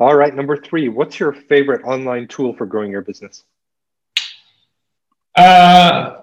All 0.00 0.16
right, 0.16 0.34
number 0.34 0.56
three. 0.56 0.88
What's 0.88 1.20
your 1.20 1.32
favorite 1.32 1.84
online 1.84 2.26
tool 2.26 2.54
for 2.56 2.66
growing 2.66 2.90
your 2.90 3.02
business? 3.02 3.44
Uh, 5.36 6.22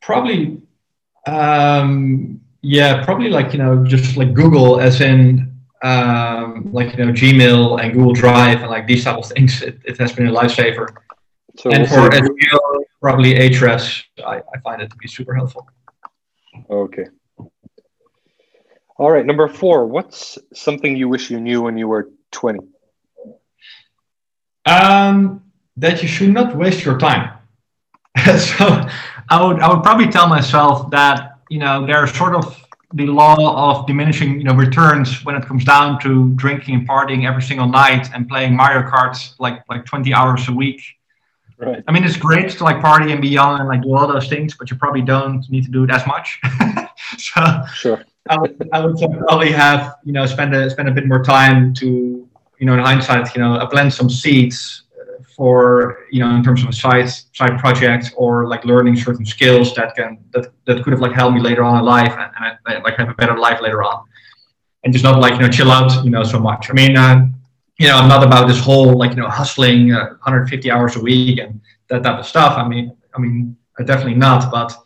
probably, 0.00 0.62
um, 1.26 2.40
yeah, 2.62 3.04
probably 3.04 3.28
like 3.28 3.52
you 3.52 3.58
know, 3.58 3.84
just 3.84 4.16
like 4.16 4.32
Google, 4.32 4.80
as 4.80 5.02
in 5.02 5.54
um, 5.82 6.72
like 6.72 6.96
you 6.96 7.04
know, 7.04 7.12
Gmail 7.12 7.82
and 7.82 7.92
Google 7.92 8.14
Drive 8.14 8.62
and 8.62 8.70
like 8.70 8.86
these 8.86 9.04
type 9.04 9.18
of 9.18 9.26
things. 9.26 9.60
It, 9.60 9.78
it 9.84 9.98
has 9.98 10.14
been 10.14 10.28
a 10.28 10.32
lifesaver. 10.32 10.88
So 11.58 11.70
and 11.70 11.88
for 11.88 12.10
SEO, 12.10 12.58
probably 13.00 13.34
Ahrefs, 13.34 14.02
I, 14.24 14.42
I 14.54 14.58
find 14.62 14.82
it 14.82 14.90
to 14.90 14.96
be 14.96 15.08
super 15.08 15.34
helpful. 15.34 15.66
Okay. 16.70 17.06
All 18.98 19.10
right, 19.10 19.24
number 19.24 19.48
four. 19.48 19.86
What's 19.86 20.38
something 20.54 20.96
you 20.96 21.08
wish 21.08 21.30
you 21.30 21.40
knew 21.40 21.62
when 21.62 21.76
you 21.76 21.88
were 21.88 22.10
twenty? 22.30 22.60
Um, 24.64 25.42
that 25.76 26.02
you 26.02 26.08
should 26.08 26.32
not 26.32 26.56
waste 26.56 26.84
your 26.84 26.98
time. 26.98 27.38
so 28.38 28.88
I 29.28 29.44
would 29.44 29.60
I 29.60 29.72
would 29.72 29.82
probably 29.82 30.08
tell 30.08 30.28
myself 30.28 30.90
that 30.90 31.38
you 31.50 31.58
know 31.58 31.86
there's 31.86 32.14
sort 32.14 32.34
of 32.34 32.56
the 32.94 33.06
law 33.06 33.36
of 33.70 33.86
diminishing 33.86 34.38
you 34.38 34.44
know 34.44 34.54
returns 34.54 35.24
when 35.24 35.34
it 35.34 35.44
comes 35.44 35.64
down 35.64 36.00
to 36.00 36.30
drinking 36.34 36.74
and 36.74 36.88
partying 36.88 37.26
every 37.26 37.42
single 37.42 37.68
night 37.68 38.08
and 38.14 38.28
playing 38.28 38.56
Mario 38.56 38.88
Kart 38.88 39.34
like 39.38 39.62
like 39.68 39.84
20 39.84 40.14
hours 40.14 40.48
a 40.48 40.52
week. 40.52 40.80
Right. 41.58 41.82
I 41.88 41.92
mean, 41.92 42.04
it's 42.04 42.18
great 42.18 42.50
to 42.50 42.64
like 42.64 42.82
party 42.82 43.12
and 43.12 43.20
be 43.20 43.28
young 43.28 43.60
and 43.60 43.68
like 43.68 43.82
do 43.82 43.94
all 43.94 44.06
those 44.06 44.28
things, 44.28 44.54
but 44.54 44.70
you 44.70 44.76
probably 44.76 45.00
don't 45.00 45.48
need 45.50 45.64
to 45.64 45.70
do 45.70 45.84
it 45.84 45.90
as 45.90 46.06
much. 46.06 46.38
so 47.18 47.62
sure. 47.74 48.04
I 48.28 48.38
would, 48.38 48.68
I 48.72 48.84
would 48.84 48.98
probably 48.98 49.52
have 49.52 49.96
you 50.04 50.12
know 50.12 50.26
spend 50.26 50.54
a 50.54 50.68
spend 50.68 50.88
a 50.88 50.92
bit 50.92 51.06
more 51.06 51.22
time 51.22 51.72
to 51.74 52.28
you 52.58 52.66
know 52.66 52.74
in 52.74 52.80
hindsight 52.80 53.34
you 53.34 53.40
know 53.40 53.66
plant 53.70 53.92
some 53.92 54.10
seeds 54.10 54.82
for 55.36 56.06
you 56.10 56.20
know 56.20 56.34
in 56.34 56.42
terms 56.42 56.62
of 56.62 56.70
a 56.70 56.72
side 56.72 57.08
side 57.08 57.58
project 57.58 58.12
or 58.16 58.48
like 58.48 58.64
learning 58.64 58.96
certain 58.96 59.24
skills 59.24 59.74
that 59.74 59.94
can 59.94 60.18
that, 60.32 60.50
that 60.64 60.82
could 60.82 60.92
have 60.92 61.00
like 61.00 61.12
helped 61.12 61.34
me 61.34 61.40
later 61.40 61.62
on 61.62 61.78
in 61.78 61.84
life 61.84 62.12
and, 62.12 62.30
and 62.40 62.58
I, 62.66 62.78
like 62.78 62.96
have 62.96 63.10
a 63.10 63.14
better 63.14 63.38
life 63.38 63.60
later 63.60 63.82
on 63.82 64.04
and 64.82 64.92
just 64.92 65.04
not 65.04 65.20
like 65.20 65.34
you 65.34 65.40
know 65.40 65.48
chill 65.48 65.70
out 65.70 66.04
you 66.04 66.10
know 66.10 66.24
so 66.24 66.40
much 66.40 66.70
i 66.70 66.72
mean 66.72 66.96
uh, 66.96 67.26
you 67.78 67.86
know 67.88 67.96
i'm 67.96 68.08
not 68.08 68.22
about 68.22 68.46
this 68.48 68.58
whole 68.58 68.96
like 68.96 69.10
you 69.10 69.16
know 69.16 69.28
hustling 69.28 69.92
uh, 69.92 70.08
150 70.24 70.70
hours 70.70 70.96
a 70.96 71.00
week 71.00 71.38
and 71.38 71.60
that 71.88 72.02
type 72.02 72.18
of 72.18 72.26
stuff. 72.26 72.58
I 72.58 72.66
mean 72.66 72.96
i 73.14 73.18
mean 73.18 73.56
definitely 73.84 74.14
not 74.14 74.50
but 74.50 74.76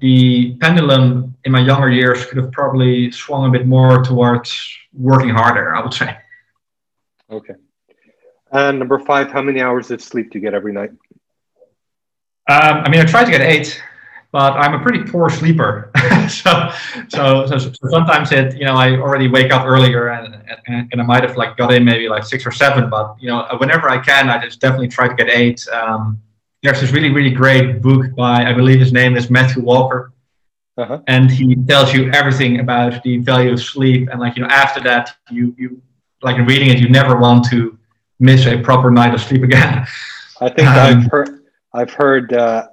the 0.00 0.56
pendulum 0.60 1.36
in 1.44 1.52
my 1.52 1.60
younger 1.60 1.90
years 1.90 2.26
could 2.26 2.38
have 2.38 2.50
probably 2.52 3.10
swung 3.12 3.48
a 3.48 3.50
bit 3.50 3.66
more 3.66 4.02
towards 4.02 4.48
working 4.92 5.30
harder 5.30 5.74
i 5.74 5.80
would 5.80 5.94
say. 5.94 6.16
Okay. 7.30 7.54
And 8.54 8.78
number 8.78 9.00
five, 9.00 9.32
how 9.32 9.42
many 9.42 9.60
hours 9.60 9.90
of 9.90 10.00
sleep 10.00 10.30
do 10.30 10.38
you 10.38 10.42
get 10.42 10.54
every 10.54 10.72
night? 10.72 10.90
Um, 12.48 12.84
I 12.84 12.88
mean, 12.88 13.00
I 13.00 13.04
try 13.04 13.24
to 13.24 13.30
get 13.30 13.40
eight, 13.40 13.82
but 14.34 14.54
I'm 14.54 14.74
a 14.74 14.80
pretty 14.80 15.04
poor 15.04 15.30
sleeper. 15.30 15.92
so, 16.28 16.68
so, 17.08 17.46
so, 17.46 17.56
so, 17.56 17.70
sometimes 17.88 18.32
it, 18.32 18.56
you 18.56 18.64
know, 18.64 18.74
I 18.74 18.96
already 18.96 19.28
wake 19.28 19.52
up 19.52 19.64
earlier 19.64 20.08
and, 20.08 20.34
and, 20.66 20.88
and, 20.90 21.00
I 21.00 21.04
might 21.04 21.22
have 21.22 21.36
like 21.36 21.56
got 21.56 21.72
in 21.72 21.84
maybe 21.84 22.08
like 22.08 22.24
six 22.24 22.44
or 22.44 22.50
seven, 22.50 22.90
but 22.90 23.14
you 23.20 23.28
know, 23.28 23.46
whenever 23.58 23.88
I 23.88 23.98
can, 23.98 24.28
I 24.28 24.44
just 24.44 24.58
definitely 24.58 24.88
try 24.88 25.06
to 25.06 25.14
get 25.14 25.28
eight. 25.28 25.64
Um, 25.68 26.20
there's 26.64 26.80
this 26.80 26.90
really, 26.90 27.10
really 27.10 27.30
great 27.30 27.80
book 27.80 28.12
by, 28.16 28.44
I 28.44 28.52
believe 28.52 28.80
his 28.80 28.92
name 28.92 29.16
is 29.16 29.30
Matthew 29.30 29.62
Walker. 29.62 30.12
Uh-huh. 30.78 30.98
And 31.06 31.30
he 31.30 31.54
tells 31.54 31.94
you 31.94 32.10
everything 32.10 32.58
about 32.58 33.04
the 33.04 33.18
value 33.18 33.52
of 33.52 33.60
sleep. 33.62 34.08
And 34.10 34.18
like, 34.18 34.34
you 34.34 34.42
know, 34.42 34.48
after 34.48 34.80
that, 34.80 35.14
you, 35.30 35.54
you 35.56 35.80
like 36.22 36.38
in 36.38 36.44
reading 36.44 36.70
it, 36.70 36.80
you 36.80 36.88
never 36.88 37.16
want 37.16 37.48
to 37.50 37.78
miss 38.18 38.46
a 38.46 38.58
proper 38.58 38.90
night 38.90 39.14
of 39.14 39.20
sleep 39.20 39.44
again. 39.44 39.86
I 40.40 40.48
think 40.48 40.66
um, 40.66 40.76
I've 40.76 41.06
heard 41.12 41.40
I've 41.72 41.92
heard 41.92 42.32
uh, 42.32 42.68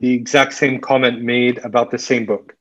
the 0.00 0.12
exact 0.12 0.54
same 0.54 0.80
comment 0.80 1.22
made 1.22 1.58
about 1.58 1.90
the 1.90 1.98
same 1.98 2.26
book. 2.26 2.56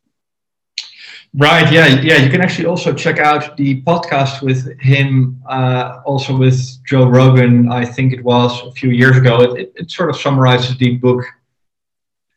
Right. 1.35 1.71
Yeah. 1.71 1.87
Yeah. 2.01 2.17
You 2.17 2.29
can 2.29 2.41
actually 2.41 2.65
also 2.65 2.91
check 2.93 3.19
out 3.19 3.55
the 3.55 3.81
podcast 3.83 4.41
with 4.41 4.79
him, 4.79 5.41
uh, 5.47 5.99
also 6.03 6.35
with 6.35 6.59
Joe 6.85 7.07
Rogan. 7.07 7.71
I 7.71 7.85
think 7.85 8.13
it 8.13 8.23
was 8.23 8.61
a 8.63 8.71
few 8.71 8.89
years 8.89 9.17
ago. 9.17 9.41
It, 9.41 9.59
it, 9.59 9.73
it 9.75 9.91
sort 9.91 10.09
of 10.09 10.17
summarizes 10.17 10.75
the 10.77 10.95
book, 10.97 11.23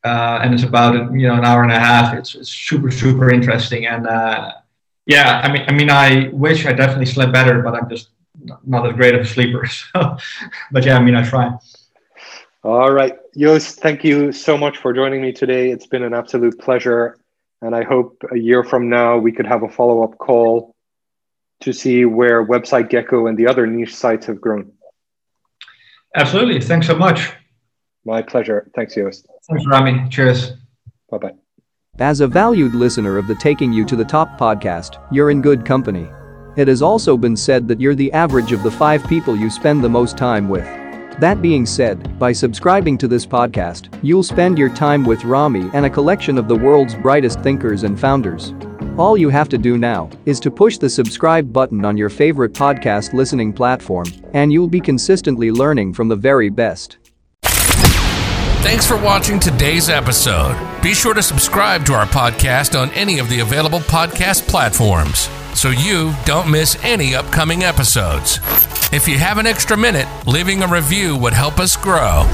uh, 0.05 0.41
and 0.43 0.53
it's 0.53 0.65
about 0.65 0.95
you 1.15 1.27
know 1.27 1.35
an 1.35 1.45
hour 1.45 1.63
and 1.63 1.73
a 1.73 1.81
half. 1.81 2.15
It's, 2.15 2.35
it's 2.35 2.51
super 2.51 2.91
super 2.91 3.33
interesting, 3.33 3.87
and 3.87 4.07
uh, 4.07 4.53
yeah. 5.07 5.41
I 5.43 5.51
mean, 5.51 5.65
I 5.69 5.73
mean, 5.73 5.91
I 5.91 6.29
wish 6.31 6.67
I 6.67 6.73
definitely 6.75 7.07
slept 7.07 7.33
better, 7.33 7.63
but 7.63 7.75
I'm 7.75 7.89
just 7.89 8.11
not 8.67 8.87
as 8.87 8.95
great 8.95 9.15
of 9.15 9.23
a 9.23 9.27
sleeper. 9.27 9.67
So, 9.95 10.19
but 10.71 10.85
yeah, 10.85 10.99
I 10.99 11.03
mean, 11.03 11.15
I 11.15 11.27
try. 11.27 11.51
All 12.65 12.93
right, 12.93 13.15
Joost, 13.37 13.81
thank 13.81 14.05
you 14.05 14.31
so 14.31 14.57
much 14.57 14.79
for 14.79 14.93
joining 14.93 15.21
me 15.21 15.33
today. 15.33 15.71
It's 15.71 15.87
been 15.87 16.05
an 16.05 16.15
absolute 16.15 16.59
pleasure, 16.61 17.19
and 17.61 17.75
I 17.75 17.83
hope 17.83 18.23
a 18.31 18.39
year 18.39 18.63
from 18.63 18.89
now 18.89 19.19
we 19.19 19.33
could 19.33 19.47
have 19.47 19.65
a 19.65 19.69
follow 19.69 20.05
up 20.05 20.17
call 20.19 20.73
to 21.63 21.73
see 21.73 22.05
where 22.05 22.47
Website 22.47 22.89
Gecko 22.89 23.27
and 23.27 23.37
the 23.37 23.49
other 23.49 23.67
niche 23.67 23.97
sites 23.97 24.27
have 24.27 24.41
grown. 24.41 24.71
Absolutely. 26.15 26.61
Thanks 26.61 26.87
so 26.87 26.95
much. 26.95 27.33
My 28.05 28.23
pleasure. 28.23 28.71
Thanks, 28.77 28.95
Joost. 28.95 29.27
Thanks, 29.49 29.67
Rami. 29.67 30.09
Cheers. 30.09 30.53
Bye 31.11 31.19
bye. 31.19 31.35
As 31.99 32.21
a 32.21 32.29
valued 32.29 32.75
listener 32.75 33.19
of 33.19 33.27
the 33.27 33.35
Taking 33.35 33.73
You 33.73 33.85
to 33.87 33.97
the 33.97 34.05
Top 34.05 34.39
podcast, 34.39 35.05
you're 35.11 35.31
in 35.31 35.43
good 35.43 35.65
company. 35.65 36.09
It 36.57 36.69
has 36.69 36.81
also 36.81 37.17
been 37.17 37.37
said 37.37 37.67
that 37.69 37.81
you're 37.81 37.95
the 37.95 38.13
average 38.13 38.53
of 38.53 38.63
the 38.63 38.71
five 38.71 39.05
people 39.09 39.35
you 39.35 39.51
spend 39.51 39.83
the 39.83 39.89
most 39.89 40.17
time 40.17 40.49
with. 40.49 40.82
That 41.21 41.41
being 41.41 41.67
said, 41.67 42.19
by 42.19 42.33
subscribing 42.33 42.99
to 42.99 43.09
this 43.09 43.27
podcast, 43.27 43.97
you'll 44.03 44.23
spend 44.23 44.59
your 44.59 44.69
time 44.71 45.05
with 45.05 45.25
Rami 45.25 45.71
and 45.75 45.87
a 45.87 45.91
collection 45.91 46.39
of 46.39 46.49
the 46.49 46.57
world's 46.57 46.95
brightest 46.95 47.41
thinkers 47.41 47.85
and 47.85 47.99
founders. 47.99 48.55
All 48.99 49.17
you 49.17 49.29
have 49.29 49.49
to 49.51 49.59
do 49.59 49.79
now 49.79 50.11
is 50.27 50.41
to 50.41 50.51
push 50.51 50.79
the 50.79 50.91
subscribe 50.91 51.53
button 51.53 51.85
on 51.85 51.97
your 51.97 52.11
favorite 52.11 52.53
podcast 52.53 53.13
listening 53.13 53.53
platform, 53.53 54.07
and 54.35 54.53
you'll 54.53 54.69
be 54.69 54.81
consistently 54.81 55.51
learning 55.51 55.95
from 55.95 56.09
the 56.09 56.17
very 56.17 56.51
best. 56.51 56.99
Thanks 58.63 58.87
for 58.87 58.97
watching 58.97 59.41
today's 59.41 59.89
episode. 59.89 60.57
Be 60.83 60.95
sure 60.95 61.15
to 61.15 61.23
subscribe 61.23 61.85
to 61.87 61.95
our 61.95 62.07
podcast 62.07 62.81
on 62.81 62.91
any 62.93 63.19
of 63.19 63.29
the 63.29 63.41
available 63.41 63.81
podcast 63.81 64.47
platforms 64.49 65.29
so 65.59 65.71
you 65.71 66.15
don't 66.25 66.51
miss 66.51 66.83
any 66.85 67.15
upcoming 67.15 67.65
episodes. 67.65 68.39
If 68.93 69.09
you 69.09 69.19
have 69.19 69.39
an 69.39 69.47
extra 69.47 69.77
minute, 69.77 70.07
leaving 70.27 70.63
a 70.63 70.69
review 70.69 71.17
would 71.17 71.33
help 71.33 71.59
us 71.59 71.77
grow. 71.77 72.27